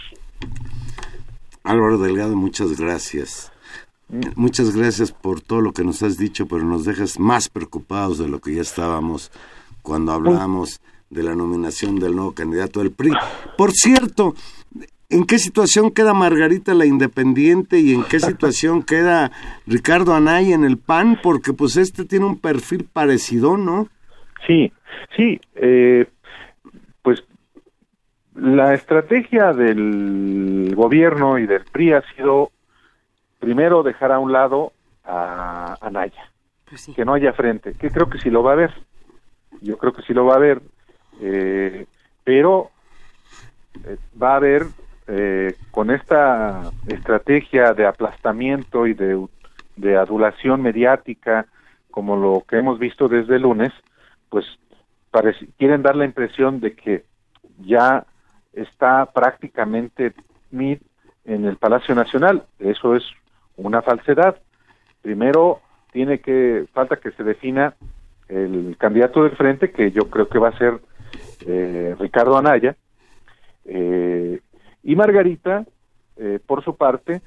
Álvaro 1.68 1.98
Delgado, 1.98 2.36
muchas 2.36 2.80
gracias. 2.80 3.52
Muchas 4.36 4.74
gracias 4.74 5.12
por 5.12 5.42
todo 5.42 5.60
lo 5.60 5.74
que 5.74 5.84
nos 5.84 6.02
has 6.02 6.18
dicho, 6.18 6.48
pero 6.48 6.64
nos 6.64 6.86
dejas 6.86 7.20
más 7.20 7.50
preocupados 7.50 8.18
de 8.20 8.30
lo 8.30 8.40
que 8.40 8.56
ya 8.56 8.62
estábamos 8.62 9.32
cuando 9.82 10.14
hablábamos 10.14 10.82
de 11.10 11.24
la 11.24 11.36
nominación 11.36 12.00
del 12.00 12.16
nuevo 12.16 12.34
candidato 12.34 12.80
del 12.80 12.92
PRI. 12.92 13.12
Por 13.58 13.74
cierto, 13.74 14.34
¿en 15.10 15.26
qué 15.26 15.40
situación 15.40 15.92
queda 15.92 16.14
Margarita 16.14 16.74
la 16.74 16.86
Independiente 16.86 17.80
y 17.80 17.94
en 17.94 18.04
qué 18.04 18.22
situación 18.22 18.82
queda 18.82 19.34
Ricardo 19.66 20.14
Anay 20.14 20.54
en 20.54 20.64
el 20.64 20.78
PAN? 20.78 21.20
Porque 21.22 21.52
pues 21.52 21.76
este 21.76 22.06
tiene 22.06 22.26
un 22.26 22.40
perfil 22.40 22.86
parecido, 22.86 23.58
¿no? 23.58 23.90
Sí, 24.46 24.72
sí. 25.18 25.42
Eh, 25.56 26.06
la 28.38 28.74
estrategia 28.74 29.54
del 29.54 30.74
gobierno 30.76 31.38
y 31.38 31.48
del 31.48 31.66
PRI 31.66 31.94
ha 31.94 32.02
sido 32.16 32.52
primero 33.40 33.84
dejar 33.84 34.12
a 34.12 34.20
un 34.20 34.32
lado 34.32 34.74
a, 35.04 35.78
Naya, 35.92 36.32
pues 36.70 36.90
que 36.96 37.06
no 37.06 37.14
haya 37.14 37.34
frente, 37.34 37.74
que 37.74 37.90
creo 37.90 38.10
que 38.10 38.20
sí 38.20 38.30
lo 38.30 38.44
va 38.44 38.54
a 38.54 38.56
ver, 38.56 38.74
yo 39.62 39.78
creo 39.78 39.94
que 39.94 40.02
sí 40.04 40.14
lo 40.14 40.26
va 40.26 40.36
a 40.36 40.40
ver, 40.40 40.62
eh, 41.22 41.86
pero 42.24 42.70
eh, 43.86 43.98
va 44.22 44.34
a 44.34 44.36
haber 44.36 44.66
eh, 45.08 45.56
con 45.72 45.90
esta 45.90 46.70
estrategia 46.88 47.74
de 47.74 47.86
aplastamiento 47.86 48.86
y 48.86 48.94
de, 48.94 49.26
de 49.78 49.98
adulación 49.98 50.62
mediática, 50.62 51.46
como 51.90 52.18
lo 52.18 52.44
que 52.48 52.58
hemos 52.58 52.78
visto 52.78 53.08
desde 53.08 53.38
el 53.38 53.44
lunes, 53.44 53.72
pues 54.30 54.46
quieren 55.58 55.82
dar 55.82 55.96
la 55.96 56.06
impresión 56.06 56.60
de 56.60 56.76
que 56.76 57.06
ya 57.60 58.06
está 58.58 59.06
prácticamente 59.06 60.14
MIT 60.52 60.82
en 61.26 61.46
el 61.46 61.58
Palacio 61.58 61.94
Nacional. 61.94 62.44
Eso 62.60 62.96
es 62.96 63.04
una 63.56 63.82
falsedad. 63.82 64.38
Primero 65.02 65.62
tiene 65.92 66.20
que 66.20 66.66
falta 66.74 66.98
que 66.98 67.12
se 67.12 67.24
defina 67.24 67.76
el 68.28 68.76
candidato 68.78 69.24
del 69.24 69.36
frente, 69.36 69.72
que 69.72 69.92
yo 69.92 70.10
creo 70.10 70.28
que 70.28 70.40
va 70.40 70.50
a 70.50 70.58
ser 70.58 70.80
eh, 71.46 71.96
Ricardo 72.00 72.38
Anaya, 72.38 72.76
eh, 73.66 74.42
y 74.84 74.96
Margarita, 74.96 75.66
eh, 76.18 76.40
por 76.46 76.64
su 76.64 76.76
parte, 76.76 77.22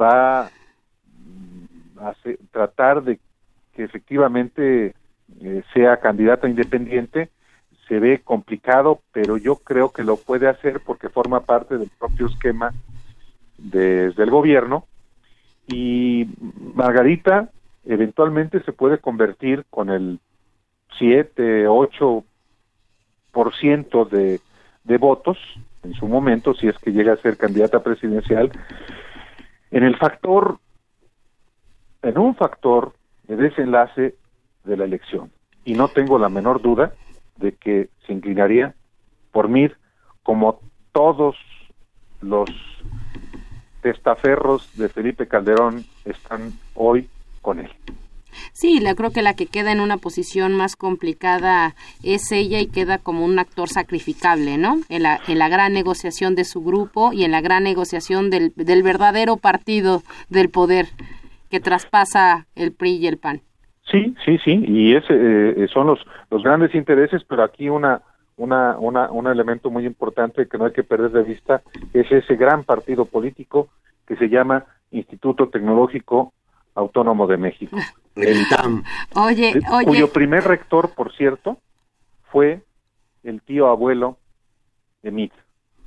va 0.00 0.50
a 1.98 2.14
tratar 2.50 3.02
de 3.02 3.18
que 3.74 3.84
efectivamente 3.84 4.94
sea 5.72 5.96
candidata 5.98 6.48
independiente 6.48 7.30
se 7.88 7.98
ve 7.98 8.20
complicado, 8.22 9.00
pero 9.12 9.36
yo 9.36 9.56
creo 9.56 9.92
que 9.92 10.04
lo 10.04 10.16
puede 10.16 10.48
hacer 10.48 10.80
porque 10.84 11.08
forma 11.08 11.40
parte 11.40 11.76
del 11.76 11.90
propio 11.98 12.26
esquema 12.26 12.72
desde 13.58 14.22
el 14.22 14.30
gobierno 14.30 14.86
y 15.66 16.28
Margarita 16.74 17.50
eventualmente 17.84 18.62
se 18.62 18.72
puede 18.72 18.98
convertir 18.98 19.64
con 19.70 19.90
el 19.90 20.18
7, 20.98 21.66
8 21.68 22.24
por 23.32 23.54
ciento 23.56 24.04
de, 24.04 24.40
de 24.84 24.98
votos 24.98 25.38
en 25.82 25.94
su 25.94 26.08
momento, 26.08 26.54
si 26.54 26.68
es 26.68 26.78
que 26.78 26.92
llega 26.92 27.12
a 27.12 27.18
ser 27.18 27.36
candidata 27.36 27.82
presidencial, 27.82 28.50
en 29.70 29.82
el 29.82 29.96
factor, 29.96 30.58
en 32.02 32.16
un 32.16 32.34
factor 32.36 32.94
de 33.24 33.36
desenlace 33.36 34.14
de 34.64 34.76
la 34.76 34.84
elección. 34.84 35.30
Y 35.64 35.74
no 35.74 35.88
tengo 35.88 36.18
la 36.18 36.28
menor 36.28 36.62
duda 36.62 36.94
de 37.36 37.52
que 37.52 37.88
se 38.06 38.12
inclinaría 38.12 38.74
por 39.32 39.48
Mir 39.48 39.76
como 40.22 40.60
todos 40.92 41.36
los 42.20 42.50
testaferros 43.82 44.70
de 44.76 44.88
Felipe 44.88 45.28
Calderón 45.28 45.84
están 46.04 46.52
hoy 46.74 47.08
con 47.42 47.60
él. 47.60 47.70
Sí, 48.52 48.80
la 48.80 48.94
creo 48.94 49.10
que 49.10 49.22
la 49.22 49.34
que 49.34 49.46
queda 49.46 49.72
en 49.72 49.80
una 49.80 49.96
posición 49.96 50.54
más 50.54 50.76
complicada 50.76 51.74
es 52.02 52.32
ella 52.32 52.60
y 52.60 52.66
queda 52.66 52.98
como 52.98 53.24
un 53.24 53.38
actor 53.38 53.68
sacrificable, 53.68 54.58
¿no? 54.58 54.80
En 54.88 55.02
la, 55.02 55.20
en 55.28 55.38
la 55.38 55.48
gran 55.48 55.72
negociación 55.72 56.34
de 56.34 56.44
su 56.44 56.62
grupo 56.62 57.12
y 57.12 57.24
en 57.24 57.30
la 57.30 57.40
gran 57.40 57.64
negociación 57.64 58.30
del, 58.30 58.52
del 58.56 58.82
verdadero 58.82 59.36
partido 59.36 60.02
del 60.30 60.50
poder 60.50 60.88
que 61.50 61.60
traspasa 61.60 62.46
el 62.54 62.72
PRI 62.72 62.96
y 62.96 63.06
el 63.06 63.18
PAN. 63.18 63.42
Sí, 63.90 64.14
sí, 64.24 64.38
sí, 64.38 64.64
y 64.66 64.94
ese 64.96 65.12
eh, 65.12 65.68
son 65.68 65.88
los, 65.88 66.00
los 66.30 66.42
grandes 66.42 66.74
intereses, 66.74 67.22
pero 67.28 67.42
aquí 67.42 67.68
una, 67.68 68.00
una, 68.36 68.78
una, 68.78 69.10
un 69.10 69.26
elemento 69.26 69.70
muy 69.70 69.84
importante 69.86 70.48
que 70.48 70.58
no 70.58 70.64
hay 70.64 70.72
que 70.72 70.82
perder 70.82 71.10
de 71.10 71.22
vista 71.22 71.62
es 71.92 72.10
ese 72.10 72.36
gran 72.36 72.64
partido 72.64 73.04
político 73.04 73.68
que 74.06 74.16
se 74.16 74.28
llama 74.28 74.64
Instituto 74.90 75.48
Tecnológico 75.48 76.32
Autónomo 76.74 77.26
de 77.26 77.36
México. 77.36 77.76
el 78.16 78.48
TAM. 78.48 78.82
Oye, 79.14 79.52
oye. 79.70 79.86
Cuyo 79.86 80.12
primer 80.12 80.44
rector, 80.44 80.90
por 80.94 81.14
cierto, 81.14 81.58
fue 82.30 82.62
el 83.22 83.42
tío 83.42 83.68
abuelo 83.68 84.18
de 85.02 85.10
Meade. 85.10 85.32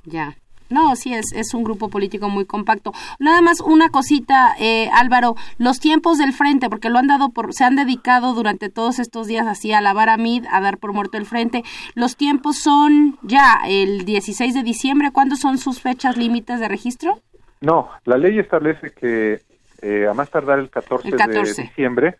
Ya. 0.04 0.36
No, 0.70 0.96
sí, 0.96 1.14
es, 1.14 1.32
es 1.32 1.54
un 1.54 1.64
grupo 1.64 1.88
político 1.88 2.28
muy 2.28 2.44
compacto. 2.44 2.92
Nada 3.18 3.40
más 3.40 3.60
una 3.60 3.90
cosita, 3.90 4.54
eh, 4.58 4.90
Álvaro, 4.92 5.34
los 5.58 5.80
tiempos 5.80 6.18
del 6.18 6.32
frente, 6.32 6.68
porque 6.68 6.90
lo 6.90 6.98
han 6.98 7.06
dado 7.06 7.30
por, 7.30 7.54
se 7.54 7.64
han 7.64 7.76
dedicado 7.76 8.34
durante 8.34 8.68
todos 8.68 8.98
estos 8.98 9.26
días 9.26 9.46
así 9.46 9.72
a 9.72 9.80
lavar 9.80 10.08
a 10.08 10.16
Mid, 10.16 10.44
a 10.50 10.60
dar 10.60 10.78
por 10.78 10.92
muerto 10.92 11.16
el 11.16 11.26
frente. 11.26 11.62
Los 11.94 12.16
tiempos 12.16 12.58
son 12.58 13.18
ya 13.22 13.60
el 13.66 14.04
16 14.04 14.54
de 14.54 14.62
diciembre. 14.62 15.10
¿Cuándo 15.12 15.36
son 15.36 15.58
sus 15.58 15.80
fechas 15.80 16.16
límites 16.16 16.60
de 16.60 16.68
registro? 16.68 17.20
No, 17.60 17.90
la 18.04 18.18
ley 18.18 18.38
establece 18.38 18.90
que 18.90 19.40
eh, 19.82 20.06
a 20.08 20.14
más 20.14 20.30
tardar 20.30 20.58
el 20.58 20.70
14, 20.70 21.10
de 21.10 21.62
diciembre 21.62 22.16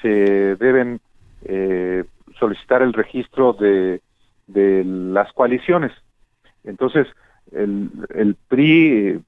se 0.00 0.08
deben 0.56 1.00
eh, 1.44 2.04
solicitar 2.38 2.82
el 2.82 2.92
registro 2.92 3.52
de, 3.52 4.00
de 4.46 4.82
las 4.84 5.32
coaliciones. 5.32 5.92
Entonces, 6.64 7.06
el, 7.50 7.90
el 8.14 8.36
PRI 8.48 9.20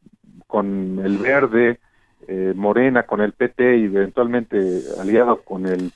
con 0.47 1.01
el 1.05 1.19
Verde, 1.19 1.81
eh, 2.29 2.53
Morena 2.55 3.03
con 3.03 3.21
el 3.21 3.33
PT 3.33 3.79
y 3.79 3.85
eventualmente 3.85 4.83
aliado 5.01 5.43
con 5.43 5.67
el, 5.67 5.93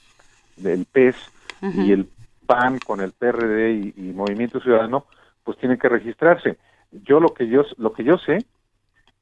el 0.64 0.84
PES 0.84 1.16
y 1.62 1.92
el 1.92 2.08
PAN 2.46 2.78
con 2.78 3.00
el 3.00 3.12
PRD 3.12 3.92
y, 3.96 4.12
Movimiento 4.14 4.60
Ciudadano, 4.60 5.06
pues 5.44 5.58
tienen 5.58 5.78
que 5.78 5.88
registrarse. 5.88 6.58
Yo 6.90 7.20
lo 7.20 7.34
que 7.34 7.48
yo 7.48 7.64
lo 7.76 7.92
que 7.92 8.04
yo 8.04 8.18
sé 8.18 8.44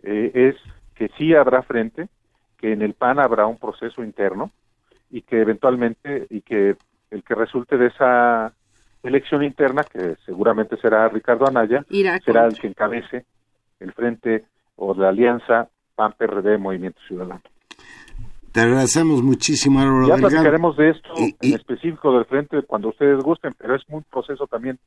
eh, 0.02 0.30
es 0.34 0.56
que 0.94 1.08
sí 1.18 1.34
habrá 1.34 1.62
frente, 1.62 2.08
que 2.56 2.72
en 2.72 2.82
el 2.82 2.94
PAN 2.94 3.18
habrá 3.18 3.46
un 3.46 3.58
proceso 3.58 4.02
interno 4.02 4.50
y 5.10 5.22
que 5.22 5.40
eventualmente 5.40 6.26
y 6.30 6.40
que 6.40 6.76
el 7.10 7.22
que 7.22 7.34
resulte 7.34 7.76
de 7.76 7.86
esa 7.86 8.52
elección 9.08 9.42
interna, 9.42 9.84
que 9.84 10.16
seguramente 10.24 10.76
será 10.76 11.08
Ricardo 11.08 11.46
Anaya, 11.46 11.84
será 12.24 12.46
el 12.46 12.58
que 12.58 12.68
encabece 12.68 13.24
el 13.80 13.92
frente 13.92 14.44
o 14.76 14.94
la 14.94 15.08
alianza 15.08 15.68
PAN-PRD 15.94 16.58
Movimiento 16.58 17.00
Ciudadano. 17.06 17.42
Te 18.52 18.60
agradecemos 18.60 19.22
muchísimo, 19.22 19.80
Álvaro 19.80 20.08
Ya 20.08 20.16
platicaremos 20.16 20.76
de 20.76 20.90
esto 20.90 21.10
en 21.18 21.54
específico 21.54 22.12
del 22.12 22.24
frente 22.24 22.62
cuando 22.62 22.88
ustedes 22.88 23.22
gusten, 23.22 23.52
pero 23.58 23.74
es 23.74 23.82
un 23.88 24.02
proceso 24.04 24.46
también 24.46 24.78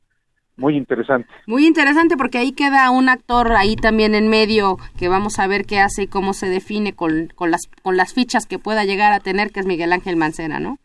muy 0.57 0.75
interesante. 0.75 1.29
Muy 1.47 1.65
interesante 1.65 2.17
porque 2.17 2.37
ahí 2.37 2.51
queda 2.51 2.89
un 2.91 3.09
actor 3.09 3.53
ahí 3.53 3.75
también 3.75 4.15
en 4.15 4.27
medio 4.27 4.77
que 4.97 5.07
vamos 5.07 5.39
a 5.39 5.47
ver 5.47 5.65
qué 5.65 5.79
hace 5.79 6.03
y 6.03 6.07
cómo 6.07 6.33
se 6.33 6.49
define 6.49 6.93
con, 6.93 7.27
con, 7.35 7.51
las, 7.51 7.69
con 7.81 7.95
las 7.95 8.13
fichas 8.13 8.45
que 8.45 8.59
pueda 8.59 8.83
llegar 8.85 9.13
a 9.13 9.19
tener, 9.19 9.51
que 9.51 9.61
es 9.61 9.65
Miguel 9.65 9.93
Ángel 9.93 10.17
Mancera, 10.17 10.59
¿no? 10.59 10.77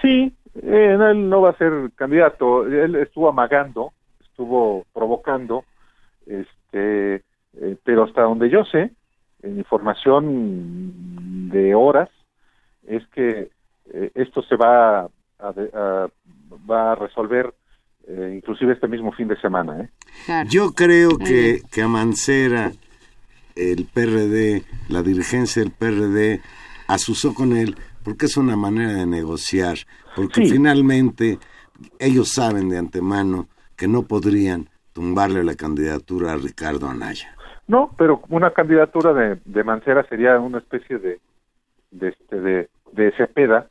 Sí, 0.00 0.32
eh, 0.62 0.96
él 0.98 1.28
no 1.28 1.42
va 1.42 1.50
a 1.50 1.58
ser 1.58 1.90
candidato, 1.94 2.66
él 2.66 2.96
estuvo 2.96 3.28
amagando, 3.28 3.92
estuvo 4.20 4.84
provocando, 4.92 5.64
este, 6.26 7.22
eh, 7.54 7.76
pero 7.82 8.04
hasta 8.04 8.22
donde 8.22 8.50
yo 8.50 8.64
sé, 8.64 8.90
en 9.42 9.58
información 9.58 11.48
de 11.50 11.74
horas, 11.74 12.10
es 12.86 13.06
que 13.08 13.50
eh, 13.92 14.10
esto 14.14 14.42
se 14.42 14.56
va 14.56 15.08
a, 15.38 16.08
va 16.70 16.92
a 16.92 16.94
resolver 16.94 17.54
inclusive 18.08 18.72
este 18.72 18.88
mismo 18.88 19.12
fin 19.12 19.28
de 19.28 19.40
semana. 19.40 19.88
Yo 20.48 20.72
creo 20.72 21.16
que, 21.16 21.60
que 21.70 21.82
a 21.82 21.86
Mancera, 21.86 22.72
el 23.54 23.86
PRD, 23.86 24.64
la 24.88 25.02
dirigencia 25.02 25.62
del 25.62 25.70
PRD, 25.70 26.40
asusó 26.88 27.34
con 27.34 27.56
él 27.56 27.76
porque 28.04 28.26
es 28.26 28.36
una 28.36 28.56
manera 28.56 28.92
de 28.92 29.06
negociar, 29.06 29.78
porque 30.16 30.42
finalmente 30.46 31.38
ellos 31.98 32.28
saben 32.28 32.68
de 32.68 32.78
antemano 32.78 33.48
que 33.76 33.88
no 33.88 34.02
podrían 34.02 34.68
tumbarle 34.92 35.44
la 35.44 35.54
candidatura 35.54 36.32
a 36.32 36.36
Ricardo 36.36 36.88
Anaya. 36.88 37.34
No, 37.68 37.94
pero 37.96 38.22
una 38.28 38.50
candidatura 38.52 39.12
de, 39.12 39.40
de 39.44 39.64
Mancera 39.64 40.04
sería 40.08 40.38
una 40.38 40.58
especie 40.58 40.98
de 40.98 41.20
de, 41.90 42.08
este, 42.08 42.40
de, 42.40 42.68
de 42.92 43.12
Cepeda, 43.16 43.68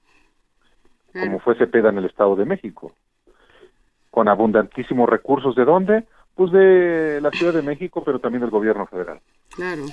como 1.13 1.39
fue 1.39 1.57
Cepeda 1.57 1.89
en 1.89 1.97
el 1.97 2.05
Estado 2.05 2.35
de 2.35 2.45
México, 2.45 2.93
con 4.11 4.27
abundantísimos 4.27 5.09
recursos. 5.09 5.55
¿De 5.55 5.65
dónde? 5.65 6.05
Pues 6.35 6.51
de 6.51 7.19
la 7.21 7.31
Ciudad 7.31 7.53
de 7.53 7.61
México, 7.61 8.03
pero 8.05 8.19
también 8.19 8.41
del 8.41 8.51
gobierno 8.51 8.85
federal. 8.85 9.19
Claro. 9.49 9.83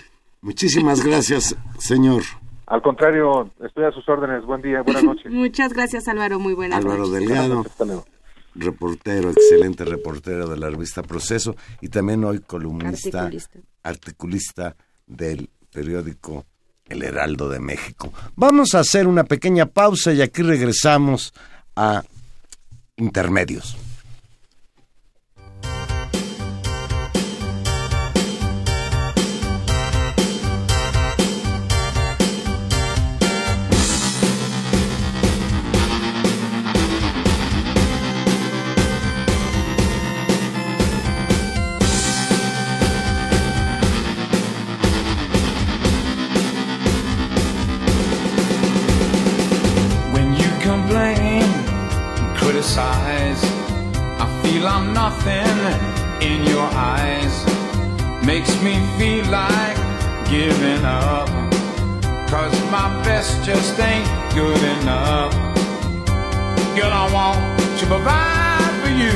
Muchísimas 0.43 1.05
gracias, 1.05 1.57
señor. 1.79 2.23
Al 2.67 2.83
contrario, 2.83 3.51
estoy 3.65 3.85
a 3.85 3.93
sus 3.93 4.09
órdenes. 4.09 4.45
Buen 4.45 4.61
día, 4.63 4.83
buenas 4.83 5.05
noches. 5.05 5.33
Muchas 5.33 5.73
gracias, 5.73 6.09
Álvaro. 6.09 6.39
Muy 6.39 6.55
buenas 6.55 6.79
Álvaro 6.85 7.09
Delgado, 7.09 7.65
reportero, 8.55 9.31
excelente 9.31 9.85
reportero 9.85 10.49
de 10.49 10.57
la 10.57 10.71
revista 10.71 11.03
Proceso 11.03 11.55
y 11.81 11.89
también 11.89 12.25
hoy 12.25 12.41
columnista, 12.41 13.31
articulista, 13.83 14.75
del 15.07 15.51
periódico 15.73 16.47
El 16.87 17.03
Heraldo 17.03 17.49
de 17.49 17.61
México. 17.61 18.13
Vamos 18.35 18.75
a 18.75 18.81
hacer 18.81 19.07
una 19.07 19.25
pequeña 19.25 19.67
pausa 19.67 20.13
y 20.13 20.23
aquí 20.23 20.43
regresamos 20.43 21.33
a 21.77 22.03
intermedios. 22.97 23.77
I'm 54.67 54.93
nothing 54.93 55.57
in 56.21 56.45
your 56.45 56.69
eyes. 56.75 57.35
Makes 58.27 58.61
me 58.63 58.75
feel 58.99 59.25
like 59.31 59.77
giving 60.29 60.85
up. 60.85 61.29
Cause 62.29 62.53
my 62.71 62.89
best 63.05 63.45
just 63.45 63.79
ain't 63.79 64.09
good 64.35 64.63
enough. 64.81 65.33
Girl, 66.77 66.93
I 66.93 67.09
want 67.15 67.79
to 67.79 67.87
provide 67.87 68.75
for 68.83 68.91
you. 68.91 69.15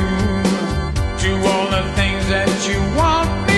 Do 1.19 1.35
all 1.49 1.67
the 1.71 1.83
things 1.95 2.29
that 2.29 2.49
you 2.69 2.79
want 2.97 3.50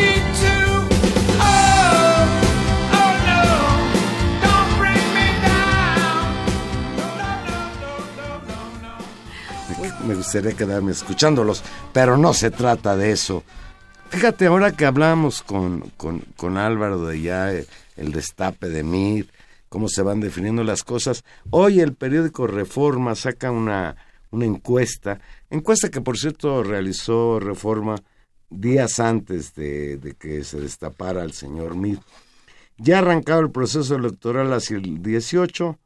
Me 10.07 10.15
gustaría 10.15 10.53
quedarme 10.53 10.93
escuchándolos 10.93 11.63
pero 11.93 12.17
no 12.17 12.35
se 12.35 12.51
trata 12.51 12.97
de 12.97 13.13
eso. 13.13 13.45
Fíjate, 14.09 14.47
ahora 14.47 14.73
que 14.73 14.85
hablamos 14.85 15.43
con, 15.43 15.91
con, 15.97 16.59
Álvaro 16.59 17.07
de 17.07 17.21
ya 17.21 17.53
eh, 17.53 17.67
el 17.97 18.13
destape 18.13 18.69
de 18.69 18.83
MIR, 18.83 19.31
cómo 19.69 19.89
se 19.89 20.03
van 20.03 20.21
definiendo 20.21 20.65
las 20.65 20.85
cosas, 20.85 21.25
hoy 21.51 21.81
el 21.81 21.95
periódico 21.95 22.47
Reforma 22.47 23.15
saca 23.15 23.51
una, 23.51 23.97
una 24.31 24.45
encuesta, 24.45 25.19
encuesta 25.49 25.91
que 25.91 26.03
por 26.03 26.19
cierto 26.19 26.63
realizó 26.63 27.41
Reforma 27.41 27.95
días 28.51 29.01
antes 29.01 29.55
de, 29.55 29.97
de 29.97 30.13
que 30.13 30.45
se 30.45 30.61
destapara 30.61 31.23
el 31.23 31.33
señor 31.33 31.75
Mir. 31.75 32.01
Ya 32.77 32.97
ha 32.97 32.99
arrancado 32.99 33.41
el 33.41 33.51
proceso 33.51 33.95
electoral 33.95 34.53
hacia 34.53 34.77
el 34.77 35.03
18. 35.03 35.79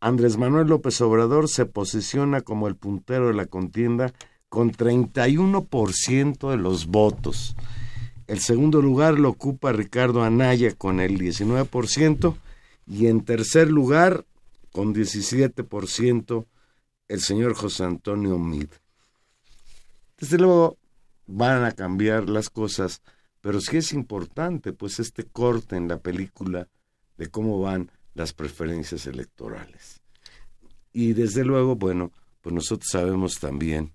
Andrés 0.00 0.36
Manuel 0.36 0.68
López 0.68 1.00
Obrador 1.00 1.48
se 1.48 1.64
posiciona 1.64 2.42
como 2.42 2.68
el 2.68 2.76
puntero 2.76 3.28
de 3.28 3.34
la 3.34 3.46
contienda 3.46 4.12
con 4.48 4.72
31% 4.72 6.50
de 6.50 6.56
los 6.56 6.86
votos. 6.86 7.56
El 8.26 8.40
segundo 8.40 8.82
lugar 8.82 9.18
lo 9.18 9.30
ocupa 9.30 9.72
Ricardo 9.72 10.22
Anaya 10.22 10.74
con 10.74 11.00
el 11.00 11.18
19% 11.18 12.36
y 12.86 13.06
en 13.06 13.24
tercer 13.24 13.70
lugar 13.70 14.26
con 14.72 14.94
17% 14.94 16.46
el 17.08 17.20
señor 17.20 17.54
José 17.54 17.84
Antonio 17.84 18.38
Mid. 18.38 18.68
Desde 20.18 20.38
luego 20.38 20.76
van 21.26 21.64
a 21.64 21.72
cambiar 21.72 22.28
las 22.28 22.50
cosas, 22.50 23.00
pero 23.40 23.60
sí 23.60 23.78
es 23.78 23.92
importante 23.92 24.72
pues 24.72 24.98
este 24.98 25.24
corte 25.24 25.76
en 25.76 25.88
la 25.88 25.98
película 25.98 26.68
de 27.16 27.28
cómo 27.28 27.60
van 27.60 27.90
las 28.16 28.32
preferencias 28.32 29.06
electorales. 29.06 30.00
Y 30.92 31.12
desde 31.12 31.44
luego, 31.44 31.76
bueno, 31.76 32.10
pues 32.40 32.52
nosotros 32.54 32.88
sabemos 32.90 33.38
también 33.38 33.92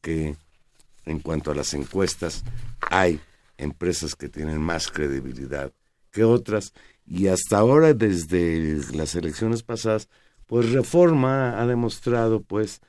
que 0.00 0.36
en 1.04 1.18
cuanto 1.18 1.50
a 1.50 1.54
las 1.54 1.74
encuestas 1.74 2.44
hay 2.80 3.20
empresas 3.56 4.14
que 4.14 4.28
tienen 4.28 4.60
más 4.60 4.88
credibilidad 4.88 5.72
que 6.12 6.22
otras 6.22 6.72
y 7.04 7.26
hasta 7.26 7.58
ahora 7.58 7.94
desde 7.94 8.76
las 8.94 9.16
elecciones 9.16 9.64
pasadas 9.64 10.08
pues 10.46 10.70
Reforma 10.70 11.60
ha 11.60 11.66
demostrado 11.66 12.42
pues 12.42 12.80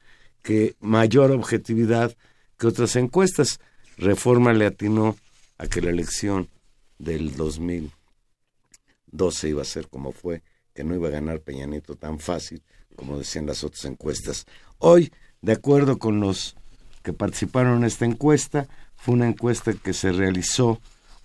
que 0.43 0.76
mayor 0.80 1.32
objetividad 1.32 2.15
que 2.57 2.67
otras 2.67 2.95
encuestas. 2.95 3.59
Reforma 3.97 4.53
le 4.53 4.67
atinó 4.67 5.17
a 5.57 5.65
que 5.67 5.82
la 5.82 5.89
elección 5.89 6.47
del 6.99 7.36
2012 7.36 9.49
iba 9.49 9.63
a 9.63 9.65
ser 9.65 9.89
como 9.89 10.11
fue, 10.11 10.43
que 10.80 10.86
no 10.86 10.95
iba 10.95 11.09
a 11.09 11.11
ganar 11.11 11.41
Peña 11.41 11.65
Nieto 11.65 11.95
tan 11.97 12.19
fácil 12.19 12.63
como 12.95 13.17
decían 13.17 13.45
las 13.45 13.65
otras 13.65 13.84
encuestas. 13.84 14.45
Hoy, 14.77 15.11
de 15.41 15.51
acuerdo 15.51 15.99
con 15.99 16.21
los 16.21 16.55
que 17.03 17.11
participaron 17.11 17.80
en 17.80 17.84
esta 17.84 18.05
encuesta, 18.05 18.65
fue 18.95 19.15
una 19.15 19.27
encuesta 19.27 19.73
que 19.73 19.91
se 19.91 20.13
realizó 20.13 20.80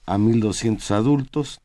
a 0.06 0.18
1.200 0.18 0.90
adultos 0.90 1.60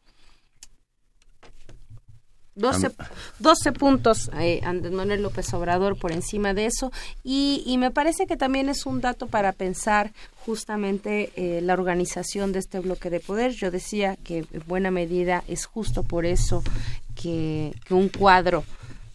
12, 2.60 2.92
12 3.40 3.72
puntos 3.72 4.30
eh, 4.38 4.60
Andrés 4.64 4.92
Manuel 4.92 5.24
López 5.24 5.52
Obrador 5.54 5.98
por 5.98 6.12
encima 6.12 6.54
de 6.54 6.66
eso 6.66 6.92
y, 7.24 7.64
y, 7.66 7.78
me 7.78 7.90
parece 7.90 8.28
que 8.28 8.38
también 8.38 8.70
es 8.70 8.86
un 8.86 9.02
dato 9.02 9.28
para 9.28 9.54
pensar 9.54 10.12
justamente 10.46 11.32
eh, 11.36 11.62
la 11.62 11.74
organización 11.74 12.52
de 12.52 12.60
este 12.60 12.80
bloque 12.80 13.10
de 13.10 13.20
poder. 13.22 13.52
Yo 13.54 13.72
decía 13.72 14.18
que 14.18 14.40
en 14.52 14.64
buena 14.68 14.92
medida 14.92 15.44
es 15.48 15.66
justo 15.66 16.04
por 16.04 16.26
eso 16.26 16.62
que, 17.22 17.74
que 17.86 17.94
un 17.94 18.10
cuadro 18.10 18.64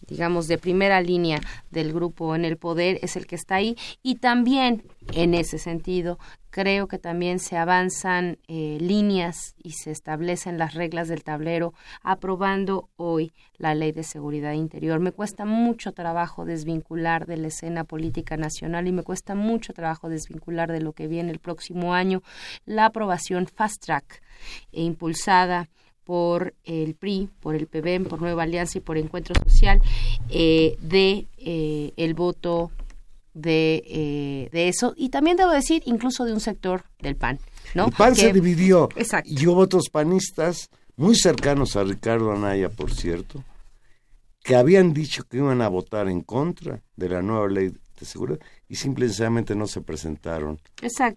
digamos, 0.07 0.47
de 0.47 0.57
primera 0.57 1.01
línea 1.01 1.39
del 1.71 1.93
grupo 1.93 2.35
en 2.35 2.45
el 2.45 2.57
poder 2.57 2.99
es 3.01 3.15
el 3.15 3.25
que 3.25 3.35
está 3.35 3.55
ahí 3.55 3.75
y 4.03 4.15
también 4.15 4.83
en 5.13 5.33
ese 5.33 5.57
sentido 5.57 6.19
creo 6.49 6.87
que 6.87 6.99
también 6.99 7.39
se 7.39 7.57
avanzan 7.57 8.37
eh, 8.47 8.77
líneas 8.79 9.55
y 9.61 9.71
se 9.71 9.91
establecen 9.91 10.57
las 10.57 10.73
reglas 10.73 11.07
del 11.07 11.23
tablero 11.23 11.73
aprobando 12.01 12.89
hoy 12.95 13.33
la 13.57 13.75
ley 13.75 13.91
de 13.91 14.03
seguridad 14.03 14.53
interior. 14.53 14.99
Me 14.99 15.11
cuesta 15.11 15.43
mucho 15.43 15.91
trabajo 15.91 16.45
desvincular 16.45 17.25
de 17.25 17.37
la 17.37 17.47
escena 17.47 17.83
política 17.83 18.37
nacional 18.37 18.87
y 18.87 18.93
me 18.93 19.03
cuesta 19.03 19.35
mucho 19.35 19.73
trabajo 19.73 20.07
desvincular 20.07 20.71
de 20.71 20.81
lo 20.81 20.93
que 20.93 21.07
viene 21.07 21.31
el 21.31 21.39
próximo 21.39 21.93
año 21.93 22.23
la 22.65 22.85
aprobación 22.85 23.47
fast 23.47 23.83
track 23.83 24.21
e 24.71 24.81
impulsada 24.81 25.67
por 26.05 26.53
el 26.63 26.93
PRI, 26.93 27.29
por 27.41 27.55
el 27.55 27.67
PBM, 27.67 28.05
por 28.05 28.21
Nueva 28.21 28.43
Alianza 28.43 28.77
y 28.77 28.81
por 28.81 28.97
Encuentro 28.97 29.35
Social 29.43 29.81
eh, 30.29 30.77
de 30.79 31.25
eh, 31.37 31.93
el 31.97 32.13
voto 32.13 32.71
de, 33.33 33.83
eh, 33.87 34.49
de 34.51 34.69
eso 34.69 34.93
y 34.95 35.09
también 35.09 35.35
debo 35.35 35.51
decir 35.51 35.81
incluso 35.85 36.23
de 36.23 36.33
un 36.33 36.39
sector 36.39 36.83
del 36.99 37.15
PAN. 37.15 37.39
¿no? 37.73 37.87
El 37.87 37.91
PAN 37.91 38.15
se 38.15 38.31
dividió 38.31 38.87
y 39.25 39.47
hubo 39.47 39.61
otros 39.61 39.89
panistas 39.91 40.69
muy 40.95 41.15
cercanos 41.15 41.75
a 41.75 41.83
Ricardo 41.83 42.31
Anaya, 42.31 42.69
por 42.69 42.93
cierto, 42.93 43.43
que 44.43 44.55
habían 44.55 44.93
dicho 44.93 45.23
que 45.23 45.37
iban 45.37 45.61
a 45.61 45.67
votar 45.67 46.07
en 46.07 46.21
contra 46.21 46.81
de 46.95 47.09
la 47.09 47.21
nueva 47.21 47.49
ley 47.49 47.73
de 47.99 48.05
seguridad 48.05 48.39
y 48.67 48.75
simplemente 48.75 49.55
no 49.55 49.67
se 49.67 49.81
presentaron 49.81 50.59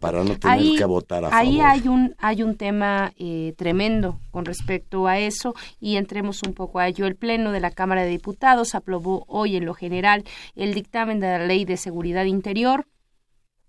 para 0.00 0.22
no 0.22 0.38
tener 0.38 0.76
que 0.76 0.84
votar 0.84 1.24
a 1.24 1.36
ahí 1.36 1.60
hay 1.60 1.88
un 1.88 2.14
hay 2.18 2.42
un 2.42 2.56
tema 2.56 3.12
eh, 3.16 3.54
tremendo 3.56 4.20
con 4.30 4.44
respecto 4.44 5.06
a 5.06 5.18
eso. 5.18 5.54
Y 5.80 5.96
entremos 5.96 6.42
un 6.42 6.54
poco 6.54 6.78
a 6.78 6.88
ello. 6.88 7.06
El 7.06 7.16
pleno 7.16 7.52
de 7.52 7.60
la 7.60 7.70
Cámara 7.70 8.02
de 8.02 8.10
Diputados 8.10 8.74
aprobó 8.74 9.24
hoy 9.26 9.56
en 9.56 9.64
lo 9.64 9.74
general 9.74 10.24
el 10.54 10.74
dictamen 10.74 11.20
de 11.20 11.26
la 11.26 11.46
Ley 11.46 11.64
de 11.64 11.76
Seguridad 11.76 12.24
Interior 12.24 12.86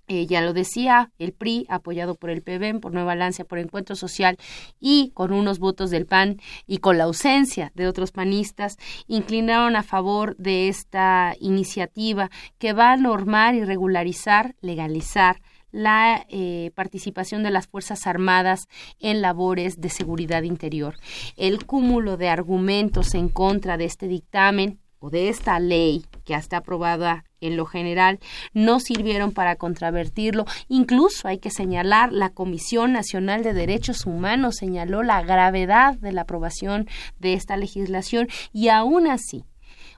eh, 0.10 0.26
ya 0.26 0.42
lo 0.42 0.54
decía, 0.54 1.12
el 1.20 1.34
PRI, 1.34 1.68
apoyado 1.70 2.16
por 2.16 2.32
el 2.32 2.42
PBM, 2.42 2.80
por 2.80 2.92
Nueva 2.92 3.14
Lancia, 3.16 3.46
por 3.46 3.60
Encuentro 3.60 3.96
Social 3.96 4.38
y 4.80 5.12
con 5.14 5.32
unos 5.32 5.60
votos 5.60 5.92
del 5.92 6.08
PAN 6.08 6.42
y 6.66 6.80
con 6.80 6.98
la 6.98 7.04
ausencia 7.04 7.72
de 7.76 7.88
otros 7.88 8.12
panistas, 8.12 8.78
inclinaron 9.08 9.76
a 9.76 9.84
favor 9.84 10.36
de 10.38 10.68
esta 10.68 11.36
iniciativa 11.40 12.32
que 12.58 12.74
va 12.74 12.92
a 12.92 12.98
normar 12.98 13.54
y 13.54 13.64
regularizar, 13.64 14.56
legalizar 14.62 15.42
la 15.72 16.26
eh, 16.30 16.72
participación 16.74 17.44
de 17.44 17.52
las 17.52 17.68
Fuerzas 17.68 18.08
Armadas 18.08 18.68
en 19.00 19.22
labores 19.22 19.80
de 19.80 19.90
seguridad 19.90 20.42
interior. 20.42 20.96
El 21.38 21.68
cúmulo 21.68 22.18
de 22.18 22.30
argumentos 22.30 23.14
en 23.14 23.30
contra 23.30 23.78
de 23.78 23.86
este 23.86 24.08
dictamen 24.08 24.80
o 25.00 25.10
de 25.10 25.30
esta 25.30 25.60
ley 25.60 26.06
que 26.26 26.34
está 26.34 26.58
aprobada 26.58 27.26
en 27.42 27.58
lo 27.58 27.66
general 27.66 28.20
no 28.54 28.80
sirvieron 28.80 29.32
para 29.32 29.56
contravertirlo. 29.56 30.46
Incluso 30.68 31.28
hay 31.28 31.40
que 31.40 31.52
señalar, 31.52 32.12
la 32.12 32.30
Comisión 32.30 32.94
Nacional 32.94 33.44
de 33.44 33.54
Derechos 33.54 34.06
Humanos 34.06 34.58
señaló 34.58 35.04
la 35.04 35.22
gravedad 35.22 35.96
de 35.96 36.12
la 36.12 36.22
aprobación 36.22 36.88
de 37.20 37.34
esta 37.34 37.58
legislación 37.58 38.28
y 38.52 38.68
aún 38.68 39.08
así 39.08 39.46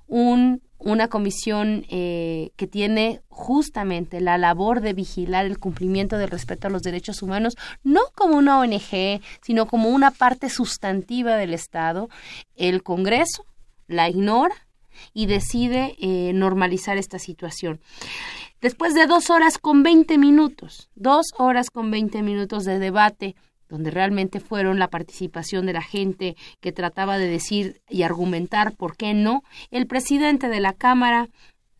un, 0.07 0.61
una 0.77 1.07
comisión 1.07 1.85
eh, 1.89 2.51
que 2.57 2.67
tiene 2.67 3.21
justamente 3.29 4.19
la 4.19 4.37
labor 4.37 4.81
de 4.81 4.93
vigilar 4.93 5.45
el 5.45 5.57
cumplimiento 5.57 6.17
del 6.17 6.29
respeto 6.29 6.67
a 6.67 6.69
los 6.69 6.83
derechos 6.83 7.21
humanos, 7.21 7.55
no 7.83 8.01
como 8.13 8.37
una 8.37 8.59
ONG, 8.59 9.21
sino 9.41 9.67
como 9.67 9.89
una 9.89 10.11
parte 10.11 10.49
sustantiva 10.49 11.37
del 11.37 11.53
Estado, 11.53 12.09
el 12.55 12.83
Congreso 12.83 13.45
la 13.87 14.09
ignora 14.09 14.55
y 15.13 15.25
decide 15.25 15.95
eh, 15.99 16.31
normalizar 16.33 16.97
esta 16.97 17.19
situación. 17.19 17.79
Después 18.61 18.93
de 18.93 19.07
dos 19.07 19.29
horas 19.29 19.57
con 19.57 19.83
veinte 19.83 20.17
minutos, 20.17 20.89
dos 20.95 21.27
horas 21.37 21.69
con 21.69 21.89
veinte 21.89 22.21
minutos 22.21 22.63
de 22.63 22.77
debate, 22.77 23.35
donde 23.71 23.89
realmente 23.89 24.39
fueron 24.39 24.77
la 24.77 24.89
participación 24.89 25.65
de 25.65 25.73
la 25.73 25.81
gente 25.81 26.35
que 26.59 26.71
trataba 26.71 27.17
de 27.17 27.27
decir 27.27 27.81
y 27.89 28.03
argumentar 28.03 28.75
por 28.75 28.97
qué 28.97 29.13
no, 29.13 29.43
el 29.71 29.87
presidente 29.87 30.49
de 30.49 30.59
la 30.59 30.73
Cámara, 30.73 31.29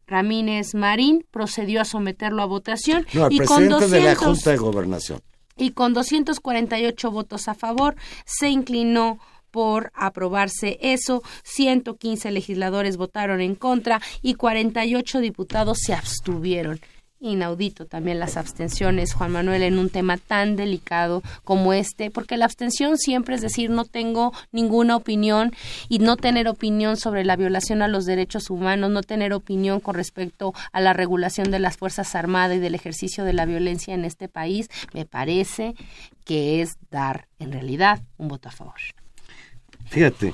Ramírez 0.08 0.74
Marín, 0.74 1.26
procedió 1.30 1.82
a 1.82 1.86
someterlo 1.86 2.42
a 2.42 2.46
votación. 2.46 3.06
No, 3.14 3.28
el 3.28 3.34
y 3.34 3.38
presidente 3.38 3.76
con 3.76 3.92
de 3.92 4.02
la 4.02 4.16
Junta 4.16 4.52
de 4.52 4.58
Gobernación. 4.58 5.22
Y 5.58 5.72
con 5.72 5.94
248 5.94 7.12
votos 7.12 7.48
a 7.48 7.54
favor, 7.54 7.96
se 8.26 8.50
inclinó 8.50 9.20
por 9.52 9.92
aprobarse 9.94 10.78
eso, 10.82 11.22
115 11.44 12.32
legisladores 12.32 12.98
votaron 12.98 13.42
en 13.42 13.56
contra 13.56 14.02
y 14.22 14.36
48 14.36 15.20
diputados 15.20 15.80
se 15.86 15.94
abstuvieron. 15.94 16.80
Inaudito 17.24 17.86
también 17.86 18.18
las 18.18 18.36
abstenciones, 18.36 19.14
Juan 19.14 19.32
Manuel, 19.32 19.62
en 19.62 19.78
un 19.78 19.92
tema 19.92 20.18
tan 20.18 20.56
delicado 20.56 21.22
como 21.44 21.72
este, 21.72 22.10
porque 22.10 22.36
la 22.36 22.46
abstención 22.46 22.98
siempre 22.98 23.36
es 23.36 23.42
decir 23.42 23.70
no 23.70 23.86
tengo 23.86 24.34
ninguna 24.52 24.96
opinión 24.96 25.52
y 25.88 26.00
no 26.00 26.18
tener 26.18 26.48
opinión 26.48 26.98
sobre 26.98 27.24
la 27.24 27.36
violación 27.36 27.84
a 27.84 27.88
los 27.88 28.06
derechos 28.06 28.50
humanos, 28.50 28.90
no 28.90 29.04
tener 29.04 29.34
opinión 29.34 29.82
con 29.82 29.94
respecto 29.94 30.54
a 30.72 30.82
la 30.82 30.94
regulación 30.94 31.52
de 31.52 31.60
las 31.60 31.78
Fuerzas 31.78 32.16
Armadas 32.16 32.58
y 32.58 32.60
del 32.60 32.74
ejercicio 32.74 33.24
de 33.24 33.34
la 33.34 33.46
violencia 33.46 33.94
en 33.94 34.04
este 34.04 34.28
país, 34.28 34.68
me 34.92 35.06
parece 35.06 35.76
que 36.26 36.62
es 36.62 36.72
dar 36.90 37.28
en 37.38 37.52
realidad 37.52 38.02
un 38.18 38.30
voto 38.30 38.50
a 38.50 38.52
favor. 38.52 38.80
Fíjate, 39.92 40.34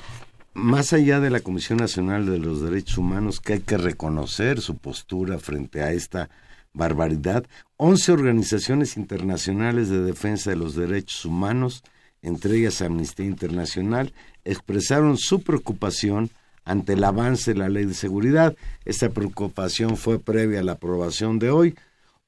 más 0.53 0.93
allá 0.93 1.20
de 1.20 1.32
la 1.32 1.39
Comisión 1.39 1.80
Nacional 1.80 2.28
de 2.28 2.38
los 2.38 2.62
Derechos 2.62 2.99
Humanos, 2.99 3.41
que 3.41 3.53
hay 3.53 3.60
que 3.62 3.76
reconocer 3.76 4.62
su 4.62 4.78
postura 4.78 5.39
frente 5.39 5.82
a 5.82 5.93
esta 5.93 6.30
barbaridad, 6.74 7.43
11 7.78 8.12
organizaciones 8.12 8.97
internacionales 8.97 9.89
de 9.89 10.01
defensa 10.01 10.51
de 10.51 10.58
los 10.58 10.76
derechos 10.76 11.26
humanos, 11.26 11.84
entre 12.22 12.55
ellas 12.55 12.84
Amnistía 12.84 13.26
Internacional, 13.26 14.14
expresaron 14.45 15.18
su 15.18 15.41
preocupación 15.41 16.30
ante 16.64 16.93
el 16.93 17.03
avance 17.03 17.55
de 17.55 17.60
la 17.60 17.70
ley 17.70 17.86
de 17.86 17.95
seguridad. 17.95 18.55
Esta 18.86 19.10
preocupación 19.10 19.97
fue 19.97 20.20
previa 20.20 20.60
a 20.60 20.64
la 20.64 20.74
aprobación 20.74 21.39
de 21.39 21.49
hoy 21.49 21.76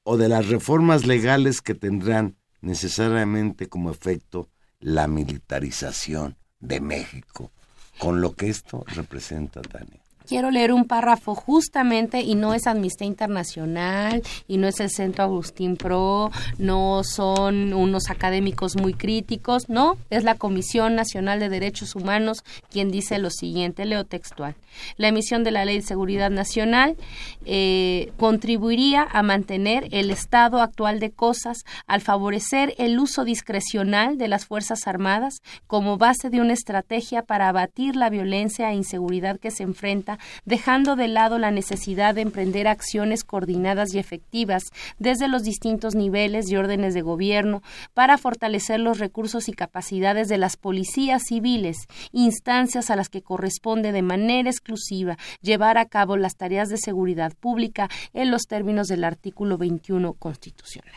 o 0.02 0.16
de 0.16 0.28
las 0.28 0.48
reformas 0.48 1.06
legales 1.06 1.60
que 1.60 1.76
tendrán 1.76 2.34
necesariamente 2.60 3.68
como 3.68 3.92
efecto 3.92 4.48
la 4.80 5.06
militarización 5.06 6.39
de 6.60 6.80
México, 6.80 7.50
con 7.98 8.20
lo 8.20 8.34
que 8.34 8.48
esto 8.48 8.84
representa, 8.94 9.60
Tania 9.62 10.00
quiero 10.30 10.52
leer 10.52 10.72
un 10.72 10.84
párrafo 10.84 11.34
justamente 11.34 12.20
y 12.20 12.36
no 12.36 12.54
es 12.54 12.68
Amnistía 12.68 13.04
Internacional 13.04 14.22
y 14.46 14.58
no 14.58 14.68
es 14.68 14.78
el 14.78 14.88
Centro 14.88 15.24
Agustín 15.24 15.76
Pro, 15.76 16.30
no 16.56 17.02
son 17.02 17.74
unos 17.74 18.10
académicos 18.10 18.76
muy 18.76 18.94
críticos, 18.94 19.68
no, 19.68 19.96
es 20.08 20.22
la 20.22 20.36
Comisión 20.36 20.94
Nacional 20.94 21.40
de 21.40 21.48
Derechos 21.48 21.96
Humanos 21.96 22.44
quien 22.70 22.92
dice 22.92 23.18
lo 23.18 23.30
siguiente, 23.30 23.84
leo 23.84 24.04
textual. 24.04 24.54
La 24.96 25.08
emisión 25.08 25.42
de 25.42 25.50
la 25.50 25.64
Ley 25.64 25.78
de 25.78 25.82
Seguridad 25.82 26.30
Nacional 26.30 26.96
eh, 27.44 28.12
contribuiría 28.16 29.02
a 29.10 29.24
mantener 29.24 29.88
el 29.90 30.12
estado 30.12 30.62
actual 30.62 31.00
de 31.00 31.10
cosas 31.10 31.64
al 31.88 32.02
favorecer 32.02 32.76
el 32.78 33.00
uso 33.00 33.24
discrecional 33.24 34.16
de 34.16 34.28
las 34.28 34.46
Fuerzas 34.46 34.86
Armadas 34.86 35.42
como 35.66 35.98
base 35.98 36.30
de 36.30 36.40
una 36.40 36.52
estrategia 36.52 37.22
para 37.22 37.48
abatir 37.48 37.96
la 37.96 38.10
violencia 38.10 38.70
e 38.70 38.76
inseguridad 38.76 39.40
que 39.40 39.50
se 39.50 39.64
enfrenta 39.64 40.19
dejando 40.44 40.96
de 40.96 41.08
lado 41.08 41.38
la 41.38 41.50
necesidad 41.50 42.14
de 42.14 42.22
emprender 42.22 42.68
acciones 42.68 43.24
coordinadas 43.24 43.94
y 43.94 43.98
efectivas 43.98 44.64
desde 44.98 45.28
los 45.28 45.42
distintos 45.42 45.94
niveles 45.94 46.50
y 46.50 46.56
órdenes 46.56 46.94
de 46.94 47.02
gobierno 47.02 47.62
para 47.94 48.18
fortalecer 48.18 48.80
los 48.80 48.98
recursos 48.98 49.48
y 49.48 49.52
capacidades 49.52 50.28
de 50.28 50.38
las 50.38 50.56
policías 50.56 51.22
civiles, 51.24 51.76
instancias 52.12 52.90
a 52.90 52.96
las 52.96 53.08
que 53.08 53.22
corresponde 53.22 53.92
de 53.92 54.02
manera 54.02 54.50
exclusiva 54.50 55.16
llevar 55.40 55.78
a 55.78 55.86
cabo 55.86 56.16
las 56.16 56.36
tareas 56.36 56.68
de 56.68 56.78
seguridad 56.78 57.32
pública 57.38 57.88
en 58.12 58.30
los 58.30 58.42
términos 58.42 58.88
del 58.88 59.04
artículo 59.04 59.58
21 59.58 60.14
constitucional. 60.14 60.94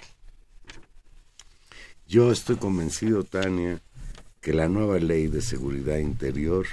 Yo 2.07 2.31
estoy 2.31 2.57
convencido, 2.57 3.23
Tania, 3.23 3.81
que 4.41 4.53
la 4.53 4.67
nueva 4.67 4.99
ley 4.99 5.27
de 5.27 5.41
seguridad 5.41 5.97
interior 5.97 6.67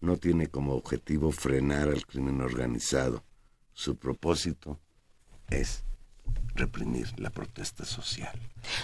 no 0.00 0.16
tiene 0.16 0.48
como 0.48 0.74
objetivo 0.74 1.32
frenar 1.32 1.88
al 1.88 2.06
crimen 2.06 2.40
organizado. 2.40 3.24
Su 3.72 3.96
propósito 3.96 4.78
es 5.50 5.84
reprimir 6.54 7.08
la 7.18 7.30
protesta 7.30 7.84
social. 7.84 8.38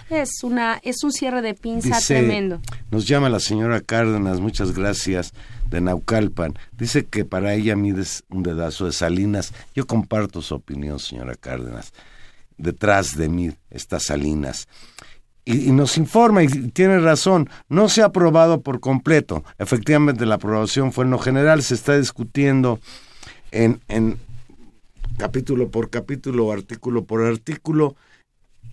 Es 0.09 0.43
una 0.43 0.81
es 0.83 1.03
un 1.03 1.13
cierre 1.13 1.43
de 1.43 1.55
pinza 1.55 1.99
tremendo. 2.01 2.61
Nos 2.91 3.07
llama 3.07 3.29
la 3.29 3.41
señora 3.41 3.81
Cárdenas, 3.81 4.41
muchas 4.41 4.73
gracias, 4.73 5.35
de 5.69 5.81
Naucalpan. 5.81 6.55
Dice 6.73 7.07
que 7.07 7.25
para 7.25 7.55
ella 7.55 7.77
mides 7.77 8.25
un 8.29 8.43
dedazo 8.43 8.87
de 8.87 8.93
Salinas. 8.93 9.53
Yo 9.75 9.87
comparto 9.87 10.41
su 10.41 10.55
opinión, 10.55 10.99
señora 10.99 11.35
Cárdenas. 11.35 11.93
Detrás 12.57 13.17
de 13.17 13.29
mí 13.29 13.51
está 13.71 13.99
Salinas. 13.99 14.69
Y, 15.47 15.73
nos 15.73 15.99
informa, 15.99 16.43
y 16.43 16.49
tiene 16.49 16.99
razón, 17.01 17.51
no 17.69 17.91
se 17.91 18.01
ha 18.01 18.07
aprobado 18.07 18.63
por 18.63 18.81
completo. 18.81 19.45
Efectivamente, 19.59 20.25
la 20.25 20.37
aprobación 20.37 20.91
fue 20.91 21.05
en 21.05 21.11
lo 21.11 21.19
general, 21.19 21.63
se 21.63 21.75
está 21.75 21.99
discutiendo 21.99 22.81
en, 23.51 23.81
en 23.89 24.19
capítulo 25.19 25.71
por 25.71 25.91
capítulo, 25.91 26.51
artículo 26.51 27.05
por 27.05 27.23
artículo, 27.23 27.95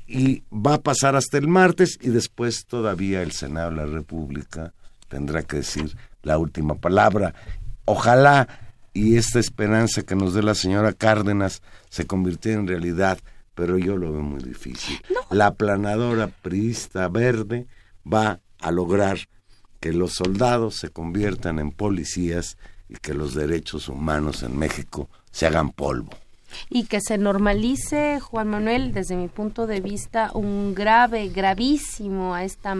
y 0.07 0.43
va 0.51 0.75
a 0.75 0.81
pasar 0.81 1.15
hasta 1.15 1.37
el 1.37 1.47
martes 1.47 1.97
y 2.01 2.09
después 2.09 2.65
todavía 2.65 3.21
el 3.21 3.31
Senado 3.31 3.69
de 3.69 3.77
la 3.77 3.85
República 3.85 4.73
tendrá 5.07 5.43
que 5.43 5.57
decir 5.57 5.95
la 6.23 6.37
última 6.37 6.75
palabra. 6.75 7.33
Ojalá 7.85 8.47
y 8.93 9.15
esta 9.15 9.39
esperanza 9.39 10.01
que 10.01 10.15
nos 10.15 10.33
dé 10.33 10.43
la 10.43 10.55
señora 10.55 10.93
Cárdenas 10.93 11.61
se 11.89 12.05
convirtiera 12.05 12.59
en 12.59 12.67
realidad, 12.67 13.19
pero 13.55 13.77
yo 13.77 13.97
lo 13.97 14.11
veo 14.11 14.21
muy 14.21 14.41
difícil. 14.43 14.99
La 15.29 15.53
planadora 15.53 16.27
priista 16.27 17.07
verde 17.07 17.67
va 18.11 18.39
a 18.59 18.71
lograr 18.71 19.17
que 19.79 19.93
los 19.93 20.13
soldados 20.13 20.75
se 20.75 20.89
conviertan 20.89 21.59
en 21.59 21.71
policías 21.71 22.57
y 22.87 22.95
que 22.95 23.13
los 23.13 23.33
derechos 23.33 23.89
humanos 23.89 24.43
en 24.43 24.57
México 24.57 25.09
se 25.31 25.47
hagan 25.47 25.71
polvo 25.71 26.11
y 26.69 26.85
que 26.85 27.01
se 27.01 27.17
normalice, 27.17 28.19
Juan 28.19 28.49
Manuel, 28.49 28.93
desde 28.93 29.15
mi 29.15 29.27
punto 29.27 29.67
de 29.67 29.81
vista, 29.81 30.31
un 30.33 30.73
grave, 30.75 31.29
gravísimo 31.29 32.35
a 32.35 32.43
esta, 32.43 32.75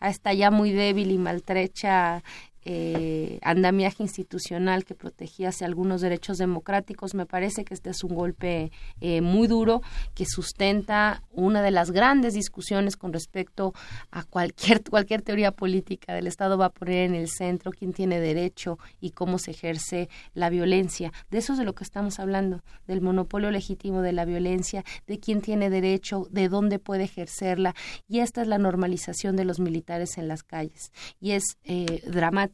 a 0.00 0.10
esta 0.10 0.32
ya 0.32 0.50
muy 0.50 0.72
débil 0.72 1.10
y 1.10 1.18
maltrecha 1.18 2.22
eh, 2.64 3.40
andamiaje 3.42 4.04
institucional 4.04 4.84
que 4.84 4.94
protegiese 4.94 5.64
algunos 5.64 6.00
derechos 6.00 6.38
democráticos. 6.38 7.12
Me 7.14 7.26
parece 7.26 7.64
que 7.64 7.74
este 7.74 7.90
es 7.90 8.04
un 8.04 8.14
golpe 8.14 8.70
eh, 9.00 9.20
muy 9.20 9.48
duro 9.48 9.82
que 10.14 10.26
sustenta 10.26 11.24
una 11.32 11.60
de 11.60 11.72
las 11.72 11.90
grandes 11.90 12.34
discusiones 12.34 12.96
con 12.96 13.12
respecto 13.12 13.74
a 14.12 14.22
cualquier, 14.22 14.82
cualquier 14.90 15.22
teoría 15.22 15.50
política 15.50 16.14
del 16.14 16.28
Estado 16.28 16.56
va 16.56 16.66
a 16.66 16.70
poner 16.70 17.10
en 17.10 17.14
el 17.16 17.28
centro 17.28 17.72
quién 17.72 17.92
tiene 17.92 18.20
derecho 18.20 18.78
y 19.00 19.10
cómo 19.10 19.38
se 19.38 19.50
ejerce 19.50 20.08
la 20.34 20.48
violencia. 20.48 21.12
De 21.32 21.38
eso 21.38 21.54
es 21.54 21.58
de 21.58 21.64
lo 21.64 21.74
que 21.74 21.82
estamos 21.82 22.20
hablando, 22.20 22.62
del 22.86 23.00
monopolio 23.00 23.50
legítimo 23.50 24.02
de 24.02 24.12
la 24.12 24.24
violencia, 24.24 24.84
de 25.08 25.18
quién 25.18 25.40
tiene 25.40 25.68
derecho, 25.68 26.28
de 26.30 26.48
dónde 26.48 26.78
puede 26.78 27.04
ejercerla. 27.04 27.74
Y 28.08 28.20
esta 28.20 28.42
es 28.42 28.46
la 28.46 28.58
normalización 28.58 29.34
de 29.34 29.44
los 29.44 29.58
militares 29.58 30.16
en 30.16 30.28
las 30.28 30.44
calles. 30.44 30.92
Y 31.20 31.32
es 31.32 31.56
eh, 31.64 32.02
dramático 32.06 32.51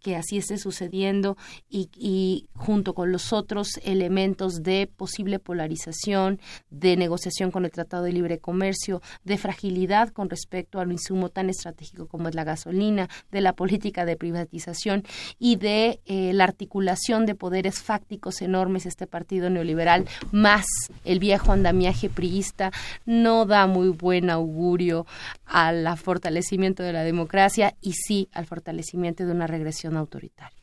que 0.00 0.16
así 0.16 0.38
esté 0.38 0.58
sucediendo 0.58 1.36
y, 1.68 2.48
junto 2.54 2.94
con 2.94 3.12
los 3.12 3.32
otros 3.32 3.68
elementos 3.84 4.62
de 4.62 4.88
posible 4.94 5.38
polarización, 5.38 6.40
de 6.70 6.96
negociación 6.96 7.50
con 7.50 7.64
el 7.64 7.70
Tratado 7.70 8.04
de 8.04 8.12
Libre 8.12 8.38
Comercio, 8.38 9.02
de 9.24 9.38
fragilidad 9.38 10.08
con 10.10 10.30
respecto 10.30 10.78
a 10.78 10.82
un 10.82 10.92
insumo 10.92 11.28
tan 11.28 11.50
estratégico 11.50 12.06
como 12.06 12.28
es 12.28 12.34
la 12.34 12.44
gasolina, 12.44 13.08
de 13.30 13.40
la 13.40 13.54
política 13.54 14.04
de 14.04 14.16
privatización 14.16 15.04
y 15.38 15.56
de 15.56 16.00
eh, 16.06 16.32
la 16.32 16.44
articulación 16.44 17.26
de 17.26 17.34
poderes 17.34 17.80
fácticos 17.80 18.40
enormes 18.42 18.86
este 18.86 19.06
partido 19.06 19.50
neoliberal 19.50 20.06
más 20.32 20.66
el 21.04 21.18
viejo 21.18 21.52
andamiaje 21.52 22.08
priista 22.08 22.70
no 23.04 23.44
da 23.46 23.66
muy 23.66 23.88
buen 23.88 24.30
augurio 24.30 25.06
al 25.44 25.96
fortalecimiento 25.96 26.82
de 26.82 26.92
la 26.92 27.02
democracia 27.02 27.74
y 27.80 27.92
sí 27.92 28.28
al 28.32 28.46
fortalecimiento 28.46 29.25
de 29.26 29.32
una 29.32 29.46
regresión 29.46 29.96
autoritaria. 29.96 30.56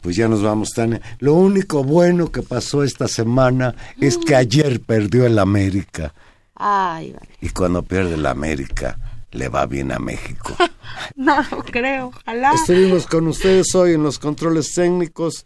Pues 0.00 0.16
ya 0.16 0.26
nos 0.28 0.42
vamos, 0.42 0.70
Tania. 0.70 1.00
Lo 1.20 1.34
único 1.34 1.84
bueno 1.84 2.32
que 2.32 2.42
pasó 2.42 2.82
esta 2.82 3.06
semana 3.06 3.74
es 4.00 4.18
que 4.18 4.34
ayer 4.34 4.80
perdió 4.80 5.24
el 5.26 5.38
América. 5.38 6.12
Ay, 6.56 7.12
vale. 7.12 7.28
Y 7.40 7.50
cuando 7.50 7.82
pierde 7.82 8.14
el 8.14 8.26
América, 8.26 8.98
le 9.30 9.48
va 9.48 9.66
bien 9.66 9.92
a 9.92 9.98
México. 9.98 10.56
no 11.16 11.36
lo 11.50 11.62
creo, 11.62 12.08
ojalá. 12.08 12.52
Estuvimos 12.54 13.06
con 13.06 13.28
ustedes 13.28 13.74
hoy 13.74 13.94
en 13.94 14.02
los 14.02 14.18
controles 14.18 14.72
técnicos. 14.74 15.44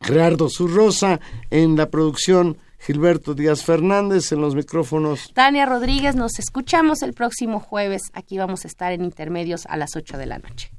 Gerardo 0.00 0.48
Zurrosa 0.48 1.18
en 1.50 1.76
la 1.76 1.90
producción 1.90 2.58
Gilberto 2.84 3.32
Díaz 3.32 3.64
Fernández 3.64 4.30
en 4.32 4.42
los 4.42 4.54
micrófonos. 4.54 5.32
Tania 5.32 5.64
Rodríguez, 5.64 6.16
nos 6.16 6.38
escuchamos 6.38 7.00
el 7.02 7.14
próximo 7.14 7.58
jueves. 7.58 8.02
Aquí 8.12 8.36
vamos 8.36 8.66
a 8.66 8.68
estar 8.68 8.92
en 8.92 9.02
intermedios 9.02 9.64
a 9.66 9.78
las 9.78 9.96
8 9.96 10.18
de 10.18 10.26
la 10.26 10.38
noche. 10.38 10.70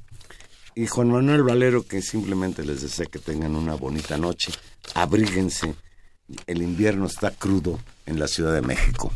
Y 0.76 0.86
Juan 0.86 1.10
Manuel 1.10 1.41
Valero, 1.41 1.88
que 1.88 2.03
simplemente 2.03 2.64
les 2.64 2.84
desea 2.84 3.08
que 3.08 3.18
tengan 3.18 3.56
una 3.56 3.74
bonita 3.74 4.18
noche. 4.18 4.51
Abríguense. 4.93 5.74
El 6.45 6.62
invierno 6.62 7.08
está 7.08 7.32
crudo 7.32 7.80
en 8.06 8.20
la 8.20 8.28
Ciudad 8.28 8.53
de 8.53 8.62
México. 8.62 9.12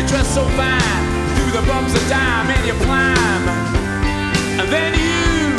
you 0.00 0.08
dress 0.08 0.34
so 0.34 0.44
fine 0.56 1.04
through 1.36 1.52
the 1.52 1.66
bumps 1.66 1.92
of 1.94 2.08
dime 2.08 2.48
and 2.48 2.66
you 2.66 2.72
climb. 2.84 3.42
And 4.60 4.68
then 4.72 4.94
you 4.94 5.52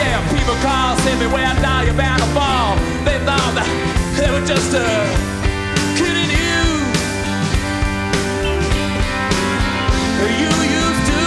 yeah 0.00 0.18
people 0.32 0.54
call, 0.54 0.96
cross 0.96 1.06
everywhere 1.06 1.54
now 1.62 1.82
you're 1.82 1.94
bound 1.94 2.20
to 2.20 2.28
fall. 2.34 2.74
They 3.06 3.18
thought 3.22 3.52
that 3.54 3.68
they 4.18 4.28
were 4.30 4.44
just 4.44 4.74
a 4.74 4.82
kidding 5.94 6.30
you. 6.34 6.58
You 10.42 10.54
used 10.82 11.04
to 11.14 11.24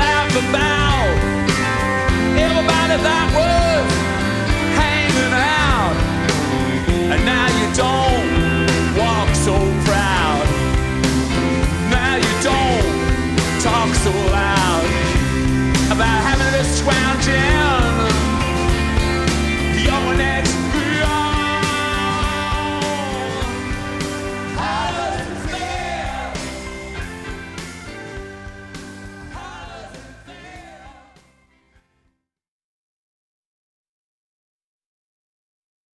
laugh 0.00 0.32
about 0.32 1.12
everybody 2.40 2.96
that 3.04 3.26
was 3.36 3.84
hanging 4.80 5.34
out. 5.36 5.94
And 7.12 7.20
now 7.26 7.46
you 7.58 7.66
don't 7.76 8.29
so 9.50 9.56
proud. 9.84 10.46
Now 11.90 12.14
you 12.24 12.34
don't 12.50 12.86
talk 13.60 13.92
so 13.94 14.12
loud 14.38 14.84
about 15.94 16.18
having 16.28 16.52
this 16.52 16.78
scrounging. 16.78 17.99